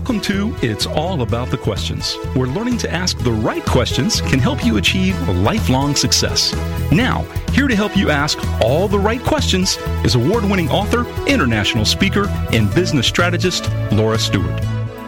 Welcome 0.00 0.22
to 0.22 0.56
It's 0.62 0.86
All 0.86 1.20
About 1.20 1.50
the 1.50 1.58
Questions, 1.58 2.14
where 2.34 2.48
learning 2.48 2.78
to 2.78 2.90
ask 2.90 3.18
the 3.18 3.32
right 3.32 3.62
questions 3.66 4.22
can 4.22 4.38
help 4.38 4.64
you 4.64 4.78
achieve 4.78 5.14
lifelong 5.28 5.94
success. 5.94 6.54
Now, 6.90 7.24
here 7.52 7.68
to 7.68 7.76
help 7.76 7.94
you 7.98 8.08
ask 8.08 8.38
all 8.62 8.88
the 8.88 8.98
right 8.98 9.22
questions 9.22 9.76
is 10.02 10.14
award 10.14 10.44
winning 10.44 10.70
author, 10.70 11.06
international 11.26 11.84
speaker, 11.84 12.28
and 12.50 12.74
business 12.74 13.06
strategist 13.06 13.70
Laura 13.92 14.18
Stewart. 14.18 14.58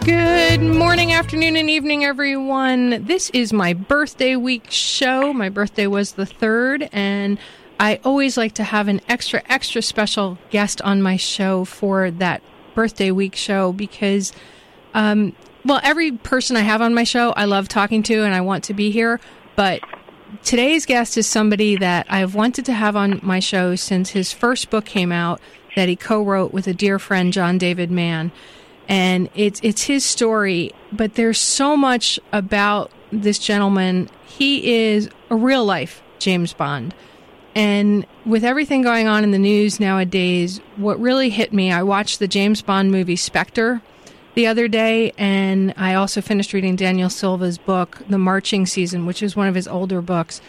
Good 0.05 0.61
morning, 0.61 1.15
afternoon, 1.15 1.57
and 1.57 1.71
evening, 1.71 2.05
everyone. 2.05 3.07
This 3.07 3.31
is 3.31 3.51
my 3.51 3.73
birthday 3.73 4.37
week 4.37 4.67
show. 4.69 5.33
My 5.33 5.49
birthday 5.49 5.87
was 5.87 6.13
the 6.13 6.27
third, 6.27 6.91
and 6.93 7.39
I 7.81 7.99
always 8.05 8.37
like 8.37 8.53
to 8.57 8.65
have 8.65 8.89
an 8.89 9.01
extra, 9.09 9.43
extra 9.49 9.81
special 9.81 10.37
guest 10.51 10.83
on 10.83 11.01
my 11.01 11.17
show 11.17 11.65
for 11.65 12.11
that 12.11 12.43
birthday 12.75 13.11
week 13.11 13.35
show 13.37 13.73
because 13.73 14.33
um, 14.95 15.35
well, 15.65 15.81
every 15.83 16.13
person 16.13 16.57
I 16.57 16.61
have 16.61 16.83
on 16.83 16.95
my 16.95 17.05
show, 17.05 17.33
I 17.33 17.45
love 17.45 17.69
talking 17.69 18.03
to 18.05 18.25
and 18.25 18.35
I 18.35 18.41
want 18.41 18.65
to 18.65 18.75
be 18.75 18.91
here. 18.91 19.21
But 19.55 19.81
today's 20.43 20.87
guest 20.87 21.17
is 21.17 21.27
somebody 21.27 21.77
that 21.77 22.07
I've 22.09 22.35
wanted 22.35 22.65
to 22.67 22.73
have 22.73 22.97
on 22.97 23.21
my 23.23 23.39
show 23.39 23.77
since 23.77 24.11
his 24.11 24.33
first 24.33 24.71
book 24.71 24.85
came 24.85 25.13
out 25.13 25.41
that 25.77 25.89
he 25.89 25.97
co-wrote 25.97 26.53
with 26.53 26.67
a 26.67 26.75
dear 26.75 26.99
friend, 26.99 27.33
John 27.33 27.59
David 27.59 27.91
Mann. 27.91 28.33
And 28.89 29.31
it's 29.35 29.61
it's 29.63 29.85
his 29.85 30.05
story, 30.05 30.73
but 30.91 31.15
there's 31.15 31.39
so 31.39 31.77
much 31.77 32.19
about 32.33 32.91
this 33.13 33.39
gentleman. 33.39 34.11
He 34.27 34.91
is 34.91 35.09
a 35.31 35.37
real 35.37 35.65
life 35.65 36.03
James 36.19 36.53
Bond. 36.53 36.95
And 37.55 38.07
with 38.25 38.45
everything 38.45 38.83
going 38.83 39.07
on 39.07 39.25
in 39.25 39.31
the 39.31 39.39
news 39.39 39.79
nowadays, 39.79 40.61
what 40.77 40.99
really 40.99 41.31
hit 41.31 41.53
me, 41.53 41.71
I 41.71 41.83
watched 41.83 42.19
the 42.19 42.27
James 42.27 42.63
Bond 42.63 42.91
movie 42.91 43.17
Spectre 43.17 43.83
the 44.35 44.47
other 44.47 44.69
day, 44.69 45.13
and 45.19 45.75
I 45.77 45.95
also 45.95 46.21
finished 46.21 46.53
reading 46.53 46.77
Daniel 46.77 47.11
Silva's 47.11 47.59
book, 47.59 48.03
The 48.09 48.19
Marching 48.19 48.67
Season, 48.67 49.05
which 49.05 49.23
is 49.23 49.37
one 49.37 49.49
of 49.49 49.55
his 49.55 49.69
older 49.69 50.01
books. 50.01 50.41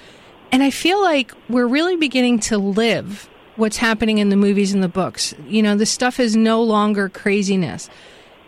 And 0.51 0.63
I 0.63 0.69
feel 0.69 1.01
like 1.01 1.33
we're 1.49 1.67
really 1.67 1.97
beginning 1.97 2.39
to 2.41 2.57
live 2.57 3.29
what's 3.55 3.77
happening 3.77 4.19
in 4.19 4.29
the 4.29 4.35
movies 4.35 4.73
and 4.73 4.81
the 4.81 4.87
books. 4.87 5.33
You 5.47 5.61
know, 5.61 5.75
the 5.75 5.85
stuff 5.85 6.19
is 6.19 6.35
no 6.35 6.63
longer 6.63 7.09
craziness. 7.09 7.89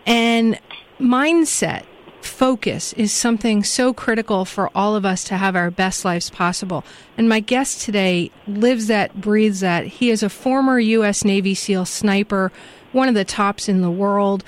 And 0.05 0.59
mindset, 0.99 1.83
focus 2.21 2.93
is 2.93 3.11
something 3.11 3.63
so 3.63 3.93
critical 3.93 4.45
for 4.45 4.69
all 4.75 4.95
of 4.95 5.05
us 5.05 5.23
to 5.25 5.37
have 5.37 5.55
our 5.55 5.69
best 5.69 6.05
lives 6.05 6.29
possible. 6.29 6.83
And 7.17 7.29
my 7.29 7.39
guest 7.39 7.81
today 7.81 8.31
lives 8.47 8.87
that, 8.87 9.19
breathes 9.19 9.59
that. 9.59 9.85
He 9.85 10.09
is 10.09 10.23
a 10.23 10.29
former 10.29 10.79
U.S. 10.79 11.23
Navy 11.23 11.53
SEAL 11.53 11.85
sniper, 11.85 12.51
one 12.91 13.09
of 13.09 13.15
the 13.15 13.25
tops 13.25 13.67
in 13.69 13.81
the 13.81 13.91
world 13.91 14.43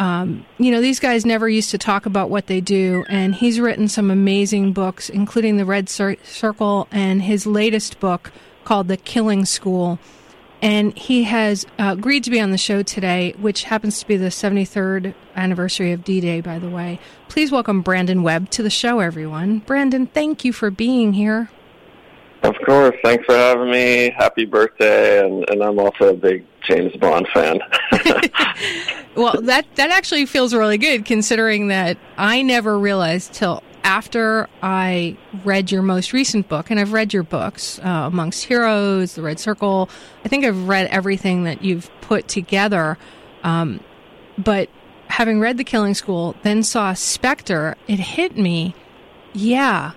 um, 0.00 0.46
you 0.56 0.70
know, 0.70 0.80
these 0.80 0.98
guys 0.98 1.26
never 1.26 1.46
used 1.46 1.70
to 1.72 1.78
talk 1.78 2.06
about 2.06 2.30
what 2.30 2.46
they 2.46 2.62
do, 2.62 3.04
and 3.10 3.34
he's 3.34 3.60
written 3.60 3.86
some 3.86 4.10
amazing 4.10 4.72
books, 4.72 5.10
including 5.10 5.58
The 5.58 5.66
Red 5.66 5.90
Cir- 5.90 6.16
Circle 6.24 6.88
and 6.90 7.20
his 7.20 7.46
latest 7.46 8.00
book 8.00 8.32
called 8.64 8.88
The 8.88 8.96
Killing 8.96 9.44
School. 9.44 9.98
And 10.62 10.96
he 10.96 11.24
has 11.24 11.66
uh, 11.78 11.94
agreed 11.98 12.24
to 12.24 12.30
be 12.30 12.40
on 12.40 12.50
the 12.50 12.56
show 12.56 12.82
today, 12.82 13.34
which 13.38 13.64
happens 13.64 14.00
to 14.00 14.08
be 14.08 14.16
the 14.16 14.28
73rd 14.28 15.14
anniversary 15.36 15.92
of 15.92 16.02
D 16.02 16.22
Day, 16.22 16.40
by 16.40 16.58
the 16.58 16.70
way. 16.70 16.98
Please 17.28 17.52
welcome 17.52 17.82
Brandon 17.82 18.22
Webb 18.22 18.48
to 18.50 18.62
the 18.62 18.70
show, 18.70 19.00
everyone. 19.00 19.58
Brandon, 19.60 20.06
thank 20.06 20.46
you 20.46 20.54
for 20.54 20.70
being 20.70 21.12
here. 21.12 21.50
Of 22.42 22.54
course. 22.64 22.96
Thanks 23.04 23.24
for 23.26 23.34
having 23.34 23.70
me. 23.70 24.14
Happy 24.16 24.46
birthday. 24.46 25.24
And, 25.24 25.48
and 25.50 25.62
I'm 25.62 25.78
also 25.78 26.08
a 26.08 26.14
big 26.14 26.46
James 26.62 26.94
Bond 26.96 27.28
fan. 27.34 27.60
well, 29.14 29.40
that, 29.42 29.66
that 29.74 29.90
actually 29.90 30.24
feels 30.26 30.54
really 30.54 30.78
good 30.78 31.04
considering 31.04 31.68
that 31.68 31.98
I 32.16 32.42
never 32.42 32.78
realized 32.78 33.34
till 33.34 33.62
after 33.84 34.48
I 34.62 35.16
read 35.44 35.70
your 35.70 35.82
most 35.82 36.12
recent 36.12 36.48
book, 36.48 36.70
and 36.70 36.78
I've 36.78 36.92
read 36.92 37.12
your 37.12 37.22
books, 37.22 37.78
uh, 37.80 38.06
Amongst 38.06 38.44
Heroes, 38.44 39.14
The 39.14 39.22
Red 39.22 39.40
Circle. 39.40 39.90
I 40.24 40.28
think 40.28 40.44
I've 40.44 40.68
read 40.68 40.86
everything 40.88 41.44
that 41.44 41.62
you've 41.62 41.90
put 42.00 42.28
together. 42.28 42.98
Um, 43.42 43.80
but 44.38 44.68
having 45.08 45.40
read 45.40 45.56
The 45.56 45.64
Killing 45.64 45.94
School, 45.94 46.36
then 46.42 46.62
saw 46.62 46.94
Spectre, 46.94 47.76
it 47.88 47.98
hit 47.98 48.36
me, 48.36 48.74
yeah, 49.32 49.92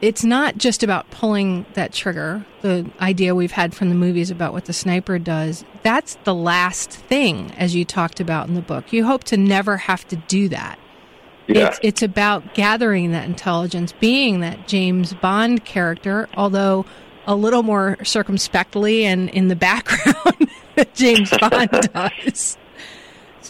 it's 0.00 0.24
not 0.24 0.58
just 0.58 0.82
about 0.82 1.10
pulling 1.10 1.64
that 1.74 1.92
trigger, 1.92 2.44
the 2.62 2.90
idea 3.00 3.34
we've 3.34 3.52
had 3.52 3.74
from 3.74 3.88
the 3.88 3.94
movies 3.94 4.30
about 4.30 4.52
what 4.52 4.66
the 4.66 4.72
sniper 4.72 5.18
does. 5.18 5.64
That's 5.82 6.16
the 6.24 6.34
last 6.34 6.90
thing, 6.90 7.52
as 7.56 7.74
you 7.74 7.84
talked 7.84 8.20
about 8.20 8.48
in 8.48 8.54
the 8.54 8.62
book. 8.62 8.92
You 8.92 9.04
hope 9.06 9.24
to 9.24 9.36
never 9.36 9.76
have 9.78 10.06
to 10.08 10.16
do 10.16 10.48
that. 10.50 10.78
Yeah. 11.46 11.68
It's, 11.68 11.80
it's 11.82 12.02
about 12.02 12.54
gathering 12.54 13.12
that 13.12 13.24
intelligence, 13.24 13.92
being 13.92 14.40
that 14.40 14.66
James 14.68 15.14
Bond 15.14 15.64
character, 15.64 16.28
although 16.36 16.84
a 17.26 17.34
little 17.34 17.62
more 17.62 17.96
circumspectly 18.04 19.04
and 19.04 19.30
in 19.30 19.48
the 19.48 19.56
background 19.56 20.50
that 20.74 20.94
James 20.94 21.30
Bond 21.38 21.70
does. 21.94 22.58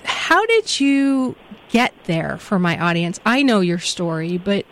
How 0.05 0.45
did 0.47 0.78
you 0.78 1.37
get 1.71 1.93
there 2.05 2.39
for 2.39 2.59
my 2.59 2.78
audience? 2.78 3.19
I 3.27 3.43
know 3.43 3.61
your 3.61 3.78
story, 3.78 4.39
but 4.39 4.67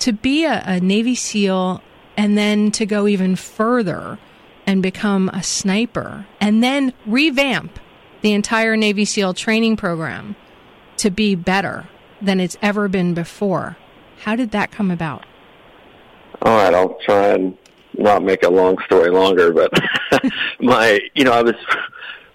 to 0.00 0.12
be 0.12 0.44
a, 0.44 0.62
a 0.66 0.80
Navy 0.80 1.14
SEAL 1.14 1.82
and 2.16 2.36
then 2.36 2.70
to 2.72 2.86
go 2.86 3.06
even 3.06 3.36
further 3.36 4.18
and 4.66 4.82
become 4.82 5.28
a 5.30 5.42
sniper 5.42 6.26
and 6.40 6.62
then 6.62 6.92
revamp 7.06 7.78
the 8.22 8.32
entire 8.32 8.76
Navy 8.76 9.04
SEAL 9.04 9.34
training 9.34 9.76
program 9.76 10.36
to 10.98 11.10
be 11.10 11.34
better 11.34 11.88
than 12.20 12.40
it's 12.40 12.56
ever 12.62 12.88
been 12.88 13.14
before. 13.14 13.76
How 14.20 14.34
did 14.34 14.50
that 14.52 14.70
come 14.70 14.90
about? 14.90 15.24
All 16.42 16.56
right, 16.56 16.74
I'll 16.74 16.98
try 17.04 17.28
and 17.28 17.56
not 17.94 18.22
make 18.22 18.42
a 18.42 18.50
long 18.50 18.78
story 18.84 19.10
longer, 19.10 19.52
but 19.52 19.72
my, 20.60 21.00
you 21.14 21.24
know, 21.24 21.32
I 21.32 21.42
was 21.42 21.54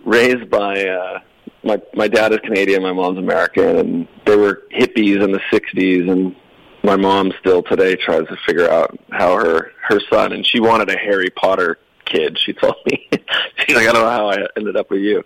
raised 0.03 0.49
by 0.49 0.87
uh 0.87 1.19
my 1.63 1.79
my 1.93 2.07
dad 2.07 2.31
is 2.31 2.39
Canadian, 2.39 2.81
my 2.81 2.93
mom's 2.93 3.19
American, 3.19 3.77
and 3.77 4.07
they 4.25 4.35
were 4.35 4.63
hippies 4.71 5.23
in 5.23 5.31
the 5.31 5.41
'60s, 5.51 6.09
and 6.09 6.35
my 6.83 6.95
mom 6.95 7.31
still 7.39 7.61
today 7.63 7.95
tries 7.95 8.27
to 8.27 8.37
figure 8.45 8.69
out 8.69 8.97
how 9.11 9.35
her 9.35 9.71
her 9.87 9.99
son 10.09 10.33
and 10.33 10.45
she 10.45 10.59
wanted 10.59 10.89
a 10.89 10.97
Harry 10.97 11.29
Potter 11.29 11.77
kid. 12.05 12.37
She 12.39 12.53
told 12.61 12.75
me 12.85 13.07
she's 13.11 13.75
like, 13.75 13.87
I 13.87 13.93
don't 13.93 14.03
know 14.03 14.09
how 14.09 14.29
I 14.29 14.47
ended 14.57 14.75
up 14.75 14.89
with 14.89 15.01
you. 15.01 15.23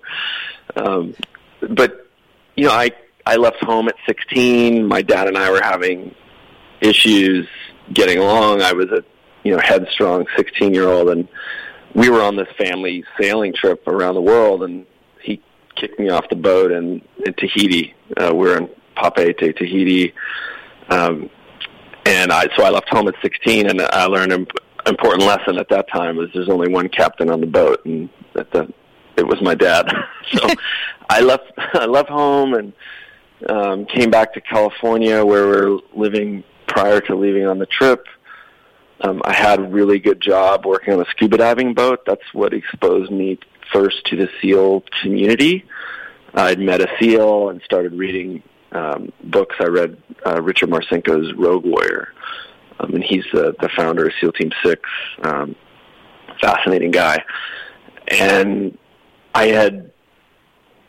Um, 0.75 1.15
but 1.69 2.07
you 2.55 2.65
know, 2.65 2.73
I 2.73 2.91
I 3.25 3.38
left 3.38 3.63
home 3.63 3.88
at 3.88 3.95
16. 4.05 4.85
My 4.85 5.01
dad 5.01 5.27
and 5.27 5.38
I 5.38 5.49
were 5.49 5.61
having 5.61 6.13
issues 6.81 7.47
getting 7.91 8.19
along. 8.19 8.61
I 8.61 8.73
was 8.73 8.89
a 8.91 9.03
you 9.44 9.53
know 9.53 9.59
headstrong 9.59 10.25
16 10.35 10.73
year 10.73 10.88
old, 10.88 11.09
and 11.09 11.27
we 11.94 12.09
were 12.09 12.21
on 12.21 12.35
this 12.35 12.49
family 12.57 13.03
sailing 13.19 13.53
trip 13.53 13.88
around 13.88 14.15
the 14.15 14.21
world, 14.21 14.63
and 14.63 14.85
he 15.21 15.41
kicked 15.75 15.99
me 15.99 16.09
off 16.09 16.27
the 16.29 16.35
boat 16.35 16.71
in, 16.71 17.01
in 17.25 17.33
Tahiti. 17.33 17.95
Uh, 18.17 18.31
we're 18.33 18.57
in 18.57 18.69
Papeete, 18.95 19.57
Tahiti. 19.57 20.13
Um, 20.89 21.29
and 22.25 22.34
I 22.34 22.47
so 22.56 22.63
I 22.63 22.72
left 22.72 22.90
home 22.90 23.08
at 23.08 23.13
16, 23.22 23.69
and 23.69 23.81
I 23.81 24.06
learned 24.06 24.34
an 24.34 24.47
important 24.88 25.24
lesson 25.24 25.59
at 25.59 25.69
that 25.69 25.88
time 25.90 26.16
was 26.18 26.30
there's 26.34 26.50
only 26.50 26.68
one 26.68 26.90
captain 26.90 27.30
on 27.30 27.40
the 27.40 27.46
boat, 27.46 27.86
and 27.86 28.09
that 28.34 28.52
the 28.52 28.74
it 29.16 29.28
was 29.28 29.40
my 29.44 29.53
dad. 29.53 29.88
so 30.34 30.47
I 31.09 31.22
left 31.22 31.52
I 31.58 31.86
left 31.86 32.09
home 32.09 32.56
and 32.56 32.74
um, 33.47 33.86
came 33.86 34.09
back 34.09 34.34
to 34.34 34.41
California 34.41 35.24
where 35.24 35.46
we 35.46 35.53
are 35.53 35.80
living 35.94 36.44
prior 36.66 37.00
to 37.02 37.16
leaving 37.16 37.46
on 37.46 37.59
the 37.59 37.68
trip. 37.68 38.08
Um, 39.02 39.22
I 39.24 39.34
had 39.34 39.59
a 39.59 39.63
really 39.63 40.00
good 40.00 40.19
job 40.19 40.66
working 40.66 40.96
on 40.96 41.02
a 41.02 41.06
scuba 41.12 41.38
diving 41.38 41.75
boat. 41.75 42.00
That's 42.07 42.34
what 42.34 42.56
exposed 42.56 43.12
me 43.12 43.38
first 43.72 44.03
to 44.06 44.16
the 44.16 44.30
SEAL 44.42 44.84
community. 45.02 45.66
I'd 46.34 46.59
met 46.59 46.81
a 46.81 46.90
SEAL 47.00 47.50
and 47.50 47.62
started 47.62 47.94
reading 47.94 48.42
um, 48.75 49.12
books, 49.24 49.56
I 49.60 49.66
read 49.66 49.98
uh, 50.25 50.42
Richard 50.42 50.69
Marcinko's 50.69 51.33
Rogue 51.36 51.66
Warrior, 51.66 52.10
um, 52.80 52.94
and 52.94 53.04
he's 53.04 53.25
uh, 53.33 53.54
the 53.62 53.69
founder 53.75 54.07
of 54.07 54.13
SEAL 54.19 54.33
Team 54.33 54.51
Six. 54.63 54.81
Um, 55.24 55.56
fascinating 56.42 56.92
guy, 56.92 57.24
and 58.10 58.77
I 59.33 59.48
had, 59.48 59.92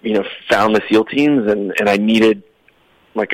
you 0.02 0.14
know, 0.14 0.24
found 0.50 0.74
the 0.74 0.82
SEAL 0.90 1.04
teams, 1.04 1.50
and 1.50 1.72
and 1.78 1.88
I 1.88 1.96
needed, 1.96 2.42
like, 3.14 3.32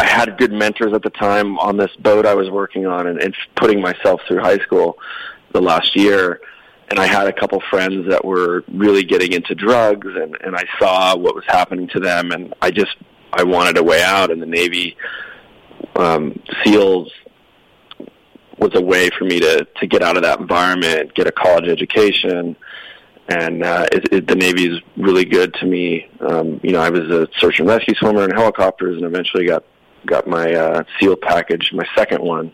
I 0.00 0.04
had 0.04 0.36
good 0.36 0.52
mentors 0.52 0.92
at 0.92 1.02
the 1.02 1.10
time 1.10 1.56
on 1.60 1.76
this 1.76 1.94
boat 2.00 2.26
I 2.26 2.34
was 2.34 2.50
working 2.50 2.86
on, 2.86 3.06
and, 3.06 3.22
and 3.22 3.34
putting 3.54 3.80
myself 3.80 4.20
through 4.26 4.40
high 4.40 4.58
school 4.58 4.98
the 5.52 5.60
last 5.60 5.94
year. 5.94 6.40
And 6.88 7.00
I 7.00 7.06
had 7.06 7.26
a 7.26 7.32
couple 7.32 7.60
friends 7.68 8.08
that 8.08 8.24
were 8.24 8.62
really 8.68 9.02
getting 9.02 9.32
into 9.32 9.56
drugs 9.56 10.06
and 10.06 10.36
and 10.40 10.54
I 10.54 10.62
saw 10.78 11.16
what 11.16 11.34
was 11.34 11.42
happening 11.48 11.88
to 11.88 11.98
them 11.98 12.30
and 12.30 12.54
I 12.62 12.70
just 12.70 12.94
I 13.36 13.44
wanted 13.44 13.76
a 13.78 13.82
way 13.82 14.02
out, 14.02 14.30
and 14.30 14.40
the 14.40 14.46
Navy 14.46 14.96
um, 15.94 16.40
SEALs 16.64 17.12
was 18.58 18.74
a 18.74 18.80
way 18.80 19.10
for 19.10 19.24
me 19.24 19.40
to 19.40 19.66
to 19.76 19.86
get 19.86 20.02
out 20.02 20.16
of 20.16 20.22
that 20.22 20.40
environment, 20.40 21.14
get 21.14 21.26
a 21.26 21.32
college 21.32 21.68
education, 21.68 22.56
and 23.28 23.62
uh, 23.62 23.86
it, 23.92 24.12
it, 24.12 24.26
the 24.26 24.34
Navy 24.34 24.72
is 24.72 24.80
really 24.96 25.24
good 25.24 25.52
to 25.54 25.66
me. 25.66 26.08
Um, 26.20 26.60
you 26.62 26.72
know, 26.72 26.80
I 26.80 26.90
was 26.90 27.10
a 27.10 27.28
search 27.38 27.58
and 27.60 27.68
rescue 27.68 27.94
swimmer 27.94 28.24
in 28.24 28.30
helicopters, 28.30 28.96
and 28.96 29.04
eventually 29.04 29.46
got 29.46 29.64
got 30.06 30.26
my 30.26 30.52
uh, 30.54 30.84
SEAL 30.98 31.16
package, 31.16 31.72
my 31.72 31.86
second 31.94 32.22
one, 32.22 32.52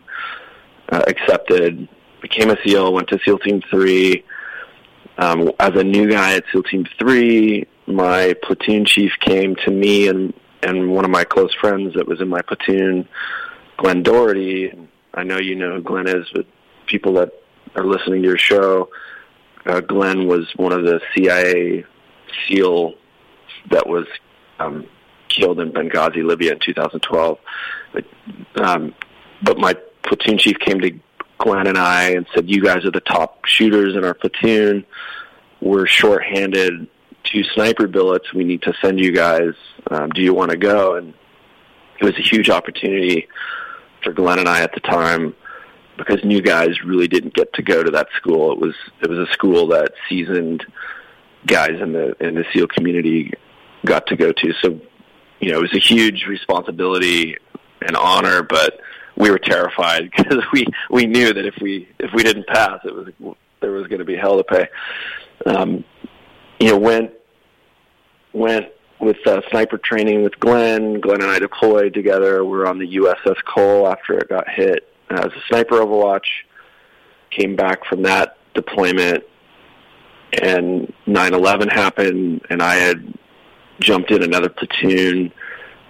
uh, 0.89 1.03
accepted. 1.07 1.87
Became 2.21 2.49
a 2.49 2.57
SEAL. 2.63 2.93
Went 2.93 3.09
to 3.09 3.19
SEAL 3.23 3.39
Team 3.39 3.61
Three. 3.69 4.23
Um, 5.17 5.51
as 5.59 5.71
a 5.75 5.83
new 5.83 6.09
guy 6.09 6.35
at 6.35 6.43
SEAL 6.51 6.63
Team 6.63 6.85
Three, 6.97 7.67
my 7.85 8.33
platoon 8.43 8.85
chief 8.85 9.11
came 9.19 9.55
to 9.57 9.71
me 9.71 10.07
and 10.07 10.33
and 10.63 10.91
one 10.91 11.05
of 11.05 11.11
my 11.11 11.23
close 11.23 11.53
friends 11.53 11.93
that 11.95 12.07
was 12.07 12.21
in 12.21 12.29
my 12.29 12.41
platoon, 12.41 13.07
Glenn 13.77 14.03
Doherty. 14.03 14.71
I 15.13 15.23
know 15.23 15.37
you 15.37 15.55
know 15.55 15.75
who 15.75 15.81
Glenn 15.81 16.07
is, 16.07 16.27
but 16.33 16.45
people 16.87 17.13
that 17.13 17.31
are 17.75 17.85
listening 17.85 18.21
to 18.21 18.27
your 18.27 18.37
show, 18.37 18.89
uh, 19.65 19.81
Glenn 19.81 20.27
was 20.27 20.51
one 20.55 20.71
of 20.71 20.83
the 20.83 20.99
CIA 21.13 21.85
SEAL 22.47 22.93
that 23.71 23.87
was 23.87 24.05
um, 24.59 24.87
killed 25.29 25.59
in 25.59 25.71
Benghazi, 25.71 26.23
Libya 26.23 26.53
in 26.53 26.59
2012. 26.59 27.37
But, 27.93 28.05
um, 28.55 28.95
but 29.41 29.57
my 29.57 29.75
platoon 30.03 30.37
chief 30.37 30.57
came 30.59 30.79
to 30.81 30.91
Glenn 31.37 31.67
and 31.67 31.77
I 31.77 32.11
and 32.11 32.25
said, 32.33 32.49
"You 32.49 32.63
guys 32.63 32.85
are 32.85 32.91
the 32.91 33.01
top 33.01 33.45
shooters 33.45 33.95
in 33.95 34.03
our 34.03 34.13
platoon. 34.13 34.85
We're 35.61 35.87
shorthanded 35.87 36.87
two 37.23 37.43
sniper 37.55 37.87
billets. 37.87 38.33
We 38.33 38.43
need 38.43 38.61
to 38.63 38.73
send 38.81 38.99
you 38.99 39.11
guys. 39.11 39.53
Um, 39.89 40.09
do 40.09 40.21
you 40.21 40.33
want 40.33 40.51
to 40.51 40.57
go?" 40.57 40.95
And 40.95 41.13
it 41.99 42.05
was 42.05 42.17
a 42.17 42.21
huge 42.21 42.49
opportunity 42.49 43.27
for 44.03 44.13
Glenn 44.13 44.39
and 44.39 44.49
I 44.49 44.61
at 44.61 44.73
the 44.73 44.79
time 44.81 45.35
because 45.97 46.23
new 46.23 46.41
guys 46.41 46.83
really 46.83 47.07
didn't 47.07 47.33
get 47.33 47.53
to 47.53 47.61
go 47.61 47.83
to 47.83 47.91
that 47.91 48.07
school. 48.17 48.51
It 48.51 48.59
was 48.59 48.75
it 49.01 49.09
was 49.09 49.19
a 49.19 49.31
school 49.31 49.67
that 49.67 49.93
seasoned 50.09 50.65
guys 51.45 51.79
in 51.81 51.93
the 51.93 52.15
in 52.25 52.35
the 52.35 52.45
SEAL 52.53 52.67
community 52.67 53.33
got 53.85 54.07
to 54.07 54.15
go 54.15 54.31
to. 54.31 54.53
So, 54.61 54.79
you 55.39 55.51
know, 55.51 55.59
it 55.59 55.61
was 55.61 55.73
a 55.73 55.79
huge 55.79 56.25
responsibility 56.27 57.37
and 57.81 57.95
honor, 57.95 58.43
but 58.43 58.79
we 59.15 59.29
were 59.29 59.39
terrified 59.39 60.11
because 60.17 60.43
we 60.51 60.65
we 60.89 61.05
knew 61.05 61.33
that 61.33 61.45
if 61.45 61.55
we 61.61 61.87
if 61.99 62.11
we 62.13 62.23
didn't 62.23 62.47
pass, 62.47 62.79
it 62.85 62.93
was 62.93 63.07
there 63.59 63.71
was 63.71 63.87
going 63.87 63.99
to 63.99 64.05
be 64.05 64.15
hell 64.15 64.37
to 64.37 64.43
pay. 64.43 64.67
Um, 65.45 65.83
you 66.63 66.69
know, 66.69 66.77
went 66.77 67.11
went 68.31 68.67
with 69.01 69.17
uh, 69.27 69.41
sniper 69.49 69.77
training 69.77 70.23
with 70.23 70.39
Glenn. 70.39 71.01
Glenn 71.01 71.21
and 71.21 71.29
I 71.29 71.37
deployed 71.37 71.93
together. 71.93 72.45
We 72.45 72.51
were 72.51 72.67
on 72.67 72.79
the 72.79 72.95
USS 72.95 73.35
Cole 73.43 73.85
after 73.85 74.17
it 74.17 74.29
got 74.29 74.47
hit 74.47 74.87
as 75.09 75.25
a 75.25 75.41
sniper 75.49 75.81
Overwatch. 75.81 76.25
Came 77.31 77.57
back 77.57 77.85
from 77.85 78.03
that 78.03 78.37
deployment, 78.53 79.25
and 80.41 80.93
9/11 81.05 81.69
happened, 81.69 82.45
and 82.49 82.61
I 82.63 82.75
had 82.75 83.13
jumped 83.81 84.11
in 84.11 84.23
another 84.23 84.47
platoon 84.47 85.33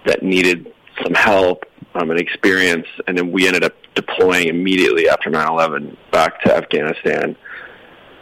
that 0.08 0.24
needed 0.24 0.74
some 1.04 1.14
help 1.14 1.66
um, 1.94 2.10
and 2.10 2.20
experience, 2.20 2.88
and 3.08 3.16
then 3.16 3.31
we 3.31 3.46
ended 3.46 3.64
up 3.64 3.74
deploying 3.94 4.48
immediately 4.48 5.08
after 5.08 5.30
9/11 5.30 5.96
back 6.12 6.42
to 6.42 6.56
Afghanistan. 6.56 7.36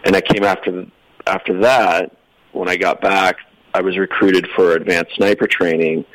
And 0.03 0.17
I 0.17 0.21
came 0.21 0.43
after 0.43 0.85
after 1.25 1.61
that. 1.61 2.17
When 2.53 2.69
I 2.69 2.77
got 2.77 3.01
back, 3.01 3.37
I 3.73 3.81
was 3.81 3.97
recruited 3.97 4.47
for 4.55 4.75
advanced 4.75 5.15
sniper 5.15 5.47
training, 5.47 6.05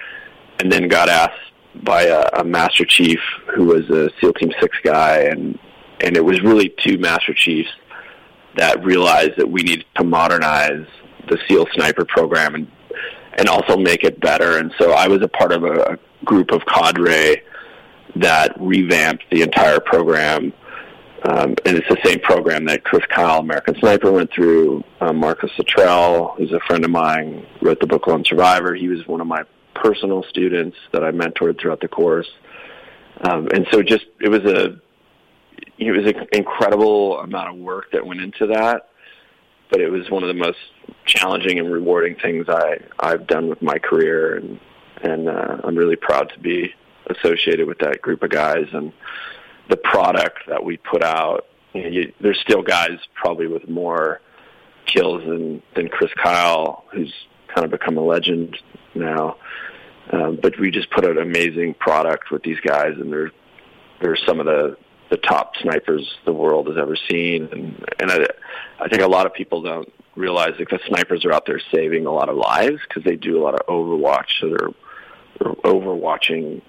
and 0.60 0.70
then 0.70 0.88
got 0.88 1.08
asked 1.08 1.40
by 1.82 2.04
a, 2.04 2.28
a 2.34 2.44
master 2.44 2.84
chief 2.84 3.20
who 3.54 3.64
was 3.64 3.88
a 3.90 4.10
SEAL 4.20 4.34
Team 4.34 4.52
Six 4.60 4.76
guy, 4.82 5.20
and 5.20 5.58
and 6.00 6.16
it 6.16 6.24
was 6.24 6.42
really 6.42 6.74
two 6.84 6.98
master 6.98 7.32
chiefs 7.32 7.70
that 8.56 8.84
realized 8.84 9.36
that 9.36 9.50
we 9.50 9.62
needed 9.62 9.86
to 9.96 10.04
modernize 10.04 10.86
the 11.28 11.38
SEAL 11.48 11.66
sniper 11.74 12.04
program 12.04 12.54
and 12.54 12.70
and 13.38 13.48
also 13.48 13.76
make 13.76 14.02
it 14.04 14.20
better. 14.20 14.58
And 14.58 14.72
so 14.78 14.92
I 14.92 15.08
was 15.08 15.22
a 15.22 15.28
part 15.28 15.52
of 15.52 15.64
a, 15.64 15.92
a 15.92 15.98
group 16.24 16.50
of 16.52 16.62
cadre 16.66 17.42
that 18.16 18.58
revamped 18.58 19.24
the 19.30 19.42
entire 19.42 19.80
program. 19.80 20.52
Um, 21.22 21.54
and 21.64 21.76
it's 21.76 21.88
the 21.88 21.98
same 22.04 22.20
program 22.20 22.66
that 22.66 22.84
Chris 22.84 23.04
Kyle, 23.08 23.40
American 23.40 23.74
Sniper, 23.78 24.12
went 24.12 24.30
through. 24.32 24.84
Um, 25.00 25.16
Marcus 25.16 25.50
Luttrell, 25.58 26.34
who's 26.36 26.52
a 26.52 26.60
friend 26.66 26.84
of 26.84 26.90
mine, 26.90 27.46
wrote 27.62 27.80
the 27.80 27.86
book 27.86 28.06
Lone 28.06 28.24
Survivor. 28.24 28.74
He 28.74 28.88
was 28.88 29.06
one 29.06 29.20
of 29.20 29.26
my 29.26 29.42
personal 29.74 30.22
students 30.28 30.76
that 30.92 31.02
I 31.02 31.10
mentored 31.10 31.60
throughout 31.60 31.80
the 31.80 31.88
course. 31.88 32.28
Um, 33.22 33.48
and 33.52 33.66
so 33.70 33.82
just, 33.82 34.06
it 34.20 34.28
was 34.28 34.44
a, 34.44 34.78
it 35.78 35.90
was 35.90 36.06
an 36.06 36.26
incredible 36.32 37.18
amount 37.20 37.48
of 37.50 37.56
work 37.56 37.90
that 37.92 38.06
went 38.06 38.20
into 38.20 38.46
that, 38.48 38.90
but 39.70 39.80
it 39.80 39.90
was 39.90 40.10
one 40.10 40.22
of 40.22 40.28
the 40.28 40.34
most 40.34 40.58
challenging 41.06 41.58
and 41.58 41.72
rewarding 41.72 42.16
things 42.16 42.46
I, 42.48 42.78
I've 42.98 43.26
done 43.26 43.48
with 43.48 43.62
my 43.62 43.78
career. 43.78 44.36
And, 44.36 44.60
and, 45.02 45.28
uh, 45.28 45.58
I'm 45.64 45.76
really 45.76 45.96
proud 45.96 46.30
to 46.34 46.38
be 46.38 46.74
associated 47.08 47.66
with 47.66 47.78
that 47.78 48.02
group 48.02 48.22
of 48.22 48.30
guys 48.30 48.66
and 48.72 48.92
the 49.68 49.76
product 49.76 50.38
that 50.48 50.64
we 50.64 50.76
put 50.76 51.02
out. 51.02 51.46
You 51.72 51.82
know, 51.82 51.88
you, 51.88 52.12
there's 52.20 52.40
still 52.40 52.62
guys 52.62 52.98
probably 53.14 53.46
with 53.48 53.68
more 53.68 54.20
kills 54.86 55.22
than, 55.24 55.62
than 55.74 55.88
Chris 55.88 56.10
Kyle, 56.22 56.84
who's 56.92 57.12
kind 57.54 57.64
of 57.64 57.70
become 57.70 57.98
a 57.98 58.02
legend 58.02 58.56
now. 58.94 59.36
Um, 60.12 60.38
but 60.40 60.58
we 60.58 60.70
just 60.70 60.90
put 60.90 61.04
out 61.04 61.18
amazing 61.18 61.74
product 61.74 62.30
with 62.30 62.42
these 62.42 62.60
guys, 62.60 62.92
and 62.96 63.12
they're 63.12 63.32
they're 64.00 64.16
some 64.16 64.40
of 64.40 64.46
the 64.46 64.76
the 65.10 65.16
top 65.16 65.56
snipers 65.56 66.16
the 66.24 66.32
world 66.32 66.68
has 66.68 66.76
ever 66.76 66.96
seen, 67.10 67.48
and 67.50 67.84
and 67.98 68.10
I, 68.10 68.26
I 68.78 68.88
think 68.88 69.02
a 69.02 69.08
lot 69.08 69.26
of 69.26 69.34
people 69.34 69.62
don't 69.62 69.92
realize 70.14 70.52
that 70.58 70.68
the 70.70 70.78
snipers 70.86 71.24
are 71.24 71.32
out 71.32 71.44
there 71.46 71.60
saving 71.72 72.06
a 72.06 72.12
lot 72.12 72.28
of 72.28 72.36
lives 72.36 72.78
because 72.88 73.04
they 73.04 73.16
do 73.16 73.36
a 73.38 73.42
lot 73.42 73.54
of 73.54 73.66
overwatch, 73.66 74.26
so 74.40 74.48
they're, 74.48 74.70
they're 75.38 75.54
overwatching 75.72 76.62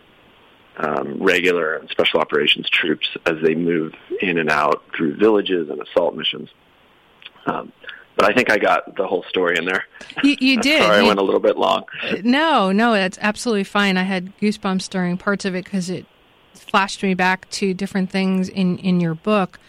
um, 0.78 1.22
regular 1.22 1.76
and 1.76 1.90
special 1.90 2.20
operations 2.20 2.70
troops 2.70 3.08
as 3.26 3.36
they 3.44 3.56
move 3.56 3.94
in 4.22 4.38
and 4.38 4.50
out 4.50 4.84
through 4.96 5.16
villages 5.16 5.70
and 5.70 5.82
assault 5.82 6.16
missions. 6.16 6.50
Um, 7.46 7.72
but 8.16 8.30
I 8.30 8.34
think 8.34 8.52
I 8.52 8.58
got 8.58 8.96
the 8.96 9.08
whole 9.08 9.24
story 9.30 9.58
in 9.58 9.66
there. 9.66 9.86
You, 10.24 10.36
you 10.40 10.58
did. 10.62 10.82
Sorry, 10.82 10.98
you, 10.98 11.06
I 11.06 11.08
went 11.08 11.20
a 11.20 11.24
little 11.24 11.40
bit 11.40 11.58
long. 11.58 11.86
No, 12.24 12.72
no, 12.72 12.94
that's 12.94 13.18
absolutely 13.22 13.64
fine. 13.64 13.98
I 13.98 14.04
had 14.04 14.38
goosebumps 14.40 14.90
during 14.90 15.18
parts 15.18 15.46
of 15.46 15.56
it 15.56 15.66
because 15.66 15.90
it 15.90 16.06
flashed 16.54 17.04
me 17.04 17.14
back 17.14 17.50
to 17.52 17.74
different 17.74 18.10
things 18.10 18.50
in 18.50 18.80
in 18.80 19.00
your 19.00 19.14
book 19.14 19.60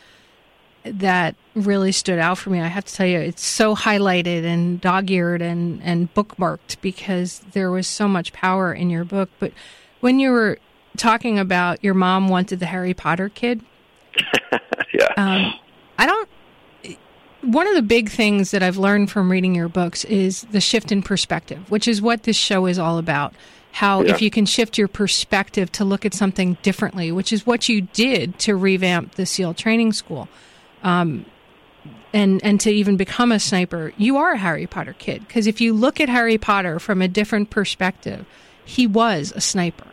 that 0.84 1.36
really 1.54 1.92
stood 1.92 2.18
out 2.18 2.38
for 2.38 2.48
me. 2.48 2.60
I 2.60 2.68
have 2.68 2.86
to 2.86 2.94
tell 2.94 3.06
you, 3.06 3.18
it's 3.18 3.44
so 3.44 3.74
highlighted 3.76 4.44
and 4.44 4.80
dog-eared 4.80 5.42
and 5.42 5.82
and 5.82 6.12
bookmarked 6.14 6.80
because 6.80 7.40
there 7.52 7.70
was 7.70 7.86
so 7.86 8.08
much 8.08 8.32
power 8.32 8.72
in 8.72 8.88
your 8.88 9.04
book. 9.04 9.28
But 9.38 9.52
when 10.00 10.18
you 10.18 10.30
were 10.30 10.58
talking 10.96 11.38
about 11.38 11.82
your 11.84 11.94
mom 11.94 12.28
wanted 12.28 12.60
the 12.60 12.66
Harry 12.66 12.94
Potter 12.94 13.28
kid, 13.28 13.62
yeah, 14.92 15.12
um, 15.16 15.54
I 15.98 16.06
don't 16.06 16.28
one 17.42 17.66
of 17.66 17.74
the 17.74 17.82
big 17.82 18.10
things 18.10 18.50
that 18.50 18.62
I've 18.62 18.76
learned 18.76 19.10
from 19.10 19.30
reading 19.30 19.54
your 19.54 19.68
books 19.68 20.04
is 20.04 20.42
the 20.50 20.60
shift 20.60 20.90
in 20.90 21.02
perspective, 21.02 21.70
which 21.70 21.86
is 21.86 22.02
what 22.02 22.24
this 22.24 22.36
show 22.36 22.66
is 22.66 22.78
all 22.78 22.98
about. 22.98 23.34
How 23.72 24.02
yeah. 24.02 24.12
if 24.12 24.22
you 24.22 24.30
can 24.30 24.46
shift 24.46 24.76
your 24.76 24.88
perspective 24.88 25.70
to 25.72 25.84
look 25.84 26.04
at 26.04 26.14
something 26.14 26.56
differently, 26.62 27.12
which 27.12 27.32
is 27.32 27.46
what 27.46 27.68
you 27.68 27.82
did 27.82 28.38
to 28.40 28.56
revamp 28.56 29.14
the 29.14 29.26
SEAL 29.26 29.54
training 29.54 29.92
school, 29.92 30.28
um, 30.82 31.26
and 32.12 32.42
and 32.42 32.60
to 32.60 32.70
even 32.70 32.96
become 32.96 33.30
a 33.30 33.38
sniper, 33.38 33.92
you 33.96 34.16
are 34.16 34.32
a 34.32 34.38
Harry 34.38 34.66
Potter 34.66 34.94
kid. 34.98 35.26
Because 35.26 35.46
if 35.46 35.60
you 35.60 35.74
look 35.74 36.00
at 36.00 36.08
Harry 36.08 36.38
Potter 36.38 36.78
from 36.78 37.02
a 37.02 37.08
different 37.08 37.50
perspective, 37.50 38.26
he 38.64 38.86
was 38.86 39.32
a 39.36 39.40
sniper. 39.40 39.86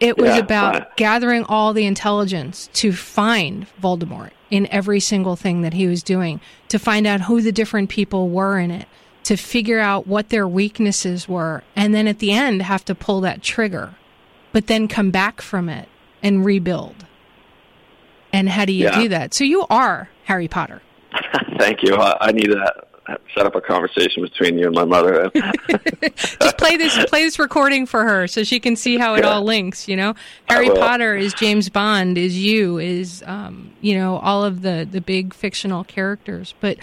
It 0.00 0.16
was 0.16 0.30
yeah, 0.30 0.38
about 0.38 0.96
gathering 0.96 1.44
all 1.44 1.72
the 1.72 1.86
intelligence 1.86 2.68
to 2.74 2.92
find 2.92 3.66
Voldemort 3.82 4.30
in 4.50 4.66
every 4.70 5.00
single 5.00 5.36
thing 5.36 5.62
that 5.62 5.74
he 5.74 5.86
was 5.86 6.02
doing, 6.02 6.40
to 6.68 6.78
find 6.78 7.06
out 7.06 7.22
who 7.22 7.42
the 7.42 7.52
different 7.52 7.90
people 7.90 8.28
were 8.28 8.58
in 8.58 8.70
it, 8.70 8.86
to 9.24 9.36
figure 9.36 9.80
out 9.80 10.06
what 10.06 10.30
their 10.30 10.46
weaknesses 10.48 11.28
were, 11.28 11.62
and 11.76 11.94
then 11.94 12.06
at 12.06 12.20
the 12.20 12.32
end 12.32 12.62
have 12.62 12.84
to 12.84 12.94
pull 12.94 13.20
that 13.20 13.42
trigger, 13.42 13.94
but 14.52 14.68
then 14.68 14.88
come 14.88 15.10
back 15.10 15.42
from 15.42 15.68
it 15.68 15.88
and 16.22 16.44
rebuild. 16.44 17.06
And 18.32 18.48
how 18.48 18.64
do 18.64 18.72
you 18.72 18.84
yeah. 18.84 19.02
do 19.02 19.08
that? 19.08 19.34
So 19.34 19.44
you 19.44 19.66
are 19.68 20.08
Harry 20.24 20.48
Potter. 20.48 20.80
Thank 21.58 21.82
you. 21.82 21.96
I 21.96 22.30
need 22.32 22.52
that 22.52 22.87
set 23.34 23.46
up 23.46 23.54
a 23.54 23.60
conversation 23.60 24.22
between 24.22 24.58
you 24.58 24.66
and 24.66 24.74
my 24.74 24.84
mother. 24.84 25.30
Just 26.14 26.58
play 26.58 26.76
this 26.76 27.04
play 27.06 27.22
this 27.22 27.38
recording 27.38 27.86
for 27.86 28.04
her 28.04 28.26
so 28.26 28.44
she 28.44 28.60
can 28.60 28.76
see 28.76 28.98
how 28.98 29.14
it 29.14 29.24
yeah. 29.24 29.30
all 29.30 29.42
links. 29.42 29.88
You 29.88 29.96
know, 29.96 30.14
Harry 30.48 30.68
Potter 30.68 31.14
is 31.14 31.32
James 31.34 31.68
Bond, 31.68 32.18
is 32.18 32.38
you, 32.38 32.78
is 32.78 33.22
um, 33.26 33.72
you 33.80 33.96
know 33.96 34.18
all 34.18 34.44
of 34.44 34.62
the 34.62 34.86
the 34.90 35.00
big 35.00 35.34
fictional 35.34 35.84
characters. 35.84 36.54
But 36.60 36.78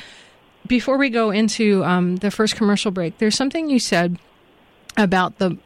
before 0.67 0.97
we 0.97 1.09
go 1.09 1.31
into 1.31 1.83
um, 1.83 2.17
the 2.17 2.31
first 2.31 2.55
commercial 2.55 2.91
break, 2.91 3.19
there's 3.19 3.35
something 3.35 3.69
you 3.69 3.79
said 3.79 4.17
about 4.97 5.37
the 5.37 5.57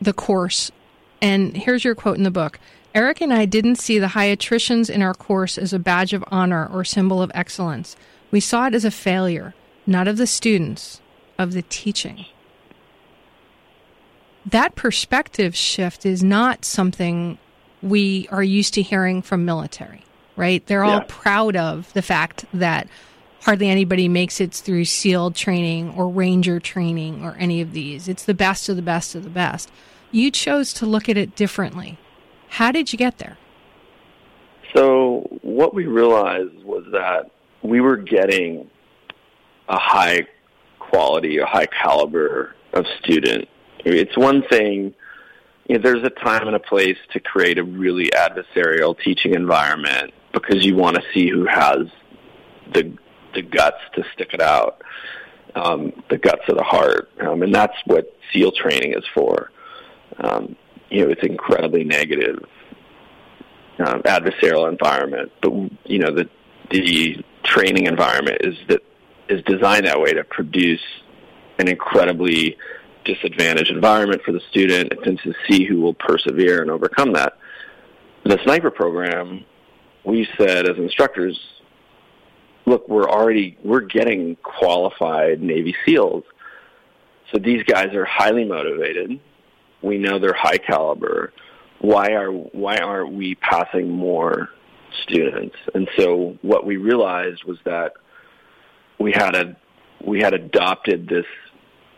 the 0.00 0.12
course, 0.12 0.72
and 1.20 1.56
here's 1.56 1.84
your 1.84 1.94
quote 1.94 2.16
in 2.16 2.24
the 2.24 2.30
book. 2.30 2.58
Eric 2.94 3.22
and 3.22 3.32
I 3.32 3.46
didn't 3.46 3.76
see 3.76 3.98
the 3.98 4.08
high 4.08 4.26
attritions 4.26 4.90
in 4.90 5.00
our 5.00 5.14
course 5.14 5.56
as 5.56 5.72
a 5.72 5.78
badge 5.78 6.12
of 6.12 6.22
honor 6.28 6.68
or 6.70 6.84
symbol 6.84 7.22
of 7.22 7.32
excellence. 7.34 7.96
We 8.30 8.40
saw 8.40 8.66
it 8.66 8.74
as 8.74 8.84
a 8.84 8.90
failure 8.90 9.54
not 9.86 10.08
of 10.08 10.16
the 10.16 10.26
students, 10.26 11.00
of 11.38 11.52
the 11.52 11.62
teaching. 11.62 12.26
That 14.44 14.74
perspective 14.74 15.54
shift 15.54 16.04
is 16.04 16.22
not 16.22 16.64
something 16.64 17.38
we 17.80 18.28
are 18.30 18.42
used 18.42 18.74
to 18.74 18.82
hearing 18.82 19.22
from 19.22 19.44
military, 19.44 20.04
right? 20.36 20.64
They're 20.66 20.84
all 20.84 21.00
Yeah. 21.00 21.06
proud 21.08 21.56
of 21.56 21.92
the 21.94 22.02
fact 22.02 22.44
that 22.52 22.88
hardly 23.42 23.68
anybody 23.68 24.08
makes 24.08 24.40
it 24.40 24.52
through 24.52 24.84
SEAL 24.84 25.32
training 25.32 25.94
or 25.96 26.08
Ranger 26.08 26.60
training 26.60 27.24
or 27.24 27.36
any 27.38 27.60
of 27.60 27.72
these. 27.72 28.08
It's 28.08 28.24
the 28.24 28.34
best 28.34 28.68
of 28.68 28.76
the 28.76 28.82
best 28.82 29.14
of 29.14 29.24
the 29.24 29.30
best. 29.30 29.70
You 30.10 30.30
chose 30.30 30.72
to 30.74 30.86
look 30.86 31.08
at 31.08 31.16
it 31.16 31.34
differently. 31.34 31.98
How 32.50 32.70
did 32.70 32.92
you 32.92 32.96
get 32.98 33.18
there? 33.18 33.38
So 34.74 35.26
what 35.42 35.74
we 35.74 35.86
realized 35.86 36.62
was 36.64 36.84
that 36.92 37.30
we 37.62 37.80
were 37.80 37.96
getting 37.96 38.68
a 39.72 39.78
high 39.78 40.26
quality, 40.78 41.38
a 41.38 41.46
high 41.46 41.66
caliber 41.66 42.54
of 42.74 42.84
student. 43.02 43.48
It's 43.84 44.16
one 44.16 44.42
thing, 44.42 44.94
you 45.66 45.76
know, 45.76 45.82
there's 45.82 46.04
a 46.04 46.10
time 46.10 46.46
and 46.46 46.54
a 46.54 46.60
place 46.60 46.98
to 47.12 47.20
create 47.20 47.58
a 47.58 47.64
really 47.64 48.10
adversarial 48.10 48.96
teaching 49.02 49.34
environment 49.34 50.12
because 50.32 50.64
you 50.64 50.76
want 50.76 50.96
to 50.96 51.02
see 51.12 51.28
who 51.28 51.46
has 51.46 51.88
the 52.72 52.96
the 53.34 53.42
guts 53.42 53.78
to 53.94 54.04
stick 54.12 54.34
it 54.34 54.42
out, 54.42 54.82
um, 55.54 55.90
the 56.10 56.18
guts 56.18 56.42
of 56.48 56.56
the 56.58 56.62
heart, 56.62 57.08
um, 57.22 57.42
and 57.42 57.54
that's 57.54 57.76
what 57.86 58.14
SEAL 58.30 58.52
training 58.52 58.92
is 58.92 59.04
for. 59.14 59.50
Um, 60.18 60.54
you 60.90 61.02
know, 61.02 61.10
it's 61.10 61.22
incredibly 61.22 61.82
negative 61.82 62.44
um, 63.78 64.02
adversarial 64.02 64.70
environment, 64.70 65.32
but 65.40 65.52
you 65.84 65.98
know 65.98 66.10
the 66.14 66.28
the 66.70 67.24
training 67.42 67.86
environment 67.86 68.38
is 68.42 68.54
that 68.68 68.82
is 69.32 69.42
designed 69.44 69.86
that 69.86 70.00
way 70.00 70.12
to 70.12 70.24
produce 70.24 70.80
an 71.58 71.68
incredibly 71.68 72.56
disadvantaged 73.04 73.70
environment 73.70 74.22
for 74.24 74.32
the 74.32 74.40
student 74.50 74.92
and 75.04 75.18
to 75.20 75.32
see 75.48 75.64
who 75.64 75.80
will 75.80 75.94
persevere 75.94 76.62
and 76.62 76.70
overcome 76.70 77.12
that. 77.14 77.38
The 78.24 78.38
sniper 78.44 78.70
program, 78.70 79.44
we 80.04 80.28
said 80.38 80.68
as 80.68 80.76
instructors, 80.76 81.38
look, 82.66 82.88
we're 82.88 83.08
already 83.08 83.58
we're 83.64 83.80
getting 83.80 84.36
qualified 84.36 85.42
Navy 85.42 85.74
SEALs, 85.84 86.24
so 87.32 87.38
these 87.38 87.64
guys 87.64 87.94
are 87.94 88.04
highly 88.04 88.44
motivated. 88.44 89.18
We 89.82 89.98
know 89.98 90.20
they're 90.20 90.34
high 90.34 90.58
caliber 90.58 91.32
why 91.82 92.12
are 92.12 92.30
why 92.30 92.76
aren't 92.76 93.12
we 93.12 93.34
passing 93.34 93.90
more 93.90 94.48
students? 95.02 95.56
And 95.74 95.88
so 95.98 96.38
what 96.42 96.64
we 96.64 96.76
realized 96.76 97.44
was 97.44 97.58
that 97.64 97.94
we 98.98 99.12
had 99.12 99.34
a 99.34 99.56
we 100.04 100.20
had 100.20 100.34
adopted 100.34 101.08
this 101.08 101.26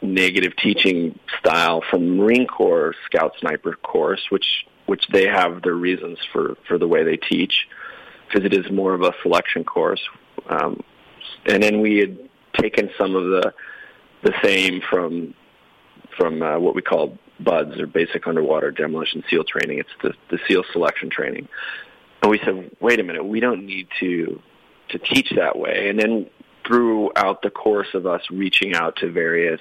negative 0.02 0.54
teaching 0.56 1.18
style 1.38 1.82
from 1.90 2.16
Marine 2.18 2.46
Corps 2.46 2.94
Scout 3.06 3.34
Sniper 3.40 3.74
course, 3.74 4.26
which 4.30 4.66
which 4.86 5.06
they 5.08 5.26
have 5.26 5.62
their 5.62 5.74
reasons 5.74 6.18
for 6.32 6.56
for 6.68 6.78
the 6.78 6.88
way 6.88 7.04
they 7.04 7.16
teach, 7.16 7.66
because 8.26 8.44
it 8.44 8.54
is 8.54 8.70
more 8.70 8.94
of 8.94 9.02
a 9.02 9.14
selection 9.22 9.64
course. 9.64 10.02
Um, 10.48 10.80
and 11.46 11.62
then 11.62 11.80
we 11.80 11.98
had 11.98 12.18
taken 12.54 12.90
some 12.98 13.16
of 13.16 13.24
the 13.24 13.52
the 14.22 14.34
same 14.42 14.80
from 14.88 15.34
from 16.16 16.42
uh, 16.42 16.58
what 16.58 16.74
we 16.74 16.82
call 16.82 17.18
BUDS 17.40 17.80
or 17.80 17.86
Basic 17.86 18.26
Underwater 18.26 18.70
Demolition 18.70 19.24
SEAL 19.28 19.44
Training. 19.44 19.78
It's 19.78 19.90
the, 20.02 20.14
the 20.30 20.38
SEAL 20.46 20.64
selection 20.72 21.10
training. 21.10 21.48
And 22.22 22.30
we 22.30 22.38
said, 22.38 22.70
wait 22.80 23.00
a 23.00 23.02
minute, 23.02 23.24
we 23.24 23.40
don't 23.40 23.66
need 23.66 23.88
to 24.00 24.40
to 24.90 24.98
teach 24.98 25.30
that 25.36 25.58
way. 25.58 25.88
And 25.88 25.98
then 25.98 26.30
throughout 26.66 27.42
the 27.42 27.50
course 27.50 27.88
of 27.94 28.06
us 28.06 28.22
reaching 28.30 28.74
out 28.74 28.96
to 28.96 29.10
various 29.10 29.60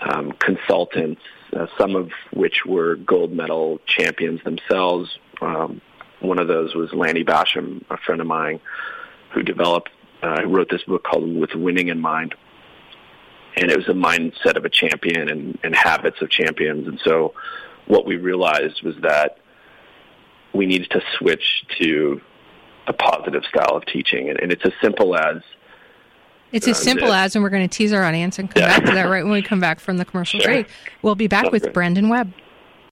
um, 0.00 0.32
consultants, 0.32 1.20
uh, 1.56 1.66
some 1.78 1.96
of 1.96 2.10
which 2.32 2.64
were 2.66 2.96
gold 2.96 3.32
medal 3.32 3.80
champions 3.86 4.42
themselves. 4.44 5.18
Um, 5.40 5.80
one 6.20 6.38
of 6.38 6.48
those 6.48 6.74
was 6.74 6.92
Lanny 6.92 7.24
Bassham, 7.24 7.84
a 7.90 7.96
friend 7.96 8.20
of 8.20 8.26
mine, 8.26 8.60
who 9.32 9.42
developed, 9.42 9.90
uh, 10.22 10.42
who 10.42 10.48
wrote 10.48 10.68
this 10.70 10.82
book 10.84 11.04
called 11.04 11.36
With 11.36 11.54
Winning 11.54 11.88
in 11.88 11.98
Mind 11.98 12.34
and 13.56 13.70
it 13.70 13.76
was 13.76 13.88
a 13.88 13.92
mindset 13.92 14.56
of 14.56 14.64
a 14.64 14.70
champion 14.70 15.28
and, 15.28 15.58
and 15.62 15.74
habits 15.74 16.20
of 16.22 16.30
champions. 16.30 16.88
And 16.88 17.00
so 17.04 17.34
what 17.86 18.06
we 18.06 18.16
realized 18.16 18.82
was 18.82 18.94
that 19.02 19.38
we 20.54 20.66
needed 20.66 20.90
to 20.90 21.02
switch 21.18 21.64
to 21.80 22.20
a 22.86 22.92
positive 22.92 23.44
style 23.44 23.76
of 23.76 23.84
teaching. 23.86 24.30
And, 24.30 24.40
and 24.40 24.52
it's 24.52 24.64
as 24.64 24.72
simple 24.82 25.16
as 25.16 25.42
It's 26.52 26.68
as 26.68 26.78
simple 26.78 27.12
as, 27.12 27.34
and 27.34 27.42
we're 27.42 27.50
going 27.50 27.68
to 27.68 27.76
tease 27.76 27.92
our 27.92 28.04
audience 28.04 28.38
and 28.38 28.50
come 28.50 28.62
Yeah. 28.62 28.68
back 28.78 28.84
to 28.86 28.92
that 28.92 29.04
right 29.08 29.24
when 29.24 29.32
we 29.32 29.42
come 29.42 29.60
back 29.60 29.80
from 29.80 29.96
the 29.96 30.04
commercial 30.04 30.40
Sure. 30.40 30.52
break. 30.52 30.66
We'll 31.02 31.14
be 31.14 31.26
back 31.26 31.44
Sounds 31.44 31.52
with. 31.52 31.72
Brandon 31.72 32.08
Webb. 32.08 32.32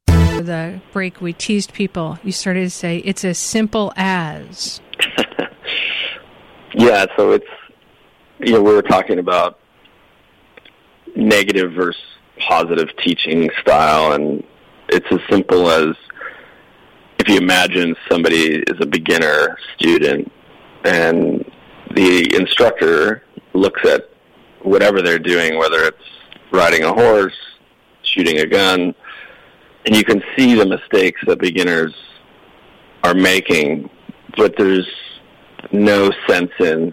For 0.06 0.42
the 0.42 0.80
break, 0.92 1.20
we 1.20 1.32
teased 1.34 1.72
people. 1.74 2.18
You 2.24 2.32
started 2.32 2.62
to 2.62 2.70
say, 2.70 2.98
it's 2.98 3.24
as 3.24 3.38
simple 3.38 3.92
as. 3.96 4.80
Yeah, 6.72 7.06
so 7.16 7.32
it's 7.32 7.46
you 8.38 8.52
know 8.52 8.62
we 8.62 8.72
were 8.72 8.80
talking 8.82 9.18
about 9.18 9.58
negative 11.16 11.72
versus 11.72 12.00
positive 12.38 12.88
teaching 13.02 13.50
style, 13.60 14.12
and 14.12 14.44
it's 14.88 15.06
as 15.10 15.18
simple 15.28 15.68
as 15.68 15.96
if 17.18 17.28
you 17.28 17.38
imagine 17.38 17.96
somebody 18.08 18.62
is 18.68 18.78
a 18.80 18.86
beginner 18.86 19.58
student, 19.76 20.30
and 20.84 21.44
the 21.96 22.36
instructor 22.36 23.24
looks 23.52 23.84
at 23.84 24.10
whatever 24.62 25.02
they're 25.02 25.18
doing, 25.18 25.58
whether 25.58 25.84
it's 25.84 25.96
riding 26.52 26.84
a 26.84 26.92
horse, 26.92 27.36
shooting 28.02 28.38
a 28.38 28.46
gun, 28.46 28.94
and 29.86 29.96
you 29.96 30.04
can 30.04 30.22
see 30.36 30.54
the 30.54 30.66
mistakes 30.66 31.20
that 31.26 31.38
beginners 31.38 31.94
are 33.04 33.14
making, 33.14 33.88
but 34.36 34.54
there's 34.56 34.88
no 35.72 36.10
sense 36.28 36.50
in 36.58 36.92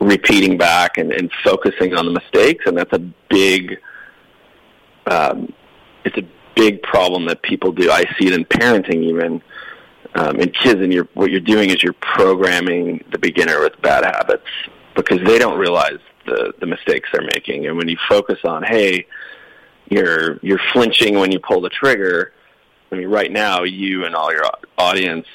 repeating 0.00 0.58
back 0.58 0.98
and, 0.98 1.12
and 1.12 1.30
focusing 1.44 1.94
on 1.94 2.04
the 2.06 2.12
mistakes, 2.12 2.64
and 2.66 2.76
that's 2.76 2.92
a 2.92 2.98
big, 3.30 3.78
um, 5.06 5.52
it's 6.04 6.16
a 6.18 6.28
big 6.54 6.82
problem 6.82 7.24
that 7.26 7.42
people 7.42 7.72
do. 7.72 7.90
I 7.90 8.04
see 8.18 8.26
it 8.26 8.34
in 8.34 8.44
parenting 8.44 9.02
even, 9.04 9.42
um, 10.14 10.36
in 10.36 10.50
kids, 10.50 10.80
and 10.80 10.92
you're, 10.92 11.08
what 11.14 11.30
you're 11.30 11.40
doing 11.40 11.70
is 11.70 11.82
you're 11.82 11.94
programming 11.94 13.02
the 13.12 13.18
beginner 13.18 13.60
with 13.60 13.80
bad 13.80 14.04
habits 14.04 14.46
because 14.94 15.20
they 15.24 15.38
don't 15.38 15.58
realize 15.58 15.98
the, 16.26 16.52
the 16.60 16.66
mistakes 16.66 17.08
they're 17.12 17.28
making. 17.34 17.66
And 17.66 17.76
when 17.76 17.88
you 17.88 17.96
focus 18.08 18.38
on, 18.44 18.62
hey, 18.62 19.06
you're 19.88 20.38
you're 20.42 20.60
flinching 20.72 21.18
when 21.18 21.32
you 21.32 21.40
pull 21.40 21.60
the 21.60 21.70
trigger. 21.70 22.32
I 22.90 22.96
mean, 22.96 23.08
right 23.08 23.30
now, 23.30 23.62
you 23.62 24.04
and 24.04 24.14
all 24.14 24.32
your 24.32 24.44
audience 24.78 25.26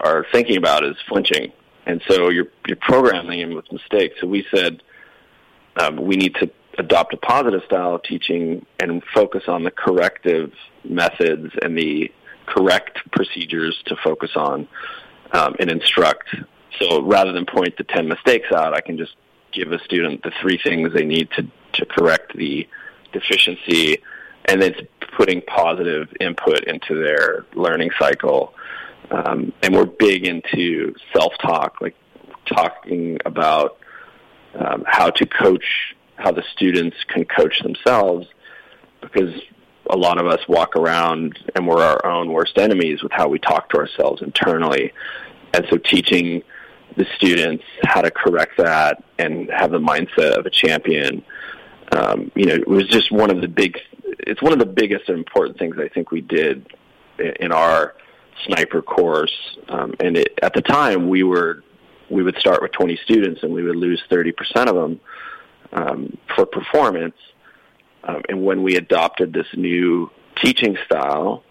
are 0.00 0.26
thinking 0.32 0.56
about 0.56 0.84
is 0.84 0.96
flinching, 1.08 1.52
and 1.86 2.02
so 2.08 2.30
you're 2.30 2.48
you're 2.66 2.76
programming 2.76 3.40
them 3.40 3.54
with 3.54 3.70
mistakes. 3.72 4.16
So 4.20 4.26
we 4.26 4.46
said 4.54 4.82
um, 5.80 5.96
we 5.96 6.16
need 6.16 6.34
to 6.36 6.50
adopt 6.78 7.14
a 7.14 7.18
positive 7.18 7.62
style 7.66 7.94
of 7.94 8.02
teaching 8.02 8.64
and 8.80 9.02
focus 9.14 9.44
on 9.46 9.62
the 9.62 9.70
corrective 9.70 10.52
methods 10.84 11.52
and 11.62 11.76
the 11.76 12.10
correct 12.46 12.98
procedures 13.12 13.80
to 13.86 13.96
focus 14.02 14.30
on 14.36 14.66
um, 15.32 15.54
and 15.58 15.70
instruct. 15.70 16.34
So 16.80 17.02
rather 17.02 17.32
than 17.32 17.46
point 17.46 17.76
the 17.76 17.84
ten 17.84 18.08
mistakes 18.08 18.48
out, 18.52 18.74
I 18.74 18.80
can 18.80 18.98
just 18.98 19.14
give 19.52 19.72
a 19.72 19.78
student 19.84 20.22
the 20.22 20.32
three 20.40 20.58
things 20.62 20.92
they 20.92 21.04
need 21.04 21.28
to 21.36 21.46
to 21.74 21.86
correct 21.86 22.36
the 22.36 22.68
deficiency, 23.12 23.98
and 24.46 24.62
it's 24.62 24.80
putting 25.16 25.40
positive 25.42 26.08
input 26.20 26.64
into 26.64 26.94
their 27.02 27.44
learning 27.54 27.90
cycle. 27.98 28.54
Um, 29.10 29.52
and 29.62 29.74
we're 29.74 29.86
big 29.86 30.26
into 30.26 30.94
self-talk, 31.14 31.80
like 31.80 31.94
talking 32.46 33.18
about 33.26 33.78
um, 34.54 34.84
how 34.86 35.10
to 35.10 35.26
coach, 35.26 35.94
how 36.16 36.32
the 36.32 36.42
students 36.52 36.96
can 37.08 37.24
coach 37.24 37.60
themselves, 37.62 38.26
because 39.00 39.34
a 39.90 39.96
lot 39.96 40.18
of 40.18 40.26
us 40.26 40.40
walk 40.48 40.76
around 40.76 41.38
and 41.54 41.66
we're 41.66 41.82
our 41.82 42.06
own 42.06 42.32
worst 42.32 42.56
enemies 42.56 43.02
with 43.02 43.12
how 43.12 43.28
we 43.28 43.38
talk 43.38 43.68
to 43.70 43.76
ourselves 43.76 44.22
internally. 44.22 44.92
And 45.52 45.66
so 45.68 45.76
teaching 45.76 46.42
the 46.96 47.06
students 47.16 47.64
how 47.84 48.00
to 48.00 48.10
correct 48.10 48.52
that 48.58 49.02
and 49.18 49.50
have 49.50 49.70
the 49.70 49.78
mindset 49.78 50.36
of 50.38 50.46
a 50.46 50.50
champion 50.50 51.24
um, 51.92 52.30
you 52.34 52.46
know, 52.46 52.54
it 52.54 52.66
was 52.66 52.88
just 52.88 53.12
one 53.12 53.30
of 53.30 53.40
the 53.40 53.48
big. 53.48 53.78
It's 54.20 54.40
one 54.40 54.52
of 54.52 54.58
the 54.58 54.66
biggest 54.66 55.08
and 55.08 55.18
important 55.18 55.58
things 55.58 55.76
I 55.78 55.88
think 55.88 56.10
we 56.10 56.22
did 56.22 56.66
in 57.18 57.52
our 57.52 57.94
sniper 58.46 58.82
course. 58.82 59.58
Um, 59.68 59.94
and 60.00 60.16
it, 60.16 60.38
at 60.42 60.54
the 60.54 60.62
time, 60.62 61.08
we 61.08 61.22
were 61.22 61.62
we 62.10 62.22
would 62.22 62.36
start 62.38 62.60
with 62.60 62.72
20 62.72 62.98
students 63.04 63.42
and 63.42 63.52
we 63.52 63.62
would 63.62 63.76
lose 63.76 64.02
30 64.10 64.32
percent 64.32 64.68
of 64.68 64.76
them 64.76 65.00
um, 65.72 66.18
for 66.34 66.46
performance. 66.46 67.16
Um, 68.04 68.22
and 68.28 68.44
when 68.44 68.62
we 68.62 68.76
adopted 68.76 69.32
this 69.32 69.46
new 69.54 70.10
teaching 70.36 70.76
style, 70.86 71.44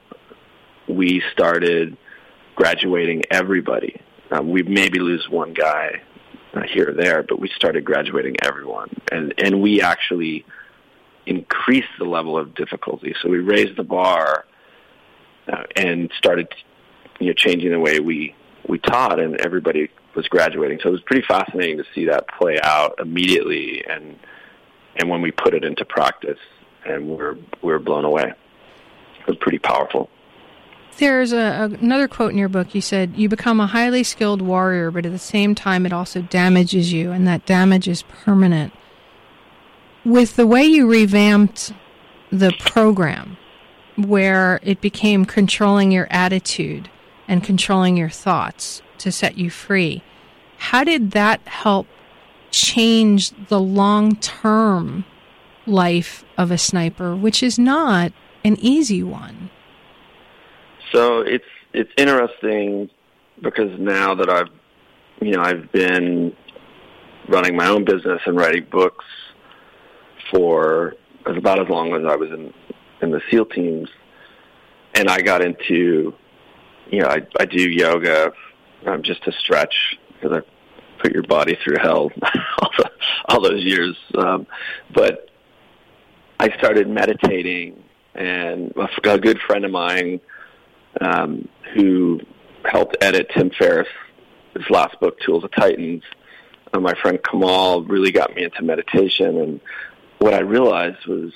we 0.88 1.24
started 1.32 1.98
graduating 2.56 3.24
everybody. 3.32 4.02
Um, 4.32 4.50
we 4.50 4.64
maybe 4.64 5.00
lose 5.00 5.28
one 5.30 5.54
guy 5.54 6.02
uh, 6.54 6.62
here 6.62 6.90
or 6.90 6.94
there, 6.94 7.24
but 7.24 7.40
we 7.40 7.50
started 7.56 7.84
graduating 7.84 8.38
everyone, 8.42 8.90
and 9.12 9.34
and 9.38 9.62
we 9.62 9.82
actually 9.82 10.46
increased 11.26 11.90
the 12.00 12.06
level 12.06 12.38
of 12.38 12.56
difficulty. 12.56 13.14
So 13.22 13.30
we 13.30 13.40
raised 13.40 13.78
the 13.78 13.84
bar 13.84 14.46
uh, 15.52 15.64
and 15.76 16.12
started, 16.18 16.48
you 17.20 17.28
know, 17.28 17.34
changing 17.34 17.72
the 17.72 17.80
way 17.80 18.00
we 18.00 18.36
we 18.68 18.80
taught, 18.80 19.20
and 19.20 19.40
everybody 19.42 19.90
was 20.16 20.28
graduating. 20.28 20.80
So 20.82 20.90
it 20.90 20.94
was 20.94 21.02
pretty 21.02 21.26
fascinating 21.28 21.78
to 21.78 21.86
see 21.94 22.06
that 22.06 22.28
play 22.28 22.60
out 22.62 23.00
immediately, 23.00 23.84
and 23.88 24.18
and 24.96 25.10
when 25.10 25.22
we 25.22 25.32
put 25.32 25.54
it 25.54 25.64
into 25.64 25.86
practice, 25.86 26.40
and 26.86 27.10
we're 27.10 27.38
we're 27.62 27.80
blown 27.80 28.06
away. 28.06 28.34
It 29.20 29.28
was 29.28 29.38
pretty 29.38 29.60
powerful. 29.60 30.10
There's 30.98 31.34
a, 31.34 31.72
another 31.82 32.08
quote 32.08 32.32
in 32.32 32.38
your 32.38 32.50
book. 32.50 32.76
You 32.76 32.82
said, 32.82 33.14
You 33.16 33.30
become 33.30 33.60
a 33.60 33.68
highly 33.68 34.04
skilled 34.04 34.42
warrior, 34.42 34.92
but 34.92 35.06
at 35.06 35.12
the 35.12 35.20
same 35.20 35.56
time, 35.56 35.86
it 35.86 35.94
also 35.94 36.22
damages 36.22 36.94
you, 36.94 37.12
and 37.12 37.28
that 37.28 37.46
damage 37.46 37.88
is 37.88 38.04
permanent. 38.04 38.74
With 40.04 40.36
the 40.36 40.48
way 40.48 40.64
you 40.64 40.88
revamped 40.88 41.74
the 42.32 42.54
program, 42.60 43.38
where 43.96 44.60
it 44.64 44.82
became 44.82 45.26
controlling 45.26 45.92
your 45.92 46.08
attitude 46.10 46.90
and 47.28 47.44
controlling 47.44 47.98
your 47.98 48.10
thoughts 48.10 48.82
to 49.00 49.12
set 49.12 49.38
you 49.38 49.50
free, 49.50 50.04
how 50.58 50.84
did 50.84 51.12
that 51.12 51.42
help 51.48 51.88
change 52.52 53.32
the 53.48 53.60
long 53.60 54.16
term 54.18 55.06
life 55.66 56.24
of 56.38 56.52
a 56.52 56.58
sniper, 56.58 57.16
which 57.16 57.42
is 57.42 57.58
not 57.58 58.12
an 58.44 58.58
easy 58.60 59.04
one? 59.04 59.50
So 60.92 61.22
it's 61.22 61.46
it's 61.74 61.92
interesting 61.98 62.90
because 63.42 63.80
now 63.80 64.16
that 64.16 64.30
I've 64.30 64.50
you 65.22 65.32
know 65.32 65.42
I've 65.42 65.72
been 65.72 66.36
running 67.28 67.56
my 67.56 67.68
own 67.68 67.86
business 67.86 68.22
and 68.26 68.36
writing 68.36 68.68
books 68.70 69.06
for 70.32 70.96
about 71.26 71.62
as 71.62 71.70
long 71.70 71.94
as 71.94 72.06
I 72.06 72.16
was 72.16 72.30
in 72.30 72.54
in 73.02 73.12
the 73.12 73.22
SEAL 73.30 73.46
teams, 73.46 73.90
and 74.96 75.10
I 75.10 75.22
got 75.22 75.42
into 75.44 76.14
you 76.90 77.00
know 77.00 77.08
I 77.08 77.22
I 77.40 77.46
do 77.46 77.70
yoga 77.70 78.34
um, 78.86 79.02
just 79.02 79.24
to 79.24 79.32
stretch 79.32 79.98
because 80.14 80.38
I 80.38 81.02
put 81.02 81.14
your 81.14 81.24
body 81.24 81.58
through 81.64 81.78
hell 81.82 82.12
all, 82.60 82.72
the, 82.78 82.92
all 83.30 83.42
those 83.42 83.64
years, 83.64 83.98
um, 84.16 84.46
but 84.94 85.30
I 86.40 86.50
started 86.58 86.88
meditating, 86.88 87.82
and 88.14 88.74
a 89.04 89.18
good 89.18 89.40
friend 89.40 89.64
of 89.64 89.72
mine 89.72 90.20
um, 91.00 91.48
who 91.74 92.20
helped 92.66 92.98
edit 93.02 93.28
Tim 93.36 93.52
Ferriss' 93.52 93.88
last 94.70 95.00
book, 95.00 95.20
Tools 95.26 95.44
of 95.44 95.52
Titans. 95.52 96.04
Uh, 96.74 96.80
my 96.80 96.94
friend 97.02 97.20
Kamal 97.24 97.84
really 97.84 98.12
got 98.12 98.36
me 98.36 98.44
into 98.44 98.64
meditation, 98.64 99.38
and 99.38 99.62
what 100.20 100.34
I 100.34 100.40
realized 100.40 101.06
was 101.08 101.32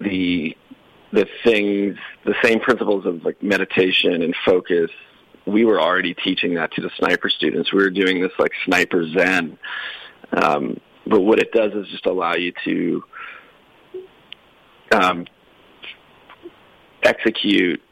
the 0.00 0.56
the 1.12 1.26
things, 1.44 1.98
the 2.24 2.34
same 2.42 2.58
principles 2.58 3.04
of 3.04 3.24
like 3.24 3.42
meditation 3.42 4.22
and 4.22 4.34
focus. 4.44 4.90
We 5.46 5.64
were 5.64 5.80
already 5.80 6.14
teaching 6.14 6.54
that 6.54 6.72
to 6.72 6.80
the 6.80 6.90
sniper 6.96 7.28
students. 7.28 7.72
We 7.72 7.82
were 7.82 7.90
doing 7.90 8.22
this 8.22 8.32
like 8.38 8.52
sniper 8.64 9.06
zen. 9.08 9.58
Um, 10.32 10.80
but 11.06 11.20
what 11.20 11.38
it 11.38 11.52
does 11.52 11.72
is 11.74 11.88
just 11.88 12.06
allow 12.06 12.34
you 12.34 12.52
to 12.64 13.04
um, 14.92 15.26
execute 17.02 17.82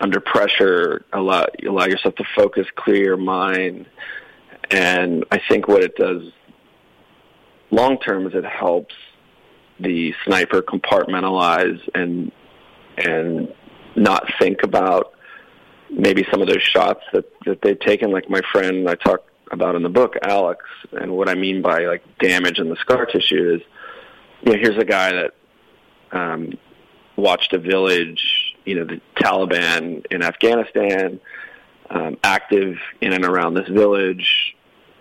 under 0.00 0.20
pressure, 0.20 1.04
allow 1.12 1.46
allow 1.66 1.86
yourself 1.86 2.14
to 2.16 2.24
focus, 2.34 2.66
clear 2.74 3.04
your 3.04 3.16
mind, 3.16 3.86
and 4.70 5.24
I 5.30 5.40
think 5.48 5.68
what 5.68 5.82
it 5.82 5.96
does 5.96 6.22
long 7.70 7.98
term 7.98 8.26
is 8.26 8.34
it 8.34 8.44
helps 8.44 8.94
the 9.78 10.14
sniper 10.24 10.62
compartmentalize 10.62 11.80
and 11.94 12.32
and 12.96 13.52
not 13.96 14.24
think 14.38 14.62
about 14.62 15.14
maybe 15.90 16.26
some 16.30 16.40
of 16.40 16.48
those 16.48 16.62
shots 16.62 17.00
that 17.12 17.24
that 17.44 17.62
they've 17.62 17.80
taken. 17.80 18.10
Like 18.10 18.28
my 18.28 18.40
friend 18.52 18.88
I 18.88 18.94
talk 18.94 19.24
about 19.50 19.74
in 19.74 19.82
the 19.82 19.88
book, 19.88 20.14
Alex, 20.22 20.64
and 20.92 21.12
what 21.12 21.28
I 21.28 21.34
mean 21.34 21.62
by 21.62 21.86
like 21.86 22.02
damage 22.18 22.58
in 22.58 22.68
the 22.68 22.76
scar 22.76 23.06
tissue 23.06 23.54
is, 23.54 23.60
you 24.42 24.52
know, 24.52 24.58
here's 24.58 24.78
a 24.78 24.84
guy 24.84 25.12
that 25.12 25.34
um, 26.12 26.52
watched 27.16 27.52
a 27.52 27.58
village 27.58 28.39
you 28.64 28.76
know 28.76 28.84
the 28.84 29.00
Taliban 29.16 30.04
in 30.10 30.22
Afghanistan, 30.22 31.20
um, 31.88 32.18
active 32.22 32.76
in 33.00 33.12
and 33.12 33.24
around 33.24 33.54
this 33.54 33.68
village, 33.68 34.54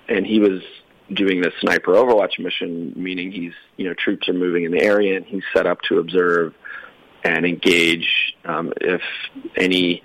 and 0.07 0.25
he 0.25 0.39
was 0.39 0.61
doing 1.13 1.41
this 1.41 1.53
sniper 1.59 1.93
overwatch 1.93 2.39
mission, 2.39 2.93
meaning 2.95 3.31
he's 3.31 3.53
you 3.77 3.87
know 3.87 3.93
troops 3.93 4.29
are 4.29 4.33
moving 4.33 4.63
in 4.63 4.71
the 4.71 4.81
area 4.81 5.17
and 5.17 5.25
he's 5.25 5.43
set 5.53 5.65
up 5.65 5.81
to 5.83 5.99
observe 5.99 6.53
and 7.23 7.45
engage 7.45 8.35
um, 8.45 8.71
if 8.81 9.01
any 9.55 10.03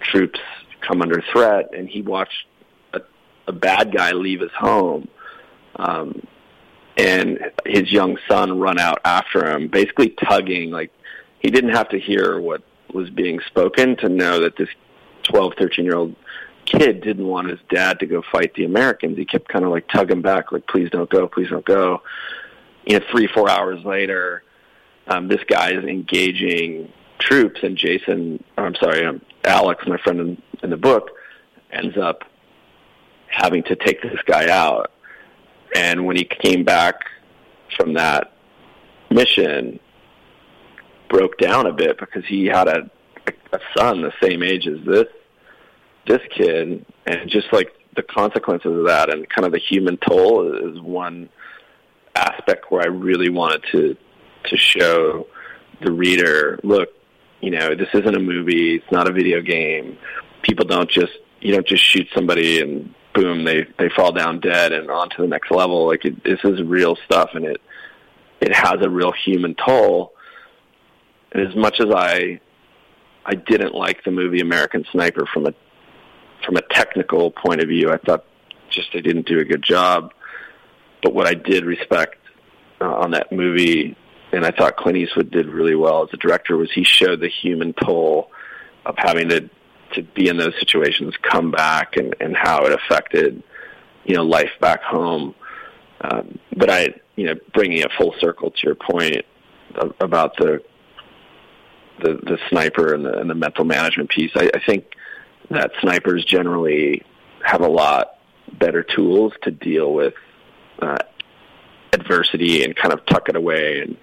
troops 0.00 0.40
come 0.80 1.02
under 1.02 1.22
threat. 1.32 1.70
And 1.72 1.88
he 1.88 2.02
watched 2.02 2.46
a, 2.92 3.00
a 3.46 3.52
bad 3.52 3.92
guy 3.92 4.12
leave 4.12 4.40
his 4.40 4.52
home. 4.52 5.08
Um, 5.76 6.26
and 6.96 7.52
his 7.66 7.92
young 7.92 8.18
son 8.26 8.58
run 8.58 8.78
out 8.78 9.00
after 9.04 9.50
him, 9.50 9.68
basically 9.68 10.10
tugging. 10.10 10.70
Like 10.70 10.90
he 11.40 11.50
didn't 11.50 11.74
have 11.74 11.90
to 11.90 12.00
hear 12.00 12.40
what 12.40 12.62
was 12.92 13.10
being 13.10 13.40
spoken 13.40 13.96
to 13.96 14.08
know 14.08 14.40
that 14.40 14.56
this 14.56 14.68
12, 15.24 15.54
13 15.58 15.84
year 15.84 15.96
old 15.96 16.14
kid 16.64 17.00
didn't 17.00 17.26
want 17.26 17.48
his 17.48 17.60
dad 17.68 18.00
to 18.00 18.06
go 18.06 18.22
fight 18.32 18.54
the 18.54 18.64
Americans. 18.64 19.16
He 19.16 19.24
kept 19.24 19.48
kind 19.48 19.64
of 19.64 19.70
like 19.70 19.88
tugging 19.88 20.22
back, 20.22 20.52
like, 20.52 20.66
please 20.66 20.90
don't 20.90 21.08
go, 21.08 21.26
please 21.28 21.48
don't 21.50 21.64
go. 21.64 22.02
You 22.84 22.98
know, 22.98 23.04
three, 23.10 23.26
four 23.26 23.48
hours 23.48 23.84
later, 23.84 24.42
um, 25.08 25.28
this 25.28 25.42
guy 25.48 25.72
is 25.72 25.84
engaging 25.84 26.92
troops, 27.18 27.60
and 27.62 27.76
Jason, 27.76 28.42
I'm 28.58 28.74
sorry, 28.76 29.04
um, 29.04 29.20
Alex, 29.44 29.84
my 29.86 29.98
friend 29.98 30.20
in, 30.20 30.42
in 30.62 30.70
the 30.70 30.76
book, 30.76 31.10
ends 31.70 31.96
up 31.96 32.24
having 33.28 33.62
to 33.64 33.76
take 33.76 34.02
this 34.02 34.20
guy 34.26 34.50
out. 34.50 34.90
And 35.74 36.06
when 36.06 36.16
he 36.16 36.24
came 36.24 36.64
back 36.64 36.96
from 37.76 37.94
that 37.94 38.32
mission, 39.10 39.80
broke 41.08 41.38
down 41.38 41.66
a 41.66 41.72
bit 41.72 41.98
because 41.98 42.24
he 42.26 42.46
had 42.46 42.68
a 42.68 42.90
a 43.52 43.60
son 43.76 44.02
the 44.02 44.12
same 44.22 44.42
age 44.42 44.66
as 44.66 44.84
this 44.84 45.06
this 46.06 46.20
kid, 46.36 46.84
and 47.06 47.28
just 47.28 47.52
like 47.52 47.72
the 47.96 48.02
consequences 48.02 48.78
of 48.78 48.86
that 48.86 49.12
and 49.12 49.28
kind 49.28 49.44
of 49.44 49.52
the 49.52 49.58
human 49.58 49.96
toll 49.96 50.70
is 50.70 50.80
one 50.80 51.28
aspect 52.14 52.70
where 52.70 52.82
I 52.82 52.86
really 52.86 53.28
wanted 53.28 53.64
to 53.72 53.96
to 54.44 54.56
show 54.56 55.26
the 55.82 55.90
reader, 55.90 56.60
look, 56.62 56.90
you 57.40 57.50
know, 57.50 57.74
this 57.74 57.88
isn't 57.92 58.16
a 58.16 58.20
movie, 58.20 58.76
it's 58.76 58.92
not 58.92 59.08
a 59.08 59.12
video 59.12 59.40
game. 59.42 59.98
People 60.42 60.64
don't 60.64 60.88
just 60.88 61.12
you 61.40 61.52
don't 61.52 61.66
just 61.66 61.84
shoot 61.84 62.06
somebody 62.14 62.60
and 62.60 62.94
boom, 63.14 63.44
they 63.44 63.66
they 63.78 63.88
fall 63.96 64.12
down 64.12 64.40
dead 64.40 64.72
and 64.72 64.90
on 64.90 65.10
to 65.10 65.22
the 65.22 65.28
next 65.28 65.50
level. 65.50 65.86
Like 65.86 66.04
it, 66.04 66.22
this 66.22 66.40
is 66.44 66.62
real 66.62 66.96
stuff, 67.04 67.30
and 67.34 67.44
it 67.44 67.60
it 68.40 68.54
has 68.54 68.76
a 68.80 68.88
real 68.88 69.12
human 69.12 69.54
toll. 69.54 70.12
And 71.36 71.46
as 71.46 71.54
much 71.54 71.80
as 71.80 71.92
I 71.94 72.40
I 73.26 73.34
didn't 73.34 73.74
like 73.74 74.02
the 74.04 74.10
movie 74.10 74.40
American 74.40 74.86
Sniper 74.90 75.26
from 75.26 75.46
a 75.46 75.52
from 76.46 76.56
a 76.56 76.62
technical 76.62 77.30
point 77.30 77.60
of 77.60 77.68
view, 77.68 77.90
I 77.90 77.98
thought 77.98 78.24
just 78.70 78.88
they 78.94 79.02
didn't 79.02 79.26
do 79.26 79.38
a 79.38 79.44
good 79.44 79.62
job. 79.62 80.14
But 81.02 81.12
what 81.12 81.26
I 81.26 81.34
did 81.34 81.66
respect 81.66 82.16
uh, 82.80 82.86
on 82.86 83.10
that 83.10 83.32
movie, 83.32 83.94
and 84.32 84.46
I 84.46 84.50
thought 84.50 84.78
Clint 84.78 84.96
Eastwood 84.96 85.30
did 85.30 85.46
really 85.46 85.74
well 85.74 86.04
as 86.04 86.08
a 86.14 86.16
director, 86.16 86.56
was 86.56 86.72
he 86.72 86.84
showed 86.84 87.20
the 87.20 87.28
human 87.28 87.74
toll 87.74 88.30
of 88.86 88.94
having 88.96 89.28
to 89.28 89.50
to 89.94 90.02
be 90.02 90.28
in 90.28 90.38
those 90.38 90.54
situations, 90.58 91.14
come 91.20 91.50
back, 91.50 91.98
and 91.98 92.16
and 92.18 92.34
how 92.34 92.64
it 92.64 92.72
affected 92.72 93.42
you 94.06 94.14
know 94.14 94.24
life 94.24 94.52
back 94.58 94.82
home. 94.82 95.34
Um, 96.00 96.38
but 96.56 96.70
I, 96.70 96.94
you 97.14 97.26
know, 97.26 97.34
bringing 97.52 97.78
it 97.78 97.90
full 97.98 98.14
circle 98.20 98.52
to 98.52 98.58
your 98.62 98.74
point 98.74 99.26
about 100.00 100.34
the 100.38 100.62
the 102.02 102.14
the 102.14 102.38
sniper 102.48 102.94
and 102.94 103.04
the, 103.04 103.18
and 103.18 103.28
the 103.28 103.34
mental 103.34 103.64
management 103.64 104.10
piece. 104.10 104.30
I, 104.34 104.50
I 104.54 104.60
think 104.64 104.94
that 105.50 105.70
snipers 105.80 106.24
generally 106.24 107.02
have 107.44 107.60
a 107.60 107.68
lot 107.68 108.18
better 108.58 108.82
tools 108.82 109.32
to 109.42 109.50
deal 109.50 109.92
with 109.92 110.14
uh, 110.80 110.98
adversity 111.92 112.64
and 112.64 112.74
kind 112.74 112.92
of 112.92 113.04
tuck 113.06 113.28
it 113.28 113.36
away 113.36 113.80
and 113.80 113.96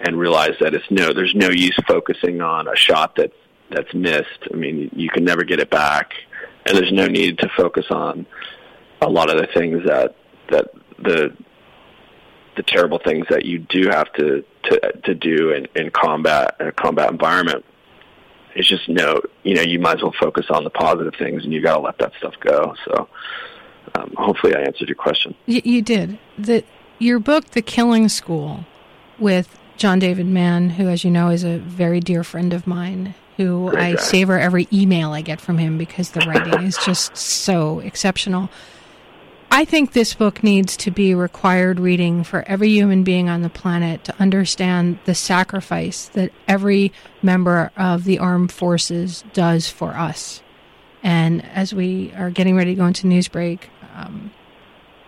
and 0.00 0.18
realize 0.18 0.54
that 0.60 0.74
it's 0.74 0.90
no 0.90 1.12
there's 1.12 1.34
no 1.34 1.48
use 1.48 1.76
focusing 1.86 2.40
on 2.40 2.68
a 2.68 2.76
shot 2.76 3.16
that 3.16 3.32
that's 3.70 3.92
missed. 3.94 4.48
I 4.52 4.56
mean, 4.56 4.90
you 4.94 5.08
can 5.08 5.24
never 5.24 5.44
get 5.44 5.60
it 5.60 5.70
back, 5.70 6.12
and 6.66 6.76
there's 6.76 6.92
no 6.92 7.06
need 7.06 7.38
to 7.38 7.48
focus 7.56 7.86
on 7.90 8.26
a 9.00 9.08
lot 9.08 9.30
of 9.30 9.38
the 9.40 9.48
things 9.54 9.84
that 9.86 10.16
that 10.50 10.72
the 10.98 11.36
the 12.56 12.62
terrible 12.62 13.00
things 13.02 13.26
that 13.30 13.44
you 13.44 13.58
do 13.58 13.88
have 13.88 14.12
to 14.14 14.44
to 14.64 14.92
to 15.04 15.14
do 15.14 15.50
in, 15.50 15.66
in 15.74 15.90
combat 15.90 16.56
in 16.60 16.68
a 16.68 16.72
combat 16.72 17.10
environment. 17.10 17.64
It's 18.54 18.68
just 18.68 18.88
no, 18.88 19.20
you 19.44 19.54
know, 19.54 19.62
you 19.62 19.78
might 19.78 19.96
as 19.96 20.02
well 20.02 20.14
focus 20.20 20.46
on 20.50 20.64
the 20.64 20.70
positive 20.70 21.14
things, 21.18 21.44
and 21.44 21.52
you 21.52 21.62
got 21.62 21.76
to 21.76 21.80
let 21.80 21.98
that 21.98 22.12
stuff 22.18 22.34
go. 22.40 22.74
So, 22.84 23.08
um, 23.94 24.12
hopefully, 24.16 24.54
I 24.54 24.60
answered 24.60 24.88
your 24.88 24.96
question. 24.96 25.34
Y- 25.48 25.62
you 25.64 25.80
did. 25.82 26.18
The 26.38 26.62
your 26.98 27.18
book, 27.18 27.46
The 27.50 27.62
Killing 27.62 28.08
School, 28.10 28.66
with 29.18 29.58
John 29.78 29.98
David 29.98 30.26
Mann, 30.26 30.70
who, 30.70 30.88
as 30.88 31.02
you 31.02 31.10
know, 31.10 31.30
is 31.30 31.44
a 31.44 31.58
very 31.58 31.98
dear 31.98 32.22
friend 32.22 32.52
of 32.52 32.66
mine, 32.66 33.14
who 33.38 33.70
Great 33.70 33.82
I 33.82 33.92
guy. 33.94 34.00
savor 34.02 34.38
every 34.38 34.68
email 34.70 35.12
I 35.12 35.22
get 35.22 35.40
from 35.40 35.56
him 35.56 35.78
because 35.78 36.10
the 36.10 36.20
writing 36.20 36.62
is 36.62 36.76
just 36.84 37.16
so 37.16 37.80
exceptional. 37.80 38.50
I 39.54 39.66
think 39.66 39.92
this 39.92 40.14
book 40.14 40.42
needs 40.42 40.78
to 40.78 40.90
be 40.90 41.14
required 41.14 41.78
reading 41.78 42.24
for 42.24 42.42
every 42.48 42.70
human 42.70 43.04
being 43.04 43.28
on 43.28 43.42
the 43.42 43.50
planet 43.50 44.02
to 44.04 44.14
understand 44.18 44.98
the 45.04 45.14
sacrifice 45.14 46.08
that 46.14 46.32
every 46.48 46.90
member 47.20 47.70
of 47.76 48.04
the 48.04 48.18
armed 48.18 48.50
forces 48.50 49.22
does 49.34 49.68
for 49.68 49.90
us. 49.90 50.42
And 51.02 51.44
as 51.44 51.74
we 51.74 52.14
are 52.16 52.30
getting 52.30 52.56
ready 52.56 52.74
to 52.74 52.78
go 52.78 52.86
into 52.86 53.06
news 53.06 53.28
break, 53.28 53.68
um, 53.94 54.32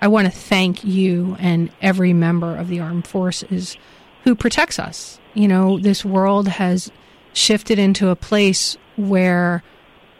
I 0.02 0.08
want 0.08 0.26
to 0.26 0.30
thank 0.30 0.84
you 0.84 1.38
and 1.38 1.70
every 1.80 2.12
member 2.12 2.54
of 2.54 2.68
the 2.68 2.80
armed 2.80 3.06
forces 3.06 3.78
who 4.24 4.34
protects 4.34 4.78
us. 4.78 5.18
You 5.32 5.48
know, 5.48 5.78
this 5.78 6.04
world 6.04 6.48
has 6.48 6.92
shifted 7.32 7.78
into 7.78 8.10
a 8.10 8.16
place 8.16 8.76
where 8.96 9.62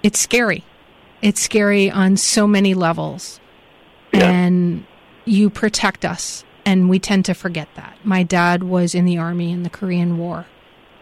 it's 0.03 0.19
scary. 0.19 0.65
It's 1.21 1.43
scary 1.43 1.91
on 1.91 2.17
so 2.17 2.47
many 2.47 2.73
levels. 2.73 3.39
Yeah. 4.15 4.31
And 4.31 4.87
you 5.25 5.51
protect 5.51 6.05
us. 6.05 6.45
And 6.67 6.89
we 6.89 6.99
tend 6.99 7.27
to 7.27 7.35
forget 7.35 7.69
that. 7.75 7.99
My 8.05 8.23
dad 8.23 8.63
was 8.63 8.95
in 8.95 9.05
the 9.05 9.19
army 9.19 9.53
in 9.53 9.65
the 9.65 9.71
Korean 9.71 10.17
War. 10.17 10.47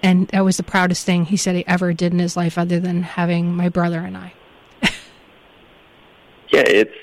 And 0.03 0.27
that 0.29 0.45
was 0.45 0.57
the 0.57 0.65
proudest 0.65 1.07
thing 1.07 1.27
he 1.27 1.37
said 1.37 1.55
he 1.55 1.67
ever 1.69 1.93
did 1.93 2.13
in 2.13 2.19
his 2.19 2.37
life, 2.37 2.59
other 2.59 2.81
than 2.81 3.05
having 3.05 3.55
my 3.55 3.69
brother 3.69 4.01
and 4.01 4.17
I. 4.17 4.33
Yeah, 6.49 6.65
it's 6.67 6.95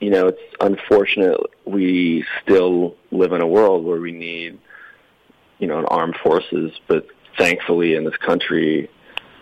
you 0.00 0.10
know 0.10 0.26
it's 0.28 0.42
unfortunate 0.60 1.40
we 1.64 2.26
still 2.42 2.94
live 3.10 3.32
in 3.32 3.40
a 3.40 3.46
world 3.46 3.84
where 3.84 3.98
we 3.98 4.12
need 4.12 4.58
you 5.58 5.66
know 5.66 5.78
an 5.78 5.86
armed 5.86 6.16
forces, 6.22 6.72
but 6.88 7.06
thankfully 7.38 7.94
in 7.94 8.04
this 8.04 8.16
country, 8.16 8.90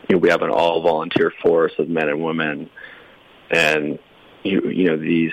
you 0.08 0.14
know, 0.14 0.18
we 0.18 0.28
have 0.28 0.42
an 0.42 0.50
all 0.50 0.82
volunteer 0.82 1.32
force 1.42 1.72
of 1.78 1.88
men 1.88 2.08
and 2.08 2.22
women, 2.22 2.70
and 3.50 3.98
you 4.44 4.68
you 4.68 4.84
know 4.84 4.96
these 4.96 5.32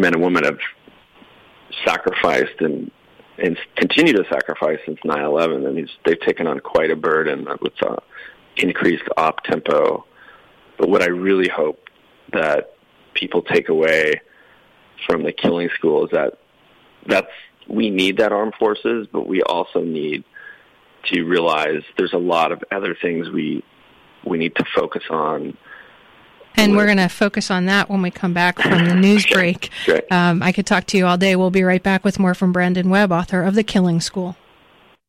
men 0.00 0.14
and 0.14 0.22
women 0.22 0.44
have 0.44 0.58
sacrificed 1.84 2.60
and 2.60 2.90
and 3.38 3.56
continue 3.76 4.12
to 4.12 4.24
sacrifice 4.28 4.80
since 4.84 4.98
9/11, 5.04 5.66
and 5.66 5.90
they've 6.04 6.20
taken 6.20 6.46
on 6.46 6.58
quite 6.58 6.90
a 6.90 6.96
burden 6.96 7.46
with 7.60 7.72
uh, 7.82 7.96
increased 8.56 9.04
op 9.16 9.44
tempo. 9.44 10.04
But 10.76 10.88
what 10.88 11.02
I 11.02 11.08
really 11.08 11.48
hope 11.48 11.88
that 12.32 12.74
people 13.14 13.42
take 13.42 13.68
away 13.68 14.20
from 15.06 15.22
the 15.22 15.32
killing 15.32 15.68
school 15.74 16.04
is 16.04 16.10
that 16.10 16.38
that's 17.06 17.30
we 17.68 17.90
need 17.90 18.16
that 18.18 18.32
armed 18.32 18.54
forces, 18.58 19.06
but 19.12 19.26
we 19.26 19.42
also 19.42 19.82
need 19.82 20.24
to 21.04 21.22
realize 21.22 21.82
there's 21.96 22.12
a 22.12 22.18
lot 22.18 22.50
of 22.50 22.62
other 22.72 22.96
things 23.00 23.30
we 23.30 23.62
we 24.24 24.38
need 24.38 24.54
to 24.56 24.64
focus 24.74 25.04
on. 25.10 25.56
And 26.58 26.76
we're 26.76 26.86
going 26.86 26.98
to 26.98 27.06
focus 27.06 27.52
on 27.52 27.66
that 27.66 27.88
when 27.88 28.02
we 28.02 28.10
come 28.10 28.34
back 28.34 28.60
from 28.60 28.84
the 28.84 28.94
news 28.94 29.24
break. 29.26 29.70
Um, 30.10 30.42
I 30.42 30.50
could 30.50 30.66
talk 30.66 30.86
to 30.86 30.96
you 30.98 31.06
all 31.06 31.16
day. 31.16 31.36
We'll 31.36 31.52
be 31.52 31.62
right 31.62 31.82
back 31.82 32.04
with 32.04 32.18
more 32.18 32.34
from 32.34 32.52
Brandon 32.52 32.90
Webb, 32.90 33.12
author 33.12 33.42
of 33.44 33.54
The 33.54 33.62
Killing 33.62 34.00
School. 34.00 34.36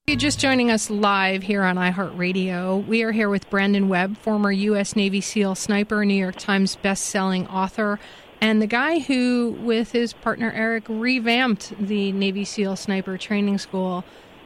You're 0.06 0.16
just 0.16 0.40
joining 0.40 0.70
us 0.70 0.92
live 0.92 1.42
here 1.42 1.64
on 1.64 1.76
iHeartRadio. 1.76 2.86
We 2.86 3.02
are 3.02 3.12
here 3.12 3.30
with 3.30 3.50
Brandon 3.50 3.90
Webb, 3.90 4.18
former 4.18 4.52
U.S. 4.52 4.96
Navy 4.96 5.22
SEAL 5.22 5.56
sniper, 5.56 6.06
New 6.06 6.14
York 6.14 6.36
Times 6.36 6.76
best-selling 6.76 7.48
author, 7.48 8.00
and 8.40 8.62
the 8.62 8.68
guy 8.68 9.00
who, 9.00 9.58
with 9.60 9.92
his 9.92 10.14
partner 10.14 10.52
Eric, 10.56 10.86
revamped 10.88 11.74
the 11.80 12.12
Navy 12.12 12.46
SEAL 12.46 12.76
Sniper 12.76 13.18
Training 13.18 13.58
School 13.58 14.06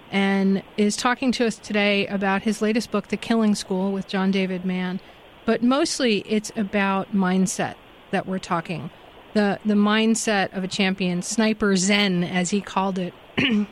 and 0.10 0.64
is 0.78 0.96
talking 0.96 1.32
to 1.34 1.46
us 1.46 1.58
today 1.58 2.08
about 2.08 2.44
his 2.44 2.62
latest 2.62 2.92
book, 2.92 3.10
The 3.10 3.18
Killing 3.18 3.56
School, 3.56 3.92
with 3.92 4.08
John 4.08 4.32
David 4.32 4.64
Mann. 4.64 5.00
But 5.46 5.62
mostly 5.62 6.20
it's 6.28 6.52
about 6.56 7.14
mindset 7.14 7.76
that 8.12 8.26
we're 8.26 8.40
talking. 8.40 8.90
The 9.34 9.60
the 9.66 9.74
mindset 9.74 10.56
of 10.56 10.64
a 10.64 10.68
champion, 10.68 11.22
sniper 11.22 11.76
zen 11.76 12.24
as 12.24 12.52
he 12.52 12.62
called 12.62 13.00
it. 13.00 13.14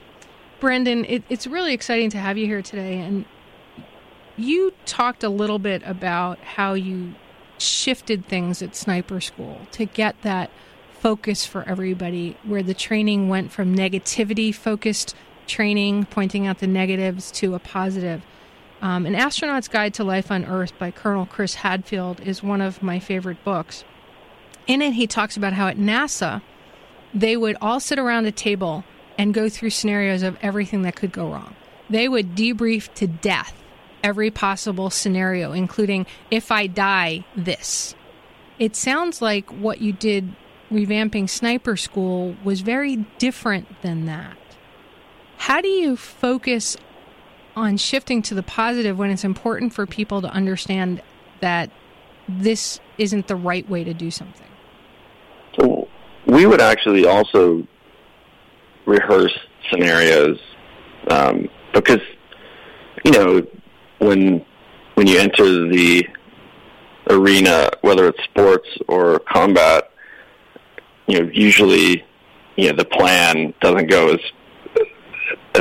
Brendan, 0.59 1.05
it, 1.05 1.23
it's 1.29 1.47
really 1.47 1.73
exciting 1.73 2.09
to 2.11 2.17
have 2.17 2.37
you 2.37 2.45
here 2.45 2.61
today 2.61 2.99
and 2.99 3.25
you 4.37 4.73
talked 4.85 5.23
a 5.23 5.29
little 5.29 5.59
bit 5.59 5.81
about 5.85 6.39
how 6.39 6.73
you 6.73 7.13
shifted 7.57 8.25
things 8.25 8.61
at 8.61 8.75
sniper 8.75 9.21
school 9.21 9.61
to 9.71 9.85
get 9.85 10.19
that 10.23 10.49
focus 10.99 11.45
for 11.45 11.63
everybody 11.63 12.37
where 12.43 12.63
the 12.63 12.73
training 12.73 13.29
went 13.29 13.51
from 13.51 13.75
negativity 13.75 14.53
focused 14.53 15.15
training 15.47 16.05
pointing 16.05 16.47
out 16.47 16.59
the 16.59 16.67
negatives 16.67 17.31
to 17.31 17.53
a 17.53 17.59
positive 17.59 18.21
um, 18.81 19.05
An 19.05 19.15
Astronaut's 19.15 19.67
Guide 19.67 19.93
to 19.95 20.03
Life 20.03 20.31
on 20.31 20.45
Earth 20.45 20.77
by 20.79 20.91
Colonel 20.91 21.25
Chris 21.25 21.55
Hadfield 21.55 22.19
is 22.21 22.41
one 22.41 22.61
of 22.61 22.81
my 22.81 22.99
favorite 22.99 23.43
books. 23.43 23.83
In 24.67 24.81
it, 24.81 24.93
he 24.93 25.07
talks 25.07 25.37
about 25.37 25.53
how 25.53 25.67
at 25.67 25.77
NASA, 25.77 26.41
they 27.13 27.37
would 27.37 27.57
all 27.61 27.79
sit 27.79 27.99
around 27.99 28.25
a 28.25 28.31
table 28.31 28.83
and 29.17 29.33
go 29.33 29.49
through 29.49 29.69
scenarios 29.69 30.23
of 30.23 30.37
everything 30.41 30.81
that 30.83 30.95
could 30.95 31.11
go 31.11 31.31
wrong. 31.31 31.55
They 31.89 32.07
would 32.07 32.35
debrief 32.35 32.93
to 32.95 33.07
death 33.07 33.53
every 34.03 34.31
possible 34.31 34.89
scenario, 34.89 35.51
including 35.51 36.05
if 36.31 36.51
I 36.51 36.67
die, 36.67 37.25
this. 37.35 37.95
It 38.57 38.75
sounds 38.75 39.21
like 39.21 39.49
what 39.51 39.81
you 39.81 39.91
did 39.91 40.33
revamping 40.71 41.29
Sniper 41.29 41.75
School 41.75 42.35
was 42.43 42.61
very 42.61 42.97
different 43.19 43.81
than 43.81 44.05
that. 44.05 44.37
How 45.37 45.61
do 45.61 45.67
you 45.67 45.97
focus 45.97 46.77
on 47.55 47.77
shifting 47.77 48.21
to 48.23 48.33
the 48.33 48.43
positive 48.43 48.97
when 48.97 49.09
it's 49.09 49.23
important 49.23 49.73
for 49.73 49.85
people 49.85 50.21
to 50.21 50.29
understand 50.29 51.01
that 51.41 51.69
this 52.27 52.79
isn't 52.97 53.27
the 53.27 53.35
right 53.35 53.67
way 53.69 53.83
to 53.83 53.93
do 53.93 54.11
something? 54.11 54.47
So 55.59 55.87
we 56.25 56.45
would 56.45 56.61
actually 56.61 57.05
also 57.05 57.67
rehearse 58.85 59.37
scenarios 59.69 60.39
um, 61.09 61.49
because 61.73 62.01
you 63.03 63.11
know 63.11 63.45
when 63.99 64.45
when 64.95 65.07
you 65.07 65.19
enter 65.19 65.67
the 65.67 66.07
arena, 67.09 67.69
whether 67.81 68.07
it's 68.07 68.23
sports 68.23 68.67
or 68.87 69.19
combat, 69.19 69.91
you 71.07 71.19
know 71.19 71.29
usually 71.33 72.03
you 72.55 72.69
know 72.69 72.75
the 72.75 72.85
plan 72.85 73.53
doesn't 73.61 73.89
go 73.89 74.09
as 74.09 74.19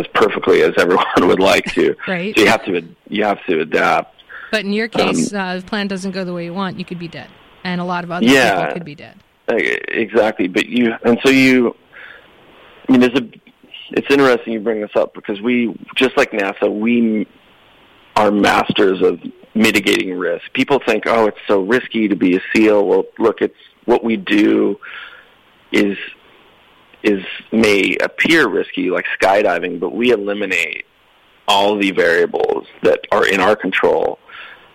as 0.01 0.07
perfectly 0.15 0.63
as 0.63 0.73
everyone 0.79 1.05
would 1.29 1.41
like 1.41 1.65
to. 1.75 1.95
Right. 2.09 2.35
So 2.37 2.43
you 2.43 2.49
have 2.49 2.65
to 2.65 2.83
you 3.09 3.25
have 3.25 3.45
to 3.47 3.61
adapt. 3.61 4.17
But 4.51 4.65
in 4.65 4.73
your 4.73 4.89
case, 4.89 5.33
uh, 5.33 5.57
the 5.57 5.63
plan 5.63 5.87
doesn't 5.87 6.11
go 6.11 6.25
the 6.25 6.33
way 6.33 6.45
you 6.45 6.55
want. 6.55 6.79
You 6.79 6.85
could 6.85 6.99
be 6.99 7.07
dead, 7.09 7.29
and 7.63 7.81
a 7.81 7.85
lot 7.85 8.03
of 8.05 8.11
other 8.11 8.27
Yeah. 8.27 8.57
people 8.61 8.73
could 8.75 8.85
be 8.85 8.95
dead. 8.97 9.17
Uh, 9.49 9.55
Exactly, 9.57 10.49
but 10.49 10.67
you 10.67 10.93
and 11.05 11.19
so 11.25 11.31
you. 11.31 11.77
I 12.89 12.93
mean, 12.93 13.01
there's 13.01 13.15
a. 13.19 13.29
It's 13.93 14.07
interesting 14.11 14.53
you 14.53 14.61
bring 14.61 14.81
this 14.81 14.95
up 14.95 15.15
because 15.15 15.41
we, 15.41 15.77
just 15.97 16.17
like 16.17 16.31
NASA, 16.31 16.69
we 16.73 17.27
are 18.17 18.31
masters 18.31 19.03
of 19.03 19.21
mitigating 19.55 20.17
risk. 20.17 20.45
People 20.53 20.81
think, 20.87 21.05
oh, 21.07 21.27
it's 21.27 21.39
so 21.49 21.61
risky 21.63 22.07
to 22.07 22.15
be 22.15 22.37
a 22.37 22.41
SEAL. 22.55 22.87
Well, 22.87 23.05
look, 23.19 23.41
it's 23.43 23.57
what 23.87 24.05
we 24.05 24.17
do 24.17 24.79
is 25.73 25.97
is 27.03 27.25
may 27.53 27.97
appear 28.03 28.49
risky, 28.49 28.91
like 28.91 29.07
skydiving, 29.21 29.81
but 29.81 29.95
we 29.95 30.11
eliminate 30.13 30.85
all 31.49 31.77
the 31.77 31.91
variables 31.91 32.67
that 32.83 33.01
are 33.11 33.27
in 33.27 33.41
our 33.41 33.57
control. 33.57 34.19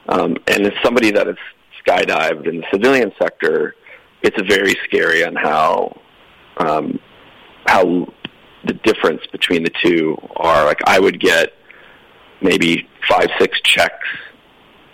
Um, 0.09 0.37
and 0.47 0.65
as 0.65 0.73
somebody 0.83 1.11
that 1.11 1.27
has 1.27 1.37
skydived 1.85 2.47
in 2.47 2.57
the 2.57 2.65
civilian 2.71 3.11
sector, 3.19 3.75
it's 4.21 4.37
very 4.49 4.75
scary 4.83 5.23
on 5.23 5.35
how 5.35 5.99
um, 6.57 6.99
how 7.65 8.07
the 8.65 8.73
difference 8.73 9.21
between 9.31 9.63
the 9.63 9.71
two 9.83 10.17
are. 10.35 10.65
Like 10.65 10.79
I 10.87 10.99
would 10.99 11.19
get 11.19 11.53
maybe 12.41 12.87
five, 13.07 13.29
six 13.39 13.59
checks 13.61 14.07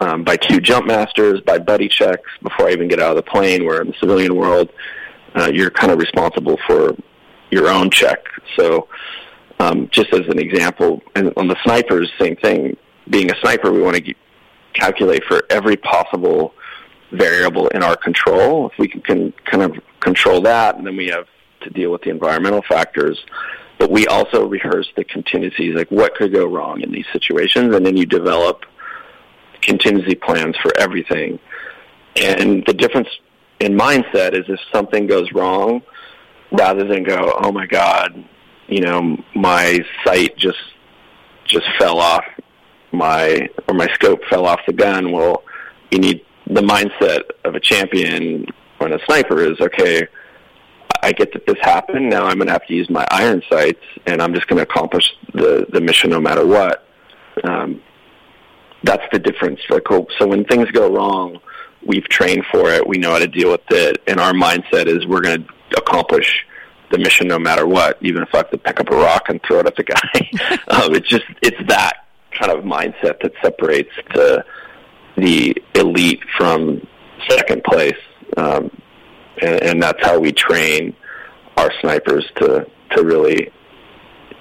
um, 0.01 0.23
by 0.23 0.35
two 0.37 0.59
jump 0.59 0.87
masters, 0.87 1.41
by 1.41 1.59
buddy 1.59 1.87
checks 1.87 2.29
before 2.41 2.67
I 2.67 2.71
even 2.71 2.87
get 2.87 2.99
out 2.99 3.11
of 3.11 3.15
the 3.15 3.29
plane. 3.31 3.65
Where 3.65 3.81
in 3.81 3.87
the 3.87 3.97
civilian 3.99 4.35
world, 4.35 4.69
uh, 5.35 5.49
you're 5.53 5.71
kind 5.71 5.91
of 5.91 5.99
responsible 5.99 6.57
for 6.67 6.95
your 7.51 7.69
own 7.69 7.89
check. 7.89 8.25
So, 8.57 8.87
um, 9.59 9.89
just 9.91 10.11
as 10.13 10.27
an 10.27 10.39
example, 10.39 11.01
and 11.15 11.31
on 11.37 11.47
the 11.47 11.57
snipers, 11.63 12.11
same 12.19 12.35
thing. 12.37 12.77
Being 13.09 13.31
a 13.31 13.35
sniper, 13.41 13.71
we 13.71 13.81
want 13.81 13.97
to 13.97 14.13
calculate 14.73 15.23
for 15.25 15.43
every 15.49 15.77
possible 15.77 16.53
variable 17.11 17.67
in 17.69 17.83
our 17.83 17.95
control. 17.95 18.69
If 18.69 18.77
we 18.79 18.87
can, 18.87 19.01
can 19.01 19.33
kind 19.45 19.63
of 19.63 19.79
control 19.99 20.41
that, 20.41 20.77
and 20.77 20.87
then 20.87 20.95
we 20.95 21.07
have 21.07 21.27
to 21.61 21.69
deal 21.69 21.91
with 21.91 22.01
the 22.01 22.09
environmental 22.09 22.61
factors. 22.61 23.23
But 23.77 23.91
we 23.91 24.07
also 24.07 24.47
rehearse 24.47 24.91
the 24.95 25.03
contingencies, 25.03 25.75
like 25.75 25.91
what 25.91 26.15
could 26.15 26.33
go 26.33 26.45
wrong 26.45 26.81
in 26.81 26.91
these 26.91 27.07
situations, 27.11 27.75
and 27.75 27.85
then 27.85 27.97
you 27.97 28.05
develop 28.05 28.65
contingency 29.61 30.15
plans 30.15 30.55
for 30.57 30.71
everything. 30.79 31.39
And 32.15 32.63
the 32.65 32.73
difference 32.73 33.09
in 33.59 33.73
mindset 33.73 34.33
is 34.33 34.45
if 34.47 34.59
something 34.71 35.07
goes 35.07 35.31
wrong, 35.33 35.81
rather 36.51 36.85
than 36.87 37.03
go, 37.03 37.33
oh 37.41 37.51
my 37.51 37.65
god, 37.65 38.23
you 38.67 38.81
know, 38.81 39.17
my 39.35 39.79
sight 40.03 40.37
just 40.37 40.59
just 41.45 41.65
fell 41.77 41.99
off 41.99 42.23
my 42.91 43.49
or 43.67 43.73
my 43.73 43.87
scope 43.93 44.21
fell 44.29 44.45
off 44.45 44.59
the 44.67 44.73
gun. 44.73 45.11
Well, 45.11 45.43
you 45.91 45.99
need 45.99 46.25
the 46.47 46.61
mindset 46.61 47.21
of 47.45 47.55
a 47.55 47.59
champion 47.59 48.45
when 48.77 48.93
a 48.93 48.99
sniper 49.05 49.41
is 49.41 49.59
okay. 49.59 50.07
I 51.03 51.11
get 51.11 51.33
that 51.33 51.47
this 51.47 51.57
happened. 51.61 52.09
Now 52.09 52.25
I'm 52.25 52.35
going 52.35 52.47
to 52.47 52.53
have 52.53 52.67
to 52.67 52.73
use 52.73 52.89
my 52.89 53.05
iron 53.09 53.41
sights, 53.49 53.83
and 54.05 54.21
I'm 54.21 54.33
just 54.33 54.47
going 54.47 54.57
to 54.57 54.69
accomplish 54.69 55.05
the 55.33 55.65
the 55.71 55.81
mission 55.81 56.09
no 56.09 56.19
matter 56.19 56.45
what. 56.45 56.85
Um, 57.43 57.81
that's 58.83 59.03
the 59.11 59.19
difference. 59.19 59.59
Like, 59.69 59.83
so 59.89 60.27
when 60.27 60.43
things 60.45 60.69
go 60.71 60.93
wrong, 60.93 61.39
we've 61.85 62.07
trained 62.09 62.45
for 62.51 62.69
it. 62.71 62.85
We 62.85 62.97
know 62.97 63.11
how 63.11 63.19
to 63.19 63.27
deal 63.27 63.51
with 63.51 63.61
it, 63.69 64.01
and 64.07 64.19
our 64.19 64.33
mindset 64.33 64.87
is 64.87 65.05
we're 65.05 65.21
going 65.21 65.43
to 65.43 65.53
accomplish 65.77 66.45
the 66.91 66.97
mission 66.97 67.27
no 67.27 67.39
matter 67.39 67.65
what, 67.65 67.97
even 68.01 68.21
if 68.21 68.29
I 68.33 68.37
have 68.37 68.51
to 68.51 68.57
pick 68.57 68.79
up 68.79 68.89
a 68.89 68.95
rock 68.95 69.29
and 69.29 69.41
throw 69.47 69.59
it 69.59 69.67
at 69.67 69.75
the 69.75 69.83
guy. 69.83 70.57
um, 70.67 70.93
it's 70.93 71.07
just 71.07 71.23
it's 71.41 71.57
that 71.67 72.05
kind 72.39 72.51
of 72.51 72.63
mindset 72.63 73.21
that 73.21 73.31
separates 73.41 73.91
the 74.13 74.45
the 75.17 75.55
elite 75.75 76.21
from 76.37 76.85
second 77.29 77.63
place, 77.63 77.97
um, 78.37 78.69
and, 79.41 79.63
and 79.63 79.83
that's 79.83 80.03
how 80.03 80.19
we 80.19 80.31
train 80.31 80.95
our 81.57 81.71
snipers 81.81 82.25
to 82.37 82.65
to 82.91 83.03
really 83.03 83.51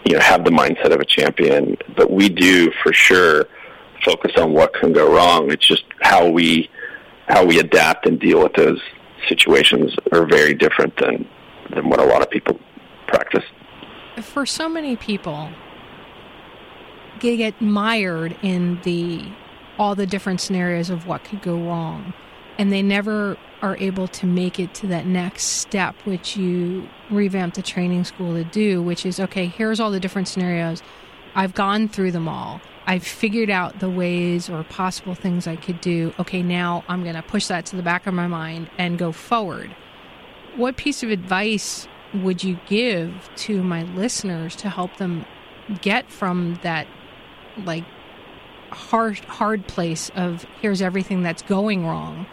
you 0.04 0.14
know 0.14 0.20
have 0.20 0.44
the 0.44 0.50
mindset 0.50 0.92
of 0.92 1.00
a 1.00 1.04
champion. 1.04 1.76
But 1.96 2.10
we 2.10 2.28
do 2.28 2.72
for 2.82 2.92
sure 2.92 3.46
focus 4.04 4.32
on 4.36 4.52
what 4.52 4.72
can 4.74 4.92
go 4.92 5.12
wrong. 5.14 5.50
It's 5.50 5.66
just 5.66 5.84
how 6.00 6.28
we 6.28 6.70
how 7.28 7.44
we 7.44 7.60
adapt 7.60 8.06
and 8.06 8.18
deal 8.18 8.42
with 8.42 8.54
those 8.54 8.80
situations 9.28 9.94
are 10.12 10.26
very 10.26 10.54
different 10.54 10.96
than 10.96 11.28
than 11.74 11.88
what 11.88 12.00
a 12.00 12.04
lot 12.04 12.22
of 12.22 12.30
people 12.30 12.58
practice. 13.06 13.44
For 14.20 14.44
so 14.44 14.68
many 14.68 14.96
people, 14.96 15.50
they 17.20 17.36
get 17.36 17.60
mired 17.60 18.36
in 18.42 18.80
the 18.82 19.24
all 19.78 19.94
the 19.94 20.06
different 20.06 20.40
scenarios 20.40 20.90
of 20.90 21.06
what 21.06 21.24
could 21.24 21.42
go 21.42 21.56
wrong, 21.56 22.12
and 22.58 22.72
they 22.72 22.82
never 22.82 23.36
are 23.62 23.76
able 23.76 24.08
to 24.08 24.26
make 24.26 24.58
it 24.58 24.74
to 24.74 24.86
that 24.86 25.06
next 25.06 25.44
step, 25.44 25.94
which 26.04 26.36
you 26.36 26.88
revamp 27.10 27.54
the 27.54 27.62
training 27.62 28.04
school 28.04 28.34
to 28.34 28.44
do, 28.44 28.82
which 28.82 29.04
is 29.04 29.20
okay. 29.20 29.46
Here's 29.46 29.80
all 29.80 29.90
the 29.90 30.00
different 30.00 30.28
scenarios. 30.28 30.82
I've 31.34 31.54
gone 31.54 31.88
through 31.88 32.12
them 32.12 32.28
all. 32.28 32.60
I've 32.90 33.06
figured 33.06 33.50
out 33.50 33.78
the 33.78 33.88
ways 33.88 34.50
or 34.50 34.64
possible 34.64 35.14
things 35.14 35.46
I 35.46 35.54
could 35.54 35.80
do. 35.80 36.12
Okay, 36.18 36.42
now 36.42 36.82
I'm 36.88 37.04
going 37.04 37.14
to 37.14 37.22
push 37.22 37.46
that 37.46 37.64
to 37.66 37.76
the 37.76 37.84
back 37.84 38.08
of 38.08 38.14
my 38.14 38.26
mind 38.26 38.68
and 38.78 38.98
go 38.98 39.12
forward. 39.12 39.70
What 40.56 40.76
piece 40.76 41.04
of 41.04 41.10
advice 41.10 41.86
would 42.12 42.42
you 42.42 42.58
give 42.66 43.30
to 43.36 43.62
my 43.62 43.84
listeners 43.84 44.56
to 44.56 44.68
help 44.68 44.96
them 44.96 45.24
get 45.80 46.10
from 46.10 46.58
that 46.64 46.88
like 47.58 47.84
hard 48.72 49.20
hard 49.20 49.68
place 49.68 50.10
of 50.16 50.44
here's 50.60 50.82
everything 50.82 51.22
that's 51.22 51.42
going 51.42 51.86
wrong 51.86 52.26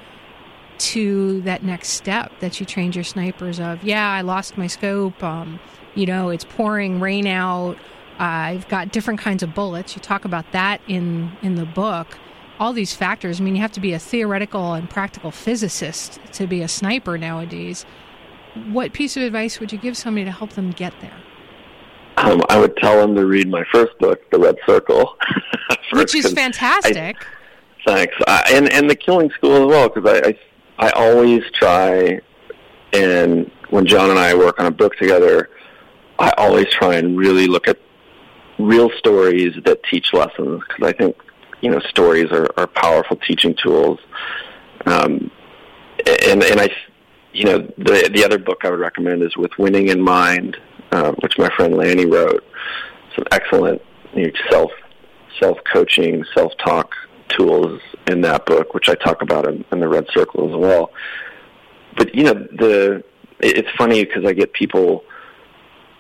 to 0.80 1.40
that 1.42 1.62
next 1.62 1.90
step 1.90 2.32
that 2.40 2.60
you 2.60 2.66
trained 2.66 2.96
your 2.96 3.04
snipers 3.04 3.60
of 3.60 3.84
yeah 3.84 4.10
i 4.12 4.22
lost 4.22 4.58
my 4.58 4.68
scope 4.68 5.22
um, 5.24 5.60
you 5.94 6.06
know 6.06 6.30
it's 6.30 6.46
pouring 6.46 7.00
rain 7.00 7.28
out 7.28 7.78
i've 8.20 8.68
got 8.68 8.92
different 8.92 9.20
kinds 9.20 9.44
of 9.44 9.54
bullets. 9.54 9.96
You 9.96 10.02
talk 10.02 10.26
about 10.26 10.52
that 10.52 10.82
in 10.88 11.32
in 11.42 11.56
the 11.56 11.66
book. 11.66 12.18
All 12.60 12.74
these 12.74 12.94
factors 12.94 13.40
i 13.40 13.44
mean 13.44 13.56
you 13.56 13.62
have 13.62 13.72
to 13.74 13.80
be 13.80 13.94
a 13.94 14.00
theoretical 14.00 14.74
and 14.74 14.90
practical 14.90 15.32
physicist 15.32 16.20
to 16.34 16.48
be 16.48 16.62
a 16.62 16.68
sniper 16.68 17.18
nowadays. 17.18 17.86
What 18.70 18.94
piece 18.94 19.16
of 19.18 19.24
advice 19.24 19.60
would 19.60 19.72
you 19.72 19.78
give 19.78 19.96
somebody 19.96 20.26
to 20.26 20.32
help 20.32 20.52
them 20.52 20.72
get 20.72 20.94
there? 21.00 21.14
Um, 22.18 22.42
I 22.50 22.58
would 22.58 22.76
tell 22.78 23.00
them 23.00 23.14
to 23.16 23.28
read 23.28 23.48
my 23.48 23.64
first 23.72 23.98
book, 24.00 24.30
The 24.32 24.40
Red 24.40 24.56
Circle, 24.66 25.16
first, 25.92 26.14
which 26.14 26.16
is 26.16 26.34
fantastic. 26.34 27.16
I, 27.16 27.86
thanks, 27.86 28.16
I, 28.28 28.52
and 28.54 28.72
and 28.74 28.90
the 28.90 28.96
Killing 28.96 29.30
School 29.32 29.56
as 29.56 29.68
well, 29.68 29.90
because 29.90 30.22
I, 30.24 30.30
I 30.30 30.40
I 30.80 30.90
always 30.92 31.44
try, 31.54 32.20
and 32.94 33.52
when 33.70 33.86
John 33.86 34.10
and 34.10 34.20
I 34.20 34.36
work 34.36 34.60
on 34.60 34.66
a 34.66 34.72
book 34.72 34.96
together, 34.96 35.50
I 36.20 36.32
always 36.38 36.68
try 36.72 36.96
and 36.96 37.18
really 37.18 37.48
look 37.48 37.68
at 37.68 37.78
real 38.60 38.90
stories 38.98 39.54
that 39.66 39.84
teach 39.84 40.14
lessons, 40.14 40.62
because 40.68 40.88
I 40.88 40.94
think 40.94 41.16
you 41.62 41.72
know 41.72 41.80
stories 41.90 42.32
are, 42.32 42.48
are 42.58 42.68
powerful 42.68 43.18
teaching 43.18 43.56
tools. 43.56 44.00
Um, 44.86 45.32
and 46.06 46.44
and 46.44 46.62
I, 46.62 46.70
you 47.34 47.46
know, 47.46 47.60
the 47.78 48.10
the 48.14 48.24
other 48.24 48.38
book 48.38 48.64
I 48.64 48.70
would 48.70 48.80
recommend 48.80 49.24
is 49.24 49.36
With 49.36 49.58
Winning 49.58 49.90
in 49.90 50.02
Mind 50.02 50.58
um, 50.92 51.16
which 51.20 51.38
my 51.38 51.50
friend 51.56 51.76
Lanny 51.76 52.06
wrote. 52.06 52.44
Some 53.16 53.26
excellent 53.32 53.82
you 54.14 54.28
know, 54.28 54.32
self 54.50 54.72
self 55.40 55.58
coaching, 55.72 56.24
self 56.36 56.54
talk 56.58 56.94
tools 57.30 57.82
in 58.08 58.22
that 58.22 58.46
book, 58.46 58.74
which 58.74 58.90
I 58.90 58.96
talk 58.96 59.22
about 59.22 59.48
in, 59.48 59.66
in 59.72 59.80
the 59.80 59.88
Red 59.88 60.08
Circle 60.14 60.50
as 60.50 60.56
well. 60.56 60.92
But 61.96 62.14
you 62.16 62.24
know, 62.24 62.34
the 62.34 63.04
it's 63.40 63.70
funny 63.78 64.04
because 64.06 64.26
I 64.26 64.34
get 64.34 64.54
people 64.54 65.04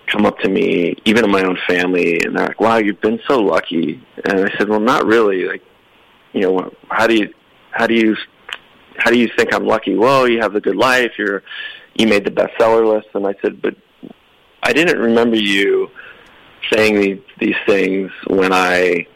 come 0.08 0.26
up 0.26 0.40
to 0.40 0.50
me, 0.50 0.96
even 1.06 1.26
in 1.26 1.32
my 1.32 1.44
own 1.44 1.58
family, 1.68 2.20
and 2.24 2.36
they're 2.36 2.48
like, 2.48 2.62
"Wow, 2.62 2.78
you've 2.78 3.02
been 3.02 3.20
so 3.28 3.40
lucky." 3.40 4.02
And 4.26 4.46
I 4.46 4.58
said, 4.58 4.70
"Well, 4.70 4.80
not 4.80 5.06
really. 5.06 5.46
Like, 5.46 5.64
you 6.34 6.42
know, 6.42 6.74
how 6.90 7.08
do 7.08 7.16
you 7.16 7.34
how 7.72 7.88
do 7.88 7.94
you 7.94 8.16
how 8.98 9.12
do 9.12 9.20
you 9.20 9.30
think 9.38 9.54
I'm 9.54 9.66
lucky? 9.66 9.96
Well, 9.96 10.28
you 10.28 10.40
have 10.40 10.56
a 10.56 10.62
good 10.62 10.76
life. 10.76 11.12
You're 11.18 11.44
you 11.96 12.08
made 12.08 12.26
the 12.26 12.32
bestseller 12.32 12.86
list." 12.86 13.08
And 13.14 13.28
I 13.28 13.36
said, 13.42 13.62
"But 13.62 13.76
I 14.64 14.74
didn't 14.74 15.00
remember 15.00 15.38
you 15.38 15.90
saying 16.72 17.00
these, 17.00 17.20
these 17.40 17.56
things 17.66 18.12
when 18.28 18.52
I 18.52 19.08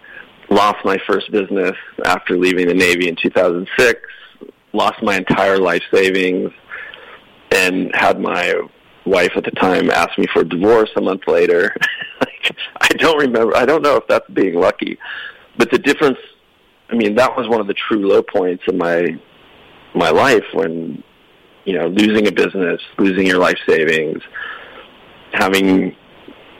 lost 0.49 0.83
my 0.85 0.97
first 1.07 1.31
business 1.31 1.75
after 2.05 2.37
leaving 2.37 2.67
the 2.67 2.73
Navy 2.73 3.07
in 3.07 3.15
2006, 3.15 3.99
lost 4.73 5.01
my 5.01 5.17
entire 5.17 5.57
life 5.57 5.83
savings, 5.93 6.51
and 7.51 7.93
had 7.93 8.19
my 8.19 8.53
wife 9.05 9.31
at 9.35 9.43
the 9.43 9.51
time 9.51 9.89
asked 9.89 10.17
me 10.17 10.25
for 10.33 10.41
a 10.41 10.47
divorce 10.47 10.89
a 10.95 11.01
month 11.01 11.27
later. 11.27 11.75
I 12.81 12.87
don't 12.89 13.19
remember. 13.19 13.55
I 13.55 13.65
don't 13.65 13.81
know 13.81 13.95
if 13.95 14.07
that's 14.07 14.29
being 14.31 14.55
lucky, 14.55 14.97
but 15.57 15.71
the 15.71 15.77
difference. 15.77 16.17
I 16.89 16.95
mean, 16.95 17.15
that 17.15 17.37
was 17.37 17.47
one 17.47 17.61
of 17.61 17.67
the 17.67 17.73
true 17.73 18.07
low 18.07 18.21
points 18.21 18.63
in 18.67 18.77
my 18.77 19.07
my 19.93 20.09
life 20.09 20.43
when 20.53 21.03
you 21.65 21.73
know 21.73 21.87
losing 21.87 22.27
a 22.27 22.31
business, 22.31 22.81
losing 22.97 23.25
your 23.25 23.39
life 23.39 23.57
savings, 23.67 24.21
having 25.33 25.95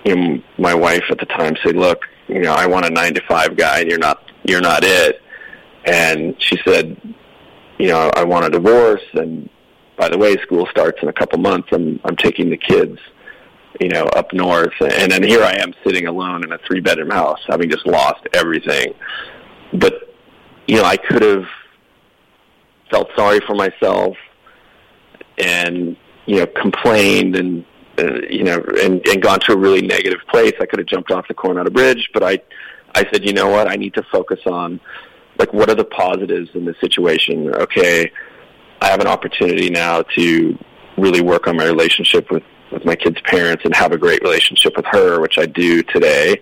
you 0.06 0.15
know, 0.15 0.41
my 0.58 0.73
wife 0.73 1.04
at 1.10 1.19
the 1.19 1.25
time 1.25 1.56
say, 1.63 1.73
"Look, 1.73 2.06
you 2.27 2.39
know, 2.39 2.54
I 2.54 2.65
want 2.65 2.86
a 2.86 2.89
nine 2.89 3.13
to 3.15 3.21
five 3.27 3.56
guy, 3.56 3.82
and 3.82 3.89
you're 3.89 3.99
not 3.99 4.23
you're 4.43 4.62
not 4.62 4.84
it." 4.84 5.21
And 5.86 6.36
she 6.39 6.58
said, 6.65 6.99
"You 7.77 7.88
know, 7.89 8.12
I 8.15 8.23
want 8.23 8.45
a 8.45 8.49
divorce, 8.49 9.04
and 9.13 9.49
by 9.97 10.10
the 10.10 10.17
way, 10.17 10.36
school 10.38 10.67
starts 10.67 10.99
in 11.01 11.10
a 11.10 11.13
couple 11.13 11.39
months. 11.39 11.69
I'm 11.71 11.99
I'm 12.04 12.15
taking 12.15 12.49
the 12.49 12.58
kids." 12.58 12.99
you 13.80 13.88
know, 13.88 14.04
up 14.04 14.32
north, 14.34 14.73
and 14.82 15.12
then 15.12 15.23
here 15.23 15.41
I 15.41 15.54
am 15.54 15.73
sitting 15.84 16.06
alone 16.06 16.43
in 16.43 16.51
a 16.51 16.58
three 16.67 16.82
bedroom 16.82 17.10
house, 17.10 17.39
having 17.47 17.69
just 17.69 17.88
lost 17.88 18.21
everything. 18.34 18.93
But 19.73 20.13
you 20.67 20.75
know, 20.75 20.84
I 20.84 20.97
could 20.97 21.23
have 21.23 21.45
felt 22.91 23.10
sorry 23.15 23.39
for 23.47 23.56
myself 23.56 24.17
and 25.39 25.95
you 26.25 26.39
know 26.39 26.45
complained 26.47 27.38
and 27.38 27.65
uh, 27.97 28.21
you 28.30 28.43
know, 28.43 28.63
and, 28.82 29.06
and 29.08 29.21
gone 29.21 29.39
to 29.41 29.54
a 29.54 29.58
really 29.58 29.82
negative 29.82 30.19
place. 30.30 30.54
I 30.62 30.65
could 30.65 30.80
have 30.80 30.88
jumped 30.88 31.12
off 31.12 31.27
the 31.27 31.34
Coronado 31.34 31.69
Bridge, 31.69 32.10
but 32.13 32.23
I, 32.23 32.39
I 32.95 33.06
said, 33.12 33.25
you 33.25 33.34
know 33.34 33.49
what? 33.49 33.69
I 33.69 33.75
need 33.75 33.93
to 33.95 34.04
focus 34.12 34.39
on, 34.45 34.80
like, 35.38 35.54
what 35.54 35.69
are 35.69 35.75
the 35.75 35.86
positives 35.86 36.49
in 36.54 36.65
this 36.65 36.77
situation? 36.80 37.54
Okay, 37.54 38.12
I 38.82 38.88
have 38.88 39.00
an 39.00 39.08
opportunity 39.08 39.70
now 39.70 40.02
to 40.17 40.58
really 40.98 41.22
work 41.22 41.48
on 41.48 41.56
my 41.56 41.65
relationship 41.65 42.32
with 42.32 42.44
with 42.72 42.86
my 42.86 42.96
kid's 42.96 43.20
parents 43.26 43.63
and 43.65 43.76
have 43.76 43.91
a 43.91 43.98
great 43.98 44.22
relationship 44.22 44.78
with 44.78 44.86
her, 44.86 45.20
which 45.20 45.38
I 45.38 45.46
do 45.46 45.84
today. 45.84 46.41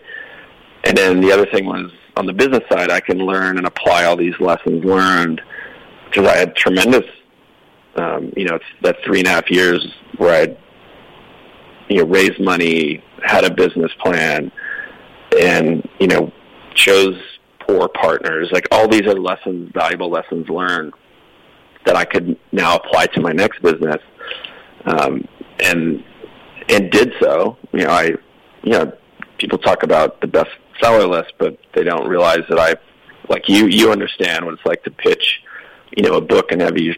And 0.84 0.96
then 0.96 1.22
the 1.22 1.32
other 1.32 1.48
thing 1.48 1.66
was 1.66 1.92
on 2.18 2.28
the 2.28 2.34
business 2.34 2.62
side, 2.72 2.92
I 2.92 3.00
can 3.00 3.18
learn 3.18 3.58
and 3.58 3.66
apply 3.66 4.06
all 4.06 4.16
these 4.16 4.40
lessons 4.40 4.86
learned 4.86 5.42
because 6.06 6.28
I 6.28 6.38
had 6.38 6.56
tremendous, 6.56 7.06
um, 7.96 8.32
you 8.38 8.46
know, 8.46 8.60
that 8.84 8.98
three 9.04 9.20
and 9.20 9.28
a 9.28 9.32
half 9.32 9.50
years 9.50 9.86
where 10.18 10.44
I 10.44 10.58
you 11.90 11.98
know 11.98 12.06
raised 12.06 12.40
money, 12.40 13.04
had 13.24 13.44
a 13.44 13.54
business 13.54 13.92
plan, 14.00 14.52
and 15.42 15.88
you 16.00 16.08
know 16.08 16.32
chose 16.76 17.20
poor 17.68 17.90
partners. 17.90 18.50
Like 18.52 18.68
all 18.72 18.88
these 18.88 19.08
are 19.08 19.16
lessons, 19.16 19.72
valuable 19.74 20.10
lessons 20.10 20.48
learned 20.48 20.94
that 21.90 21.96
I 21.96 22.06
could 22.06 22.38
now 22.52 22.76
apply 22.76 23.08
to 23.08 23.20
my 23.20 23.32
next 23.32 23.64
business, 23.64 23.98
um, 24.86 25.28
and 25.60 26.04
and 26.70 26.92
did 26.92 27.14
so. 27.20 27.58
You 27.74 27.86
know, 27.86 27.90
I 27.90 28.04
you 28.62 28.72
know 28.72 28.94
people 29.40 29.58
talk 29.58 29.82
about 29.82 30.22
the 30.22 30.28
best 30.28 30.52
seller 30.80 31.08
list, 31.08 31.34
but 31.40 31.58
they 31.74 31.84
don't 31.84 32.08
realize 32.08 32.42
that 32.48 32.60
I 32.60 32.76
like 33.28 33.50
you 33.50 33.66
you 33.66 33.92
understand 33.92 34.46
what 34.46 34.54
it's 34.54 34.66
like 34.68 34.84
to 34.84 34.92
pitch 34.92 35.42
you 35.98 36.04
know 36.04 36.18
a 36.18 36.22
book 36.22 36.52
and 36.52 36.62
have 36.62 36.78
you 36.78 36.94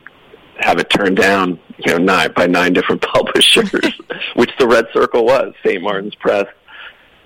have 0.60 0.78
it 0.78 0.90
turned 0.90 1.16
down, 1.16 1.58
you 1.78 1.94
know, 1.94 1.98
nine 1.98 2.34
by 2.34 2.48
nine 2.48 2.74
different 2.74 3.02
publishers, 3.14 3.72
which 4.36 4.52
the 4.60 4.68
Red 4.68 4.88
Circle 4.92 5.24
was. 5.24 5.54
St. 5.66 5.82
Martin's 5.82 6.16
Press 6.16 6.48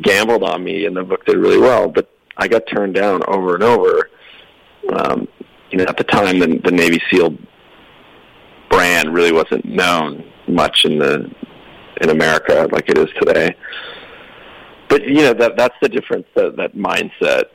gambled 0.04 0.43
on 0.43 0.63
me, 0.63 0.86
and 0.86 0.95
the 0.95 1.04
book 1.04 1.25
did 1.25 1.38
really 1.38 1.58
well. 1.58 1.89
But 1.89 2.12
I 2.38 2.47
got 2.47 2.67
turned 2.67 2.93
down 2.93 3.23
over 3.28 3.56
and 3.56 3.63
over. 3.63 4.12
Um, 4.93 5.28
you 5.71 5.80
know, 5.80 5.86
at 5.89 5.97
the 5.97 6.04
time, 6.04 6.38
the, 6.38 6.62
the 6.63 6.71
Navy 6.71 7.01
SEAL 7.10 7.36
brand 8.75 9.13
really 9.13 9.31
wasn't 9.31 9.63
known 9.65 10.23
much 10.47 10.85
in 10.85 10.99
the 10.99 11.31
in 12.01 12.09
America 12.09 12.67
like 12.71 12.89
it 12.89 12.97
is 12.97 13.07
today. 13.21 13.55
But 14.89 15.03
you 15.07 15.21
know 15.21 15.33
that 15.33 15.55
that's 15.57 15.75
the 15.81 15.89
difference 15.89 16.27
that 16.35 16.57
that 16.57 16.75
mindset, 16.75 17.45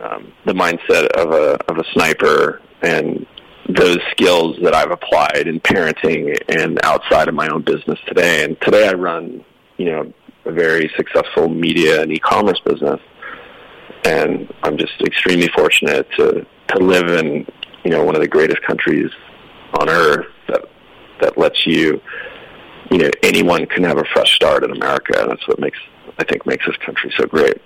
um, 0.00 0.32
the 0.46 0.52
mindset 0.52 1.06
of 1.12 1.32
a 1.32 1.58
of 1.70 1.78
a 1.78 1.84
sniper 1.92 2.62
and 2.82 3.26
those 3.68 3.98
skills 4.12 4.56
that 4.62 4.74
I've 4.74 4.90
applied 4.90 5.46
in 5.46 5.60
parenting 5.60 6.36
and 6.48 6.78
outside 6.84 7.28
of 7.28 7.34
my 7.34 7.48
own 7.48 7.62
business 7.62 7.98
today. 8.06 8.44
And 8.44 8.60
today 8.60 8.88
I 8.88 8.92
run, 8.92 9.44
you 9.78 9.86
know, 9.86 10.12
a 10.44 10.52
very 10.52 10.90
successful 10.96 11.48
media 11.48 12.02
and 12.02 12.12
e-commerce 12.12 12.60
business. 12.64 13.00
And 14.04 14.52
I'm 14.64 14.76
just 14.76 15.00
extremely 15.00 15.48
fortunate 15.48 16.08
to, 16.18 16.44
to 16.68 16.78
live 16.78 17.08
in, 17.08 17.46
you 17.84 17.90
know, 17.92 18.02
one 18.02 18.16
of 18.16 18.20
the 18.20 18.26
greatest 18.26 18.62
countries 18.62 19.10
on 19.78 19.88
earth 19.88 20.26
that, 21.22 21.38
lets 21.38 21.66
you, 21.66 22.00
you 22.90 22.98
know, 22.98 23.10
anyone 23.22 23.66
can 23.66 23.84
have 23.84 23.98
a 23.98 24.04
fresh 24.12 24.34
start 24.34 24.64
in 24.64 24.70
America. 24.70 25.18
And 25.20 25.30
that's 25.30 25.46
what 25.48 25.58
makes, 25.58 25.78
I 26.18 26.24
think 26.24 26.46
makes 26.46 26.66
this 26.66 26.76
country 26.76 27.12
so 27.16 27.26
great. 27.26 27.60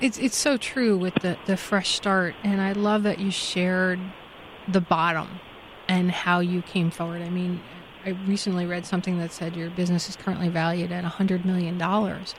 It's 0.00 0.18
it's 0.18 0.36
so 0.36 0.56
true 0.56 0.98
with 0.98 1.14
the 1.22 1.38
the 1.46 1.56
fresh 1.56 1.94
start, 1.94 2.34
and 2.42 2.60
I 2.60 2.72
love 2.72 3.04
that 3.04 3.20
you 3.20 3.30
shared 3.30 4.00
the 4.66 4.80
bottom 4.80 5.40
and 5.88 6.10
how 6.10 6.40
you 6.40 6.62
came 6.62 6.90
forward. 6.90 7.22
I 7.22 7.30
mean, 7.30 7.62
I 8.04 8.10
recently 8.10 8.66
read 8.66 8.84
something 8.84 9.18
that 9.18 9.32
said 9.32 9.56
your 9.56 9.70
business 9.70 10.08
is 10.08 10.16
currently 10.16 10.48
valued 10.48 10.92
at 10.92 11.04
a 11.04 11.08
hundred 11.08 11.44
million 11.44 11.78
dollars, 11.78 12.34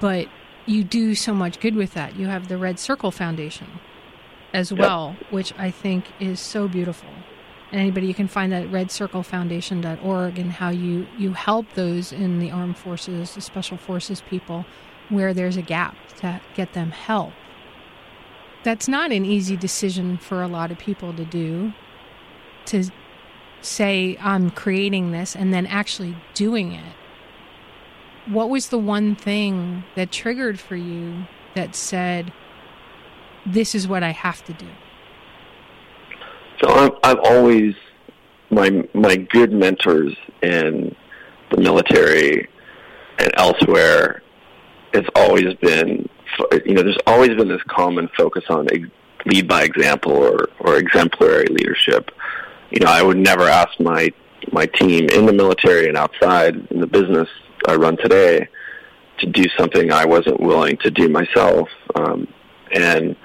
but 0.00 0.28
you 0.66 0.84
do 0.84 1.14
so 1.14 1.34
much 1.34 1.60
good 1.60 1.74
with 1.74 1.94
that. 1.94 2.16
You 2.16 2.28
have 2.28 2.48
the 2.48 2.56
Red 2.56 2.78
Circle 2.78 3.10
Foundation 3.10 3.80
as 4.52 4.72
well, 4.72 5.16
yep. 5.20 5.32
which 5.32 5.52
I 5.58 5.70
think 5.70 6.06
is 6.20 6.40
so 6.40 6.68
beautiful. 6.68 7.10
Anybody 7.74 8.06
you 8.06 8.14
can 8.14 8.28
find 8.28 8.52
that 8.52 8.62
at 8.62 8.70
redcirclefoundation.org 8.70 10.38
and 10.38 10.52
how 10.52 10.70
you 10.70 11.08
you 11.18 11.32
help 11.32 11.66
those 11.74 12.12
in 12.12 12.38
the 12.38 12.52
armed 12.52 12.78
forces, 12.78 13.34
the 13.34 13.40
special 13.40 13.76
forces 13.76 14.20
people 14.20 14.64
where 15.08 15.34
there's 15.34 15.56
a 15.56 15.62
gap 15.62 15.96
to 16.20 16.40
get 16.54 16.72
them 16.72 16.92
help. 16.92 17.32
That's 18.62 18.86
not 18.86 19.10
an 19.10 19.24
easy 19.24 19.56
decision 19.56 20.18
for 20.18 20.40
a 20.40 20.46
lot 20.46 20.70
of 20.70 20.78
people 20.78 21.12
to 21.14 21.24
do, 21.24 21.72
to 22.66 22.84
say, 23.60 24.16
I'm 24.20 24.50
creating 24.50 25.10
this, 25.10 25.34
and 25.34 25.52
then 25.52 25.66
actually 25.66 26.16
doing 26.32 26.72
it. 26.72 26.94
What 28.26 28.48
was 28.48 28.68
the 28.68 28.78
one 28.78 29.16
thing 29.16 29.82
that 29.96 30.12
triggered 30.12 30.60
for 30.60 30.76
you 30.76 31.24
that 31.56 31.74
said, 31.74 32.32
This 33.44 33.74
is 33.74 33.88
what 33.88 34.04
I 34.04 34.12
have 34.12 34.44
to 34.44 34.52
do? 34.52 34.68
I've 37.04 37.20
always, 37.20 37.74
my, 38.50 38.88
my 38.94 39.16
good 39.16 39.52
mentors 39.52 40.16
in 40.42 40.94
the 41.50 41.60
military 41.60 42.48
and 43.18 43.30
elsewhere 43.36 44.22
it's 44.94 45.08
always 45.16 45.52
been, 45.54 46.08
you 46.64 46.74
know, 46.74 46.82
there's 46.82 46.98
always 47.06 47.30
been 47.30 47.48
this 47.48 47.62
common 47.68 48.08
focus 48.16 48.44
on 48.48 48.68
lead 49.26 49.48
by 49.48 49.64
example 49.64 50.12
or, 50.12 50.48
or 50.60 50.76
exemplary 50.76 51.46
leadership. 51.46 52.10
You 52.70 52.80
know, 52.80 52.90
I 52.90 53.02
would 53.02 53.18
never 53.18 53.42
ask 53.42 53.68
my 53.80 54.10
my 54.52 54.66
team 54.66 55.08
in 55.08 55.26
the 55.26 55.32
military 55.32 55.88
and 55.88 55.96
outside 55.96 56.54
in 56.70 56.78
the 56.78 56.86
business 56.86 57.28
I 57.66 57.76
run 57.76 57.96
today 57.96 58.46
to 59.18 59.26
do 59.26 59.44
something 59.56 59.90
I 59.90 60.04
wasn't 60.04 60.38
willing 60.38 60.76
to 60.78 60.90
do 60.90 61.08
myself. 61.08 61.68
Um, 61.94 62.28
and 62.72 63.16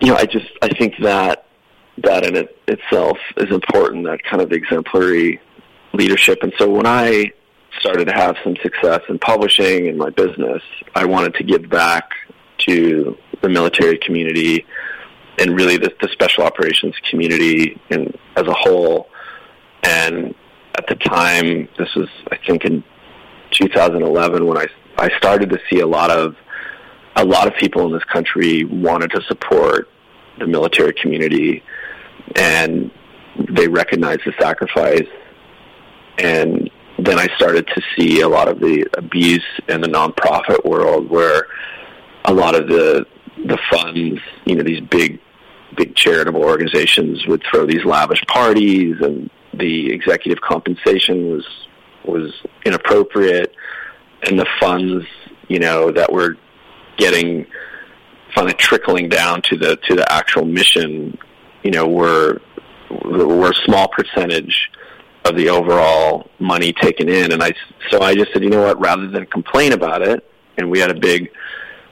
you 0.00 0.08
know, 0.08 0.16
I 0.16 0.24
just 0.24 0.46
I 0.62 0.68
think 0.68 0.94
that 1.02 1.46
that 2.02 2.24
in 2.24 2.36
it 2.36 2.56
itself 2.68 3.18
is 3.36 3.50
important. 3.50 4.04
That 4.04 4.22
kind 4.22 4.42
of 4.42 4.52
exemplary 4.52 5.40
leadership. 5.92 6.38
And 6.42 6.52
so 6.58 6.70
when 6.70 6.86
I 6.86 7.32
started 7.78 8.06
to 8.06 8.12
have 8.12 8.36
some 8.44 8.56
success 8.62 9.00
in 9.08 9.18
publishing 9.18 9.86
in 9.86 9.96
my 9.96 10.10
business, 10.10 10.62
I 10.94 11.04
wanted 11.04 11.34
to 11.34 11.44
give 11.44 11.68
back 11.68 12.10
to 12.68 13.16
the 13.42 13.48
military 13.48 13.98
community 13.98 14.66
and 15.38 15.56
really 15.56 15.76
the, 15.76 15.92
the 16.00 16.08
special 16.08 16.44
operations 16.44 16.94
community 17.08 17.80
as 17.90 18.46
a 18.46 18.52
whole. 18.52 19.08
And 19.82 20.34
at 20.76 20.86
the 20.86 20.96
time, 20.96 21.68
this 21.78 21.94
was, 21.94 22.08
I 22.30 22.36
think, 22.46 22.64
in 22.64 22.84
2011 23.52 24.46
when 24.46 24.58
I, 24.58 24.66
I 24.98 25.08
started 25.16 25.50
to 25.50 25.58
see 25.70 25.80
a 25.80 25.86
lot 25.86 26.10
of 26.10 26.36
a 27.16 27.24
lot 27.24 27.46
of 27.46 27.54
people 27.54 27.84
in 27.86 27.92
this 27.92 28.04
country 28.04 28.64
wanted 28.64 29.10
to 29.10 29.20
support 29.22 29.88
the 30.38 30.46
military 30.46 30.92
community, 30.92 31.62
and 32.36 32.90
they 33.48 33.68
recognized 33.68 34.22
the 34.24 34.32
sacrifice. 34.38 35.06
And 36.18 36.70
then 36.98 37.18
I 37.18 37.28
started 37.36 37.66
to 37.68 37.82
see 37.96 38.20
a 38.20 38.28
lot 38.28 38.48
of 38.48 38.60
the 38.60 38.86
abuse 38.96 39.46
in 39.68 39.80
the 39.80 39.88
nonprofit 39.88 40.64
world 40.64 41.08
where 41.08 41.46
a 42.24 42.32
lot 42.32 42.54
of 42.54 42.68
the 42.68 43.06
the 43.46 43.58
funds, 43.70 44.20
you 44.44 44.54
know, 44.54 44.62
these 44.62 44.80
big 44.80 45.18
big 45.76 45.94
charitable 45.94 46.42
organizations 46.42 47.26
would 47.26 47.42
throw 47.50 47.64
these 47.64 47.84
lavish 47.84 48.22
parties 48.26 48.96
and 49.00 49.30
the 49.54 49.92
executive 49.92 50.40
compensation 50.40 51.30
was 51.30 51.46
was 52.04 52.32
inappropriate. 52.64 53.54
And 54.22 54.38
the 54.38 54.46
funds, 54.60 55.06
you 55.48 55.58
know, 55.58 55.90
that 55.92 56.12
were 56.12 56.36
getting 56.98 57.46
finally 58.34 58.54
trickling 58.54 59.08
down 59.08 59.42
to 59.42 59.56
the 59.56 59.76
to 59.88 59.94
the 59.94 60.12
actual 60.12 60.44
mission, 60.44 61.16
you 61.62 61.70
know, 61.70 61.86
were 61.86 62.40
were 62.90 63.50
a 63.50 63.64
small 63.64 63.88
percentage 63.88 64.70
of 65.24 65.36
the 65.36 65.48
overall 65.48 66.28
money 66.38 66.72
taken 66.72 67.08
in. 67.08 67.32
And 67.32 67.42
I, 67.42 67.52
so 67.90 68.00
I 68.00 68.14
just 68.14 68.32
said, 68.32 68.42
you 68.42 68.50
know 68.50 68.62
what, 68.62 68.80
rather 68.80 69.08
than 69.08 69.26
complain 69.26 69.72
about 69.72 70.02
it, 70.02 70.28
and 70.56 70.70
we 70.70 70.78
had 70.78 70.90
a 70.90 70.98
big, 70.98 71.30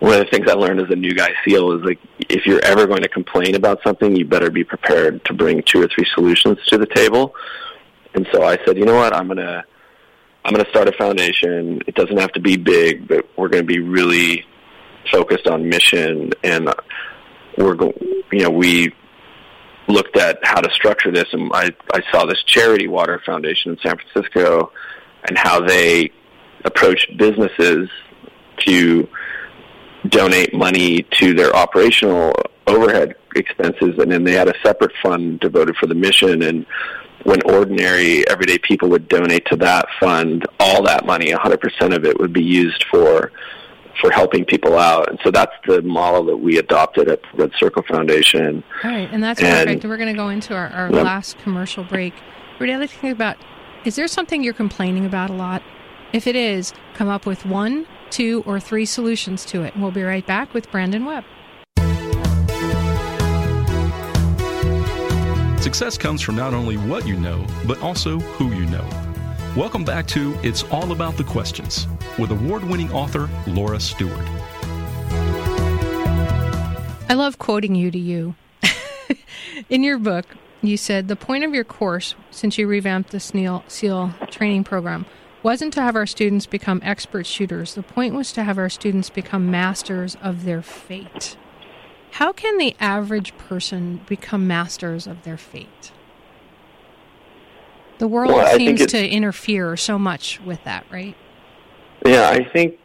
one 0.00 0.14
of 0.14 0.18
the 0.18 0.30
things 0.30 0.48
I 0.50 0.54
learned 0.54 0.80
as 0.80 0.90
a 0.90 0.96
new 0.96 1.14
guy 1.14 1.30
SEAL 1.44 1.78
is 1.78 1.84
like, 1.84 1.98
if 2.28 2.46
you're 2.46 2.64
ever 2.64 2.86
going 2.86 3.02
to 3.02 3.08
complain 3.08 3.54
about 3.54 3.80
something, 3.84 4.16
you 4.16 4.24
better 4.24 4.50
be 4.50 4.64
prepared 4.64 5.24
to 5.26 5.34
bring 5.34 5.62
two 5.62 5.82
or 5.82 5.88
three 5.88 6.06
solutions 6.14 6.58
to 6.66 6.78
the 6.78 6.86
table. 6.86 7.34
And 8.14 8.26
so 8.32 8.42
I 8.44 8.58
said, 8.64 8.76
you 8.76 8.84
know 8.84 8.96
what, 8.96 9.14
I'm 9.14 9.28
to, 9.28 9.64
I'm 10.44 10.54
to 10.54 10.70
start 10.70 10.88
a 10.88 10.92
foundation. 10.92 11.80
It 11.86 11.94
doesn't 11.94 12.16
have 12.16 12.32
to 12.32 12.40
be 12.40 12.56
big, 12.56 13.06
but 13.08 13.26
we're 13.36 13.48
to 13.48 13.62
be 13.62 13.80
really 13.80 14.46
focused 15.12 15.46
on 15.46 15.68
mission 15.68 16.32
and 16.42 16.72
we're 17.56 17.74
going, 17.74 17.92
you 18.32 18.42
know, 18.42 18.50
we 18.50 18.92
looked 19.88 20.16
at 20.16 20.38
how 20.42 20.60
to 20.60 20.70
structure 20.70 21.10
this, 21.10 21.26
and 21.32 21.50
I, 21.52 21.70
I 21.92 22.02
saw 22.12 22.26
this 22.26 22.42
charity 22.44 22.88
water 22.88 23.20
foundation 23.24 23.72
in 23.72 23.78
San 23.78 23.96
Francisco 23.96 24.72
and 25.28 25.36
how 25.36 25.60
they 25.60 26.12
approached 26.64 27.16
businesses 27.16 27.88
to 28.66 29.08
donate 30.08 30.54
money 30.54 31.02
to 31.12 31.34
their 31.34 31.54
operational 31.54 32.32
overhead 32.66 33.14
expenses, 33.34 33.98
and 33.98 34.10
then 34.10 34.24
they 34.24 34.32
had 34.32 34.48
a 34.48 34.54
separate 34.62 34.92
fund 35.02 35.40
devoted 35.40 35.76
for 35.76 35.86
the 35.86 35.94
mission. 35.94 36.42
And 36.42 36.66
when 37.24 37.42
ordinary, 37.50 38.28
everyday 38.28 38.58
people 38.58 38.88
would 38.90 39.08
donate 39.08 39.46
to 39.46 39.56
that 39.56 39.86
fund, 39.98 40.46
all 40.60 40.82
that 40.84 41.06
money, 41.06 41.32
100% 41.32 41.96
of 41.96 42.04
it, 42.04 42.18
would 42.18 42.32
be 42.32 42.44
used 42.44 42.84
for 42.90 43.32
for 44.00 44.10
helping 44.10 44.44
people 44.44 44.78
out. 44.78 45.08
And 45.08 45.18
so 45.22 45.30
that's 45.30 45.52
the 45.66 45.82
model 45.82 46.24
that 46.26 46.36
we 46.36 46.58
adopted 46.58 47.08
at 47.08 47.20
Red 47.34 47.52
Circle 47.58 47.82
Foundation. 47.82 48.62
All 48.84 48.90
right, 48.90 49.08
and 49.10 49.22
that's 49.22 49.40
and, 49.40 49.66
perfect. 49.66 49.84
We're 49.84 49.96
going 49.96 50.12
to 50.12 50.18
go 50.18 50.28
into 50.28 50.54
our, 50.54 50.68
our 50.68 50.92
yep. 50.92 51.04
last 51.04 51.38
commercial 51.38 51.84
break. 51.84 52.14
Rudy, 52.58 52.72
I'd 52.72 52.78
like 52.78 52.90
to 52.90 52.96
think 52.96 53.14
about 53.14 53.36
is 53.84 53.96
there 53.96 54.08
something 54.08 54.42
you're 54.42 54.54
complaining 54.54 55.06
about 55.06 55.30
a 55.30 55.34
lot? 55.34 55.62
If 56.12 56.26
it 56.26 56.36
is, 56.36 56.72
come 56.94 57.08
up 57.08 57.26
with 57.26 57.46
one, 57.46 57.86
two, 58.10 58.42
or 58.46 58.58
three 58.58 58.84
solutions 58.84 59.44
to 59.46 59.62
it. 59.62 59.74
And 59.74 59.82
We'll 59.82 59.92
be 59.92 60.02
right 60.02 60.26
back 60.26 60.52
with 60.54 60.70
Brandon 60.70 61.04
Webb. 61.04 61.24
Success 65.60 65.98
comes 65.98 66.22
from 66.22 66.36
not 66.36 66.54
only 66.54 66.76
what 66.76 67.06
you 67.06 67.16
know, 67.16 67.46
but 67.66 67.80
also 67.82 68.18
who 68.18 68.52
you 68.54 68.64
know. 68.66 69.07
Welcome 69.58 69.82
back 69.82 70.06
to 70.06 70.38
It's 70.44 70.62
All 70.70 70.92
About 70.92 71.16
the 71.16 71.24
Questions 71.24 71.88
with 72.16 72.30
award 72.30 72.62
winning 72.62 72.92
author 72.92 73.28
Laura 73.48 73.80
Stewart. 73.80 74.24
I 77.08 77.14
love 77.14 77.40
quoting 77.40 77.74
you 77.74 77.90
to 77.90 77.98
you. 77.98 78.36
In 79.68 79.82
your 79.82 79.98
book, 79.98 80.26
you 80.62 80.76
said 80.76 81.08
the 81.08 81.16
point 81.16 81.42
of 81.42 81.54
your 81.54 81.64
course, 81.64 82.14
since 82.30 82.56
you 82.56 82.68
revamped 82.68 83.10
the 83.10 83.18
SEAL, 83.18 83.64
SEAL 83.66 84.14
training 84.30 84.62
program, 84.62 85.06
wasn't 85.42 85.72
to 85.74 85.82
have 85.82 85.96
our 85.96 86.06
students 86.06 86.46
become 86.46 86.80
expert 86.84 87.26
shooters. 87.26 87.74
The 87.74 87.82
point 87.82 88.14
was 88.14 88.30
to 88.34 88.44
have 88.44 88.58
our 88.58 88.70
students 88.70 89.10
become 89.10 89.50
masters 89.50 90.16
of 90.22 90.44
their 90.44 90.62
fate. 90.62 91.36
How 92.12 92.32
can 92.32 92.58
the 92.58 92.76
average 92.78 93.36
person 93.36 94.02
become 94.06 94.46
masters 94.46 95.08
of 95.08 95.24
their 95.24 95.36
fate? 95.36 95.90
The 97.98 98.08
world 98.08 98.32
Well, 98.32 98.56
seems 98.56 98.86
to 98.86 99.08
interfere 99.08 99.76
so 99.76 99.98
much 99.98 100.40
with 100.44 100.62
that, 100.64 100.86
right? 100.90 101.16
Yeah, 102.06 102.30
I 102.30 102.44
think 102.44 102.78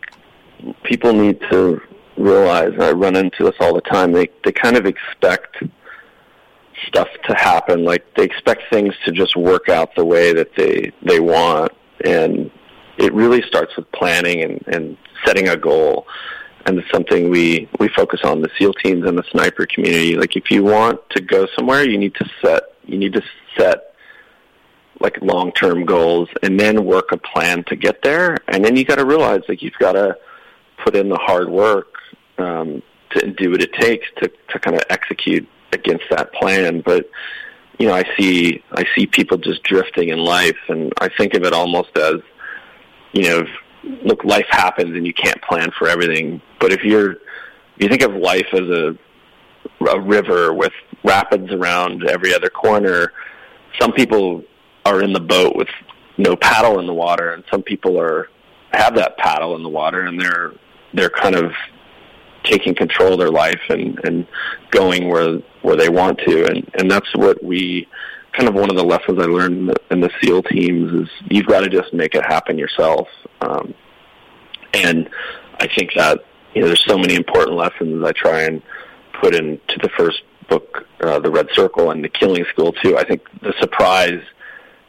people 0.83 1.13
need 1.13 1.39
to 1.51 1.81
realize, 2.17 2.73
and 2.73 2.83
I 2.83 2.91
run 2.91 3.15
into 3.15 3.43
this 3.43 3.55
all 3.59 3.73
the 3.73 3.81
time, 3.81 4.11
they, 4.11 4.29
they 4.43 4.51
kind 4.51 4.75
of 4.75 4.85
expect 4.85 5.57
stuff 6.87 7.07
to 7.27 7.35
happen. 7.35 7.83
Like 7.83 8.05
they 8.15 8.23
expect 8.23 8.63
things 8.71 8.93
to 9.05 9.11
just 9.11 9.35
work 9.35 9.69
out 9.69 9.95
the 9.95 10.05
way 10.05 10.33
that 10.33 10.55
they, 10.55 10.91
they 11.03 11.19
want. 11.19 11.71
And 12.05 12.51
it 12.97 13.13
really 13.13 13.41
starts 13.43 13.75
with 13.75 13.91
planning 13.91 14.43
and, 14.43 14.63
and 14.67 14.97
setting 15.25 15.49
a 15.49 15.57
goal. 15.57 16.07
And 16.65 16.79
it's 16.79 16.89
something 16.91 17.29
we, 17.29 17.69
we 17.79 17.89
focus 17.89 18.21
on 18.23 18.41
the 18.41 18.49
SEAL 18.57 18.73
teams 18.75 19.05
and 19.07 19.17
the 19.17 19.23
sniper 19.31 19.65
community. 19.65 20.15
Like 20.15 20.35
if 20.35 20.49
you 20.49 20.63
want 20.63 20.99
to 21.11 21.21
go 21.21 21.47
somewhere, 21.55 21.83
you 21.83 21.97
need 21.97 22.15
to 22.15 22.29
set, 22.41 22.63
you 22.85 22.97
need 22.97 23.13
to 23.13 23.21
set 23.57 23.92
like 25.03 25.21
long-term 25.21 25.85
goals 25.85 26.29
and 26.41 26.57
then 26.57 26.85
work 26.85 27.11
a 27.11 27.17
plan 27.17 27.63
to 27.65 27.75
get 27.75 28.01
there. 28.01 28.37
And 28.47 28.63
then 28.63 28.77
you 28.77 28.85
got 28.85 28.95
to 28.95 29.05
realize 29.05 29.41
like 29.49 29.61
you've 29.61 29.73
got 29.77 29.91
to 29.91 30.17
put 30.83 30.95
in 30.95 31.09
the 31.09 31.17
hard 31.17 31.49
work 31.49 31.93
um, 32.37 32.81
to 33.11 33.31
do 33.31 33.51
what 33.51 33.61
it 33.61 33.73
takes 33.73 34.07
to 34.17 34.31
to 34.49 34.59
kind 34.59 34.75
of 34.75 34.83
execute 34.89 35.47
against 35.73 36.05
that 36.09 36.33
plan. 36.33 36.81
But 36.81 37.09
you 37.77 37.87
know, 37.87 37.93
I 37.93 38.03
see 38.17 38.63
I 38.71 38.85
see 38.95 39.05
people 39.05 39.37
just 39.37 39.61
drifting 39.63 40.09
in 40.09 40.19
life, 40.19 40.57
and 40.69 40.91
I 40.99 41.09
think 41.09 41.33
of 41.33 41.43
it 41.43 41.53
almost 41.53 41.97
as 41.97 42.15
you 43.11 43.23
know, 43.23 43.39
if, 43.39 43.49
look, 44.05 44.23
life 44.23 44.47
happens 44.49 44.95
and 44.95 45.05
you 45.05 45.13
can't 45.13 45.41
plan 45.43 45.69
for 45.77 45.87
everything. 45.87 46.41
But 46.59 46.71
if 46.71 46.83
you're 46.83 47.17
you 47.77 47.89
think 47.89 48.03
of 48.03 48.13
life 48.13 48.47
as 48.53 48.61
a 48.61 48.97
a 49.89 49.99
river 49.99 50.53
with 50.53 50.71
rapids 51.03 51.51
around 51.51 52.07
every 52.07 52.33
other 52.33 52.49
corner, 52.49 53.11
some 53.79 53.91
people 53.91 54.43
are 54.85 55.01
in 55.01 55.13
the 55.13 55.19
boat 55.19 55.55
with 55.55 55.69
no 56.17 56.35
paddle 56.35 56.79
in 56.79 56.87
the 56.87 56.93
water, 56.93 57.33
and 57.33 57.43
some 57.49 57.63
people 57.63 57.99
are 57.99 58.29
have 58.71 58.95
that 58.95 59.17
paddle 59.17 59.55
in 59.55 59.63
the 59.63 59.69
water, 59.69 60.05
and 60.05 60.19
they're 60.19 60.53
they're 60.93 61.09
kind 61.09 61.35
of 61.35 61.51
taking 62.43 62.75
control 62.75 63.13
of 63.13 63.19
their 63.19 63.31
life 63.31 63.61
and 63.69 63.99
and 64.03 64.27
going 64.71 65.09
where 65.09 65.39
where 65.61 65.75
they 65.75 65.89
want 65.89 66.19
to, 66.19 66.45
and 66.45 66.69
and 66.77 66.89
that's 66.89 67.15
what 67.15 67.43
we 67.43 67.87
kind 68.33 68.49
of 68.49 68.55
one 68.55 68.69
of 68.69 68.75
the 68.75 68.83
lessons 68.83 69.19
I 69.19 69.25
learned 69.25 69.57
in 69.57 69.65
the, 69.67 69.75
in 69.91 69.99
the 70.01 70.09
SEAL 70.21 70.43
teams 70.43 70.91
is 71.03 71.09
you've 71.29 71.45
got 71.45 71.61
to 71.61 71.69
just 71.69 71.93
make 71.93 72.15
it 72.15 72.25
happen 72.25 72.57
yourself, 72.57 73.07
um, 73.41 73.73
and 74.73 75.09
I 75.59 75.67
think 75.67 75.91
that 75.95 76.23
you 76.53 76.61
know 76.61 76.67
there's 76.67 76.85
so 76.85 76.97
many 76.97 77.15
important 77.15 77.57
lessons 77.57 78.03
I 78.03 78.11
try 78.11 78.41
and 78.41 78.61
put 79.21 79.35
into 79.35 79.77
the 79.81 79.89
first 79.89 80.23
book, 80.49 80.85
uh, 81.01 81.19
The 81.19 81.31
Red 81.31 81.47
Circle, 81.53 81.91
and 81.91 82.03
The 82.03 82.09
Killing 82.09 82.45
School 82.51 82.73
too. 82.73 82.97
I 82.97 83.03
think 83.03 83.21
the 83.41 83.53
surprise 83.59 84.21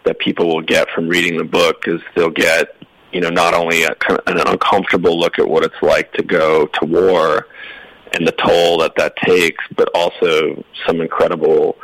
that 0.04 0.18
people 0.18 0.48
will 0.48 0.62
get 0.62 0.88
from 0.90 1.08
reading 1.08 1.36
the 1.36 1.44
book 1.44 1.84
is 1.86 2.00
they'll 2.14 2.30
get 2.30 2.76
you 3.12 3.20
know 3.20 3.30
not 3.30 3.54
only 3.54 3.84
a, 3.84 3.94
an 4.26 4.40
uncomfortable 4.46 5.18
look 5.18 5.38
at 5.38 5.48
what 5.48 5.64
it's 5.64 5.82
like 5.82 6.12
to 6.12 6.22
go 6.22 6.66
to 6.66 6.86
war 6.86 7.46
and 8.16 8.26
the 8.26 8.32
toll 8.32 8.78
that 8.78 8.94
that 8.96 9.16
takes, 9.16 9.64
but 9.76 9.88
also 9.94 10.64
some 10.86 11.00
incredible 11.00 11.76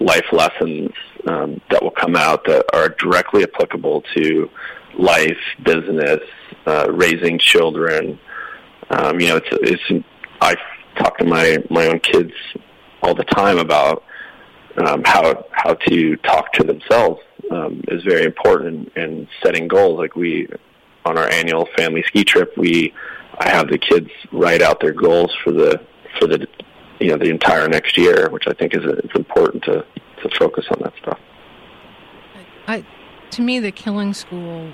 life 0.00 0.26
lessons 0.32 0.90
um, 1.26 1.60
that 1.70 1.82
will 1.82 1.92
come 1.92 2.16
out 2.16 2.44
that 2.46 2.64
are 2.74 2.90
directly 2.90 3.44
applicable 3.44 4.02
to 4.14 4.50
life, 4.98 5.38
business, 5.64 6.20
uh, 6.66 6.86
raising 6.90 7.38
children. 7.38 8.18
Um, 8.90 9.20
you 9.20 9.28
know, 9.28 9.36
it's 9.36 9.48
it's 9.90 10.04
I 10.40 10.56
talk 10.98 11.18
to 11.18 11.24
my 11.24 11.58
my 11.70 11.86
own 11.86 12.00
kids 12.00 12.32
all 13.02 13.14
the 13.14 13.24
time 13.24 13.58
about 13.58 14.04
um, 14.76 15.02
how 15.04 15.46
how 15.52 15.74
to 15.74 16.16
talk 16.16 16.52
to 16.54 16.64
themselves 16.64 17.20
um, 17.50 17.82
is 17.88 18.02
very 18.04 18.24
important 18.24 18.92
in 18.96 19.28
setting 19.42 19.68
goals. 19.68 19.98
Like 19.98 20.16
we, 20.16 20.48
on 21.04 21.18
our 21.18 21.28
annual 21.28 21.68
family 21.76 22.02
ski 22.06 22.24
trip, 22.24 22.56
we 22.56 22.92
I 23.38 23.50
have 23.50 23.68
the 23.68 23.78
kids 23.78 24.10
write 24.32 24.62
out 24.62 24.80
their 24.80 24.92
goals 24.92 25.34
for 25.44 25.52
the 25.52 25.80
for 26.18 26.26
the 26.26 26.46
you 27.00 27.08
know 27.08 27.18
the 27.18 27.30
entire 27.30 27.68
next 27.68 27.98
year, 27.98 28.28
which 28.30 28.44
I 28.46 28.52
think 28.52 28.74
is 28.74 28.82
it's 28.84 29.14
important 29.14 29.64
to 29.64 29.84
to 30.22 30.38
focus 30.38 30.66
on 30.70 30.80
that 30.82 30.94
stuff. 31.00 31.18
I, 32.66 32.84
to 33.30 33.42
me, 33.42 33.60
the 33.60 33.70
Killing 33.70 34.14
School 34.14 34.72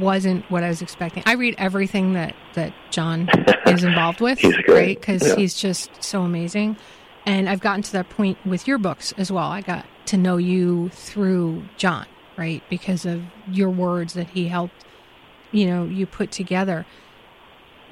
wasn't 0.00 0.50
what 0.50 0.62
I 0.62 0.68
was 0.68 0.82
expecting. 0.82 1.22
I 1.26 1.32
read 1.32 1.54
everything 1.58 2.14
that 2.14 2.34
that 2.54 2.72
John 2.90 3.28
is 3.66 3.84
involved 3.84 4.20
with, 4.20 4.38
he's 4.38 4.56
great, 4.56 4.68
right? 4.68 5.00
Because 5.00 5.26
yeah. 5.26 5.36
he's 5.36 5.54
just 5.54 6.02
so 6.02 6.22
amazing. 6.22 6.76
And 7.26 7.48
I've 7.48 7.60
gotten 7.60 7.82
to 7.82 7.92
that 7.92 8.10
point 8.10 8.38
with 8.44 8.68
your 8.68 8.78
books 8.78 9.12
as 9.16 9.32
well. 9.32 9.48
I 9.48 9.62
got 9.62 9.86
to 10.06 10.16
know 10.16 10.36
you 10.36 10.90
through 10.90 11.64
John, 11.76 12.06
right? 12.36 12.62
Because 12.68 13.04
of 13.06 13.22
your 13.50 13.70
words 13.70 14.14
that 14.14 14.28
he 14.30 14.48
helped, 14.48 14.84
you 15.52 15.66
know, 15.66 15.84
you 15.84 16.06
put 16.06 16.30
together. 16.30 16.84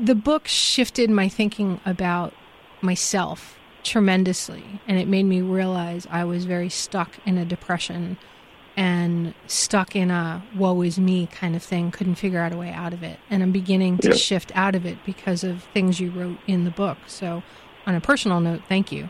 The 0.02 0.14
book 0.14 0.48
shifted 0.48 1.10
my 1.10 1.28
thinking 1.28 1.80
about 1.86 2.32
myself 2.80 3.58
tremendously, 3.84 4.62
and 4.88 4.98
it 4.98 5.08
made 5.08 5.24
me 5.24 5.40
realize 5.40 6.06
I 6.10 6.24
was 6.24 6.44
very 6.44 6.68
stuck 6.68 7.10
in 7.26 7.38
a 7.38 7.44
depression 7.44 8.16
and 8.76 9.34
stuck 9.46 9.94
in 9.94 10.10
a 10.10 10.42
woe 10.56 10.80
is 10.82 10.98
me 10.98 11.26
kind 11.26 11.54
of 11.54 11.62
thing, 11.62 11.90
couldn't 11.90 12.14
figure 12.14 12.40
out 12.40 12.54
a 12.54 12.56
way 12.56 12.70
out 12.70 12.94
of 12.94 13.02
it. 13.02 13.18
And 13.30 13.42
I'm 13.42 13.52
beginning 13.52 13.98
to 13.98 14.08
Yeah. 14.08 14.14
shift 14.14 14.50
out 14.54 14.74
of 14.74 14.86
it 14.86 14.96
because 15.04 15.44
of 15.44 15.62
things 15.74 16.00
you 16.00 16.10
wrote 16.10 16.38
in 16.46 16.64
the 16.64 16.70
book. 16.70 16.96
So, 17.06 17.42
on 17.86 17.94
a 17.94 18.00
personal 18.00 18.40
note, 18.40 18.62
thank 18.68 18.90
you. 18.90 19.08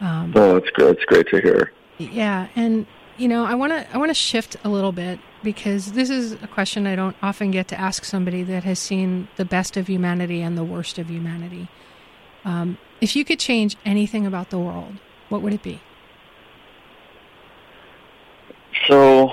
Um, 0.00 0.32
Oh, 0.36 0.56
it's 0.56 0.70
great. 0.70 0.90
It's 0.96 1.04
great 1.04 1.26
to 1.30 1.40
hear. 1.40 1.72
Yeah, 2.12 2.48
and 2.56 2.86
you 3.16 3.28
know, 3.28 3.44
I 3.44 3.54
want 3.54 3.72
to 3.72 3.94
I 3.94 3.98
want 3.98 4.10
to 4.10 4.14
shift 4.14 4.56
a 4.64 4.68
little 4.68 4.92
bit 4.92 5.20
because 5.42 5.92
this 5.92 6.10
is 6.10 6.32
a 6.32 6.46
question 6.46 6.86
I 6.86 6.96
don't 6.96 7.16
often 7.22 7.50
get 7.50 7.68
to 7.68 7.80
ask 7.80 8.04
somebody 8.04 8.42
that 8.44 8.64
has 8.64 8.78
seen 8.78 9.28
the 9.36 9.44
best 9.44 9.76
of 9.76 9.88
humanity 9.88 10.40
and 10.40 10.56
the 10.56 10.64
worst 10.64 10.98
of 10.98 11.10
humanity. 11.10 11.68
Um, 12.44 12.78
if 13.00 13.14
you 13.14 13.24
could 13.24 13.38
change 13.38 13.76
anything 13.84 14.26
about 14.26 14.50
the 14.50 14.58
world, 14.58 14.94
what 15.28 15.42
would 15.42 15.52
it 15.52 15.62
be? 15.62 15.80
So 18.88 19.30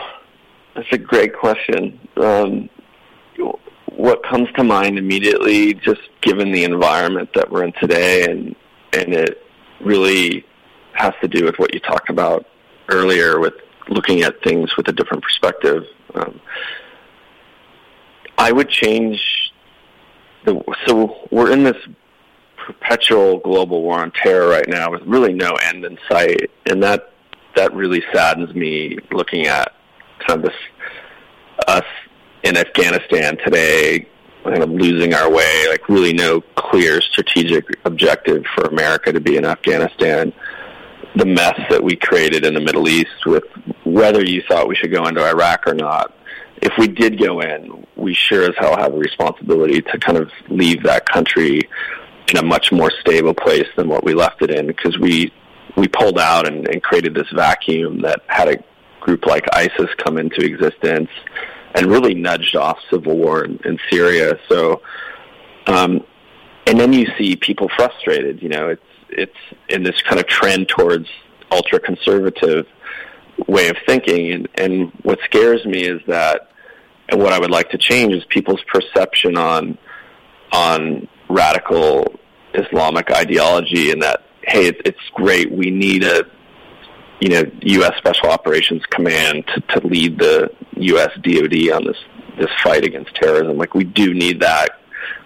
that's 0.76 0.92
a 0.92 0.98
great 0.98 1.36
question. 1.36 2.00
Um, 2.18 2.70
what 3.86 4.24
comes 4.24 4.48
to 4.56 4.64
mind 4.64 4.98
immediately, 4.98 5.74
just 5.74 6.02
given 6.22 6.52
the 6.52 6.64
environment 6.64 7.30
that 7.34 7.50
we're 7.50 7.64
in 7.64 7.74
today, 7.80 8.30
and 8.30 8.56
and 8.94 9.14
it 9.14 9.44
really 9.82 10.46
has 10.94 11.14
to 11.22 11.28
do 11.28 11.46
with 11.46 11.58
what 11.58 11.74
you 11.74 11.80
talked 11.80 12.10
about 12.10 12.46
earlier 12.90 13.40
with 13.40 13.54
looking 13.90 14.22
at 14.24 14.42
things 14.44 14.76
with 14.78 14.88
a 14.88 14.92
different 14.92 15.24
perspective. 15.24 15.84
Um, 16.14 16.40
I 18.38 18.52
would 18.52 18.70
change 18.70 19.52
the. 20.46 20.62
So 20.86 21.28
we're 21.32 21.52
in 21.52 21.64
this 21.64 21.78
perpetual 22.58 23.40
global 23.40 23.82
war 23.82 24.00
on 24.00 24.12
terror 24.12 24.48
right 24.48 24.68
now 24.68 24.92
with 24.92 25.02
really 25.04 25.34
no 25.34 25.52
end 25.64 25.86
in 25.86 25.98
sight, 26.10 26.52
and 26.66 26.82
that 26.84 27.14
that 27.56 27.74
really 27.74 28.04
saddens 28.14 28.54
me 28.56 28.98
looking 29.12 29.48
at 29.48 29.74
kind 30.26 30.40
of 30.40 30.52
this 30.52 30.60
us 31.68 31.86
in 32.44 32.56
Afghanistan 32.56 33.38
today 33.38 34.08
kind 34.44 34.64
of 34.64 34.70
losing 34.70 35.14
our 35.14 35.30
way, 35.30 35.68
like 35.70 35.88
really 35.90 36.14
no 36.14 36.42
clear 36.56 37.02
strategic 37.02 37.66
objective 37.86 38.44
for 38.56 38.66
America 38.66 39.12
to 39.12 39.20
be 39.20 39.38
in 39.38 39.46
Afghanistan. 39.46 40.34
The 41.16 41.26
mess 41.26 41.60
that 41.70 41.84
we 41.84 41.96
created 41.96 42.46
in 42.46 42.54
the 42.54 42.60
Middle 42.60 42.88
East 42.88 43.26
with 43.26 43.44
whether 43.84 44.24
you 44.24 44.44
thought 44.48 44.68
we 44.68 44.76
should 44.76 44.92
go 44.92 45.08
into 45.08 45.26
Iraq 45.26 45.68
or 45.68 45.74
not. 45.74 46.14
If 46.62 46.74
we 46.78 46.88
did 46.88 47.20
go 47.20 47.40
in, 47.42 47.86
we 47.96 48.14
sure 48.14 48.44
as 48.44 48.56
hell 48.58 48.78
have 48.78 48.94
a 48.94 48.98
responsibility 48.98 49.82
to 49.82 49.98
kind 49.98 50.18
of 50.18 50.30
leave 50.50 50.84
that 50.84 51.06
country 51.06 51.62
in 52.30 52.38
a 52.38 52.44
much 52.44 52.72
more 52.72 52.92
stable 53.02 53.34
place 53.34 53.68
than 53.76 53.88
what 53.90 54.04
we 54.04 54.14
left 54.14 54.42
it 54.42 54.52
in 54.52 54.68
because 54.68 54.98
we 55.00 55.32
we 55.76 55.88
pulled 55.88 56.20
out 56.20 56.48
and, 56.48 56.68
and 56.68 56.84
created 56.84 57.14
this 57.14 57.30
vacuum 57.34 58.02
that 58.02 58.22
had 58.28 58.50
a 58.50 58.64
group 59.00 59.26
like 59.26 59.46
ISIS 59.54 59.90
come 59.98 60.18
into 60.18 60.42
existence 60.42 61.10
and 61.76 61.86
really 61.88 62.14
nudged 62.14 62.56
off 62.56 62.78
civil 62.92 63.16
war 63.16 63.46
in, 63.46 63.60
in 63.64 63.80
Syria. 63.90 64.38
So, 64.50 64.82
um, 65.68 66.04
and 66.68 66.80
then 66.80 66.94
you 66.94 67.08
see 67.18 67.36
people 67.36 67.70
frustrated. 67.76 68.42
You 68.42 68.50
know, 68.50 68.70
it's 68.70 68.82
it's 69.12 69.36
in 69.70 69.84
this 69.84 70.02
kind 70.02 70.20
of 70.20 70.28
trend 70.28 70.70
towards 70.70 71.08
ultra 71.52 71.80
conservative 71.80 72.66
way 73.48 73.70
of 73.70 73.78
thinking, 73.88 74.32
and 74.32 74.50
and 74.56 74.92
what 75.04 75.20
scares 75.26 75.66
me 75.66 75.82
is 75.82 76.02
that, 76.08 76.50
and 77.10 77.22
what 77.22 77.34
I 77.34 77.40
would 77.40 77.52
like 77.52 77.70
to 77.72 77.78
change 77.78 78.14
is 78.14 78.24
people's 78.26 78.64
perception 78.72 79.38
on 79.38 79.78
on 80.52 81.08
radical 81.30 82.20
Islamic 82.54 83.12
ideology, 83.12 83.92
and 83.92 84.02
that 84.02 84.24
hey, 84.44 84.68
it's, 84.68 84.82
it's 84.86 85.10
great. 85.14 85.52
We 85.52 85.72
need 85.72 86.04
a 86.04 86.26
you 87.20 87.30
know 87.30 87.44
U.S. 87.62 87.94
Special 87.98 88.30
Operations 88.30 88.84
Command 88.90 89.46
to, 89.48 89.80
to 89.80 89.88
lead 89.88 90.20
the 90.20 90.50
U.S. 90.78 91.12
DoD 91.22 91.72
on 91.72 91.86
this 91.86 91.98
this 92.40 92.50
fight 92.64 92.86
against 92.86 93.14
terrorism. 93.16 93.58
Like 93.58 93.74
we 93.74 93.84
do 93.84 94.14
need 94.14 94.42
that 94.42 94.80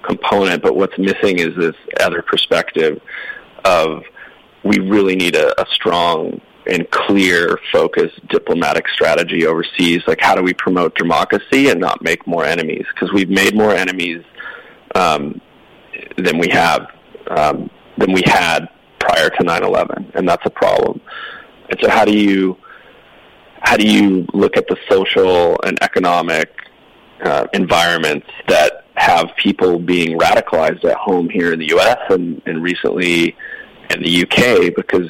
component, 0.04 0.62
but 0.62 0.76
what's 0.76 0.98
missing 0.98 1.40
is 1.40 1.56
this 1.56 1.76
other 2.00 2.22
perspective 2.22 3.02
of 3.66 4.04
we 4.64 4.80
really 4.80 5.16
need 5.16 5.36
a, 5.36 5.60
a 5.62 5.66
strong 5.72 6.40
and 6.66 6.90
clear, 6.92 7.60
focused 7.72 8.26
diplomatic 8.30 8.88
strategy 8.88 9.46
overseas. 9.46 10.02
Like, 10.08 10.22
how 10.22 10.36
do 10.36 10.42
we 10.42 10.54
promote 10.54 10.96
democracy 10.96 11.70
and 11.70 11.80
not 11.80 12.02
make 12.02 12.26
more 12.26 12.46
enemies? 12.46 12.86
Because 12.94 13.12
we've 13.12 13.30
made 13.30 13.56
more 13.56 13.72
enemies 13.72 14.24
um, 14.96 15.42
than 16.18 16.38
we 16.38 16.50
have 16.50 16.88
um, 17.30 17.70
than 17.98 18.12
we 18.12 18.22
had 18.26 18.70
prior 19.00 19.30
to 19.30 19.44
9/11, 19.44 20.16
and 20.16 20.28
that's 20.28 20.46
a 20.46 20.50
problem. 20.50 21.02
And 21.70 21.80
so, 21.82 21.90
how 21.90 22.06
do 22.06 22.18
you 22.18 22.58
how 23.62 23.78
do 23.78 23.86
you 23.86 24.26
look 24.34 24.58
at 24.58 24.68
the 24.68 24.78
social 24.90 25.58
and 25.64 25.82
economic 25.82 26.50
uh, 27.24 27.48
environments 27.54 28.28
that 28.48 28.83
have 28.96 29.36
people 29.38 29.80
being 29.80 30.18
radicalized 30.20 30.84
at 30.86 30.96
home 30.98 31.30
here 31.30 31.52
in 31.54 31.60
the 31.60 31.68
U.S. 31.70 31.98
and, 32.10 32.42
and 32.46 32.62
recently 32.62 33.36
in 33.90 34.02
the 34.02 34.10
U.K. 34.10 34.70
because 34.70 35.10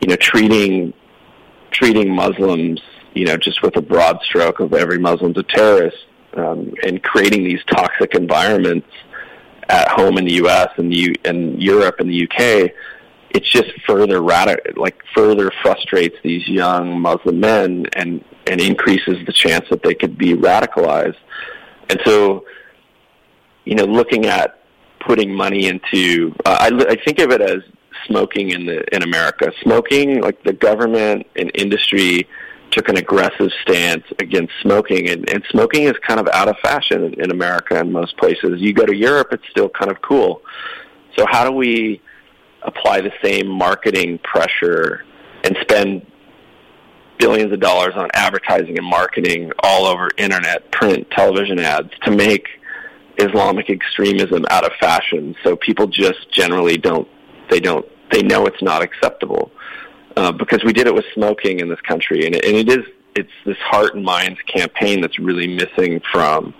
you 0.00 0.08
know 0.08 0.16
treating 0.16 0.92
treating 1.70 2.14
Muslims 2.14 2.80
you 3.14 3.24
know 3.24 3.36
just 3.36 3.62
with 3.62 3.76
a 3.76 3.82
broad 3.82 4.18
stroke 4.22 4.60
of 4.60 4.74
every 4.74 4.98
Muslim's 4.98 5.38
a 5.38 5.42
terrorist 5.42 5.96
um, 6.34 6.72
and 6.84 7.02
creating 7.02 7.44
these 7.44 7.60
toxic 7.70 8.14
environments 8.14 8.88
at 9.68 9.88
home 9.88 10.18
in 10.18 10.24
the 10.24 10.34
U.S. 10.34 10.68
and 10.76 10.92
the 10.92 10.96
U- 10.96 11.14
and 11.24 11.62
Europe 11.62 11.96
and 11.98 12.08
the 12.08 12.14
U.K 12.14 12.72
it's 13.34 13.50
just 13.50 13.70
further 13.86 14.20
radi- 14.20 14.76
like 14.76 15.02
further 15.14 15.50
frustrates 15.62 16.16
these 16.22 16.46
young 16.48 17.00
Muslim 17.00 17.40
men 17.40 17.86
and 17.94 18.24
and 18.46 18.60
increases 18.60 19.24
the 19.26 19.32
chance 19.32 19.66
that 19.70 19.82
they 19.82 19.94
could 19.94 20.18
be 20.18 20.34
radicalized. 20.34 21.16
And 21.88 22.00
so, 22.04 22.44
you 23.64 23.74
know, 23.74 23.84
looking 23.84 24.26
at 24.26 24.60
putting 25.00 25.34
money 25.34 25.66
into, 25.66 26.34
uh, 26.44 26.56
I, 26.60 26.66
I 26.90 26.96
think 27.04 27.18
of 27.18 27.30
it 27.30 27.40
as 27.40 27.62
smoking 28.06 28.50
in 28.50 28.66
the 28.66 28.84
in 28.94 29.02
America. 29.02 29.52
Smoking, 29.62 30.20
like 30.20 30.42
the 30.44 30.52
government 30.52 31.26
and 31.36 31.50
industry 31.54 32.28
took 32.70 32.88
an 32.88 32.96
aggressive 32.96 33.50
stance 33.62 34.04
against 34.18 34.52
smoking, 34.62 35.10
and, 35.10 35.28
and 35.30 35.44
smoking 35.50 35.84
is 35.84 35.94
kind 36.06 36.18
of 36.18 36.28
out 36.32 36.48
of 36.48 36.56
fashion 36.62 37.04
in, 37.04 37.20
in 37.20 37.30
America 37.30 37.78
in 37.78 37.92
most 37.92 38.16
places. 38.16 38.60
You 38.60 38.72
go 38.72 38.86
to 38.86 38.96
Europe, 38.96 39.28
it's 39.32 39.46
still 39.50 39.68
kind 39.68 39.90
of 39.90 40.00
cool. 40.00 40.42
So 41.16 41.26
how 41.28 41.44
do 41.44 41.52
we 41.52 42.00
apply 42.62 43.02
the 43.02 43.12
same 43.22 43.46
marketing 43.46 44.18
pressure 44.22 45.04
and 45.44 45.56
spend 45.60 46.06
billions 47.18 47.52
of 47.52 47.60
dollars 47.60 47.94
on 47.94 48.08
advertising 48.14 48.78
and 48.78 48.86
marketing 48.86 49.52
all 49.62 49.84
over 49.84 50.08
internet, 50.16 50.70
print, 50.72 51.10
television 51.10 51.58
ads 51.58 51.90
to 52.02 52.10
make 52.10 52.48
Islamic 53.18 53.70
extremism 53.70 54.44
out 54.50 54.64
of 54.64 54.72
fashion. 54.80 55.34
So 55.44 55.56
people 55.56 55.86
just 55.86 56.30
generally 56.32 56.78
don't 56.78 57.08
they 57.50 57.60
don't 57.60 57.86
they 58.10 58.22
know 58.22 58.46
it's 58.46 58.62
not 58.62 58.82
acceptable 58.82 59.50
uh, 60.16 60.32
because 60.32 60.62
we 60.64 60.72
did 60.72 60.86
it 60.86 60.94
with 60.94 61.04
smoking 61.14 61.60
in 61.60 61.68
this 61.68 61.80
country, 61.80 62.26
and 62.26 62.34
it, 62.34 62.44
and 62.44 62.56
it 62.56 62.68
is 62.68 62.86
it's 63.14 63.30
this 63.44 63.58
heart 63.58 63.94
and 63.94 64.04
minds 64.04 64.38
campaign 64.42 65.00
that's 65.00 65.18
really 65.18 65.46
missing 65.46 66.00
from 66.10 66.54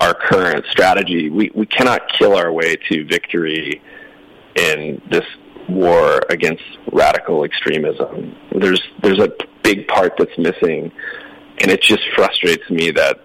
our 0.00 0.14
current 0.14 0.64
strategy. 0.70 1.30
We 1.30 1.50
we 1.54 1.66
cannot 1.66 2.02
kill 2.18 2.36
our 2.36 2.52
way 2.52 2.76
to 2.90 3.04
victory 3.06 3.82
in 4.56 5.00
this 5.10 5.24
war 5.68 6.20
against 6.30 6.64
radical 6.92 7.44
extremism. 7.44 8.36
There's 8.52 8.82
there's 9.02 9.20
a 9.20 9.30
big 9.62 9.86
part 9.88 10.14
that's 10.18 10.36
missing, 10.38 10.92
and 11.58 11.70
it 11.70 11.82
just 11.82 12.02
frustrates 12.14 12.68
me 12.70 12.90
that 12.92 13.20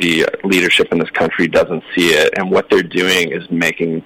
the 0.00 0.26
leadership 0.44 0.88
in 0.92 0.98
this 0.98 1.10
country 1.10 1.46
doesn't 1.46 1.82
see 1.94 2.10
it, 2.10 2.34
and 2.38 2.50
what 2.50 2.68
they're 2.70 2.82
doing 2.82 3.32
is 3.32 3.48
making 3.50 4.02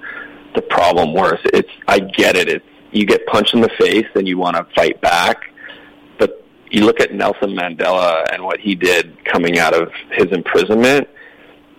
the 0.54 0.62
problem 0.62 1.14
worse. 1.14 1.40
It's 1.46 1.70
I 1.88 2.00
get 2.00 2.36
it. 2.36 2.48
It's 2.48 2.64
you 2.92 3.06
get 3.06 3.26
punched 3.26 3.54
in 3.54 3.60
the 3.60 3.70
face 3.78 4.06
and 4.14 4.26
you 4.26 4.38
want 4.38 4.56
to 4.56 4.66
fight 4.74 5.00
back, 5.00 5.36
but 6.18 6.44
you 6.70 6.84
look 6.84 7.00
at 7.00 7.12
Nelson 7.12 7.50
Mandela 7.50 8.24
and 8.32 8.44
what 8.44 8.60
he 8.60 8.76
did 8.76 9.24
coming 9.24 9.58
out 9.58 9.74
of 9.74 9.90
his 10.12 10.26
imprisonment 10.30 11.08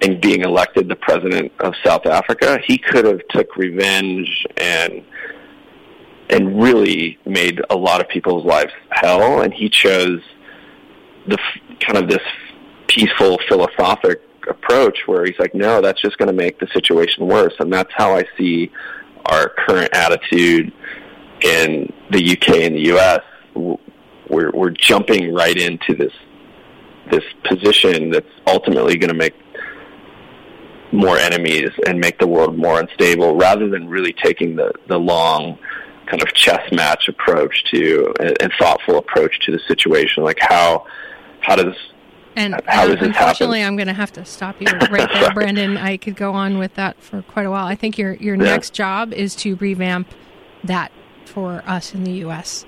and 0.02 0.20
being 0.20 0.42
elected 0.42 0.90
the 0.90 0.96
president 0.98 1.54
of 1.62 1.74
South 1.86 2.06
Africa, 2.06 2.60
he 2.66 2.78
could 2.78 3.06
have 3.06 3.22
took 3.30 3.56
revenge 3.56 4.46
and 4.58 5.04
and 6.30 6.62
really 6.62 7.18
made 7.26 7.62
a 7.70 7.76
lot 7.76 8.02
of 8.02 8.10
people's 8.10 8.46
lives 8.46 8.72
hell. 8.90 9.42
And 9.42 9.54
he 9.54 9.70
chose 9.70 10.22
the 11.28 11.38
kind 11.80 11.98
of 11.98 12.10
this 12.10 12.22
peaceful 12.88 13.40
philosophic 13.48 14.22
approach 14.48 15.00
where 15.06 15.26
he's 15.26 15.38
like, 15.40 15.56
no, 15.56 15.82
that's 15.82 16.02
just 16.02 16.18
going 16.18 16.28
to 16.28 16.34
make 16.34 16.60
the 16.60 16.68
situation 16.74 17.28
worse. 17.28 17.54
And 17.60 17.72
that's 17.72 17.92
how 17.96 18.16
I 18.16 18.26
see 18.38 18.72
our 19.26 19.50
current 19.50 19.90
attitude 19.96 20.72
in 21.42 21.92
the 22.12 22.32
UK 22.32 22.50
and 22.62 22.76
the 22.76 22.96
US. 22.96 23.22
We're 24.28 24.52
we're 24.52 24.72
jumping 24.72 25.34
right 25.34 25.56
into 25.56 25.96
this 25.96 26.14
this 27.12 27.24
position 27.44 28.10
that's 28.10 28.30
ultimately 28.48 28.98
going 28.98 29.12
to 29.12 29.16
make 29.16 29.36
more 30.92 31.18
enemies 31.18 31.70
and 31.88 32.00
make 32.00 32.18
the 32.20 32.28
world 32.28 32.58
more 32.58 32.80
unstable 32.80 33.36
rather 33.36 33.70
than 33.70 33.88
really 33.88 34.14
taking 34.14 34.56
the, 34.56 34.72
the 34.88 34.98
long 34.98 35.58
kind 36.08 36.22
of 36.22 36.34
chess 36.34 36.72
match 36.72 37.08
approach 37.08 37.64
to 37.66 38.14
and, 38.20 38.42
and 38.42 38.54
thoughtful 38.60 38.98
approach 38.98 39.40
to 39.42 39.52
the 39.52 39.60
situation. 39.68 40.24
Like 40.24 40.40
how 40.40 40.86
how 41.42 41.56
does 41.56 41.76
and 42.36 42.60
how 42.66 42.88
does 42.88 43.00
this 43.00 43.08
unfortunately, 43.08 43.60
happen? 43.62 43.74
I'm 43.74 43.78
going 43.78 43.88
to 43.88 43.94
have 43.94 44.12
to 44.14 44.26
stop 44.26 44.60
you 44.60 44.68
right 44.90 45.10
there, 45.14 45.32
Brandon. 45.34 45.78
I 45.78 45.98
could 45.98 46.16
go 46.16 46.34
on 46.34 46.58
with 46.58 46.74
that 46.76 47.02
for 47.02 47.22
quite 47.24 47.46
a 47.46 47.52
while. 47.52 47.66
I 47.66 47.76
think 47.76 47.98
your 47.98 48.14
your 48.16 48.36
Yeah. 48.36 48.44
next 48.44 48.74
job 48.74 49.14
is 49.14 49.36
to 49.38 49.56
revamp 49.56 50.08
that 50.64 50.92
for 51.26 51.64
us 51.66 51.94
in 51.94 52.04
the 52.04 52.12
U.S. 52.12 52.66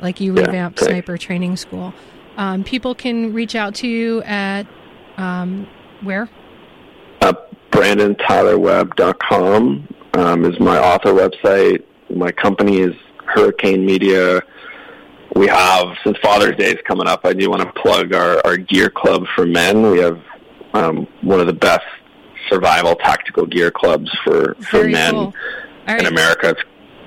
Like 0.00 0.20
you 0.20 0.34
Yeah, 0.34 0.46
revamped 0.46 0.80
okay. 0.80 0.90
Sniper 0.92 1.18
Training 1.18 1.56
School. 1.56 1.92
Um, 2.36 2.64
people 2.64 2.94
can 2.94 3.32
reach 3.34 3.54
out 3.54 3.74
to 3.76 3.88
you 3.88 4.22
at 4.22 4.66
um, 5.18 5.66
where? 6.02 6.28
Uh, 7.20 7.34
BrandonTylerWebb.com 7.72 9.88
um, 10.14 10.44
is 10.44 10.58
my 10.60 10.78
author 10.78 11.12
website. 11.12 11.82
My 12.14 12.30
company 12.32 12.78
is 12.78 12.94
Hurricane 13.26 13.84
Media. 13.84 14.40
We 15.34 15.46
have, 15.46 15.96
since 16.04 16.18
Father's 16.18 16.56
Day 16.56 16.70
is 16.70 16.80
coming 16.86 17.06
up, 17.06 17.24
I 17.24 17.32
do 17.32 17.48
want 17.50 17.62
to 17.62 17.80
plug 17.80 18.14
our, 18.14 18.44
our 18.44 18.56
gear 18.56 18.90
club 18.90 19.26
for 19.34 19.46
men. 19.46 19.90
We 19.90 19.98
have 19.98 20.20
um, 20.74 21.06
one 21.22 21.40
of 21.40 21.46
the 21.46 21.52
best 21.52 21.84
survival 22.48 22.96
tactical 22.96 23.46
gear 23.46 23.70
clubs 23.70 24.10
for, 24.24 24.54
for 24.54 24.78
Very 24.78 24.92
men 24.92 25.12
cool. 25.12 25.34
In 25.86 25.94
right. 25.94 26.06
America. 26.06 26.50
It's 26.50 26.62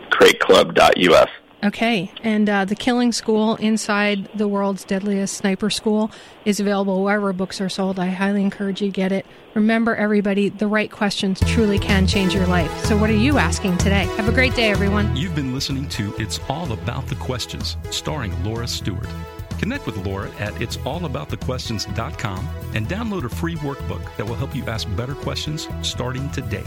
crateclub.us. 0.10 1.30
Okay, 1.64 2.11
and 2.22 2.49
uh, 2.49 2.66
the 2.66 2.76
Killing 2.76 3.14
School 3.14 3.55
inside 3.55 4.28
the 4.36 4.49
world's 4.49 4.84
deadliest 4.84 5.38
sniper 5.38 5.70
school 5.70 6.11
is 6.43 6.59
available 6.59 7.01
wherever 7.01 7.32
books 7.32 7.61
are 7.61 7.70
sold. 7.70 7.99
I 7.99 8.07
highly 8.07 8.41
encourage 8.41 8.82
you 8.82 8.89
to 8.89 8.93
get 8.93 9.14
it. 9.14 9.26
Remember, 9.53 9.95
everybody, 9.95 10.49
the 10.49 10.68
right 10.68 10.91
questions 10.91 11.39
truly 11.47 11.80
can 11.80 12.05
change 12.05 12.34
your 12.34 12.47
life. 12.47 12.86
So, 12.86 12.97
what 12.97 13.09
are 13.09 13.16
you 13.16 13.38
asking 13.38 13.78
today? 13.78 14.03
Have 14.18 14.28
a 14.28 14.34
great 14.34 14.55
day, 14.55 14.72
everyone. 14.72 15.16
You've 15.16 15.36
been 15.36 15.53
listening 15.53 15.88
to 15.89 16.14
It's 16.18 16.39
All 16.49 16.70
About 16.74 17.07
the 17.07 17.16
Questions, 17.16 17.78
starring 17.91 18.43
Laura 18.43 18.68
Stewart. 18.68 19.07
Connect 19.57 19.86
with 19.86 19.95
Laura 20.05 20.30
at 20.39 20.53
it'sallaboutthequestions.com 20.55 22.49
and 22.74 22.89
download 22.89 23.24
a 23.24 23.30
free 23.30 23.55
workbook 23.55 24.03
that 24.18 24.26
will 24.26 24.36
help 24.36 24.53
you 24.53 24.66
ask 24.66 24.93
better 24.97 25.16
questions 25.16 25.70
starting 25.82 26.30
today. 26.32 26.66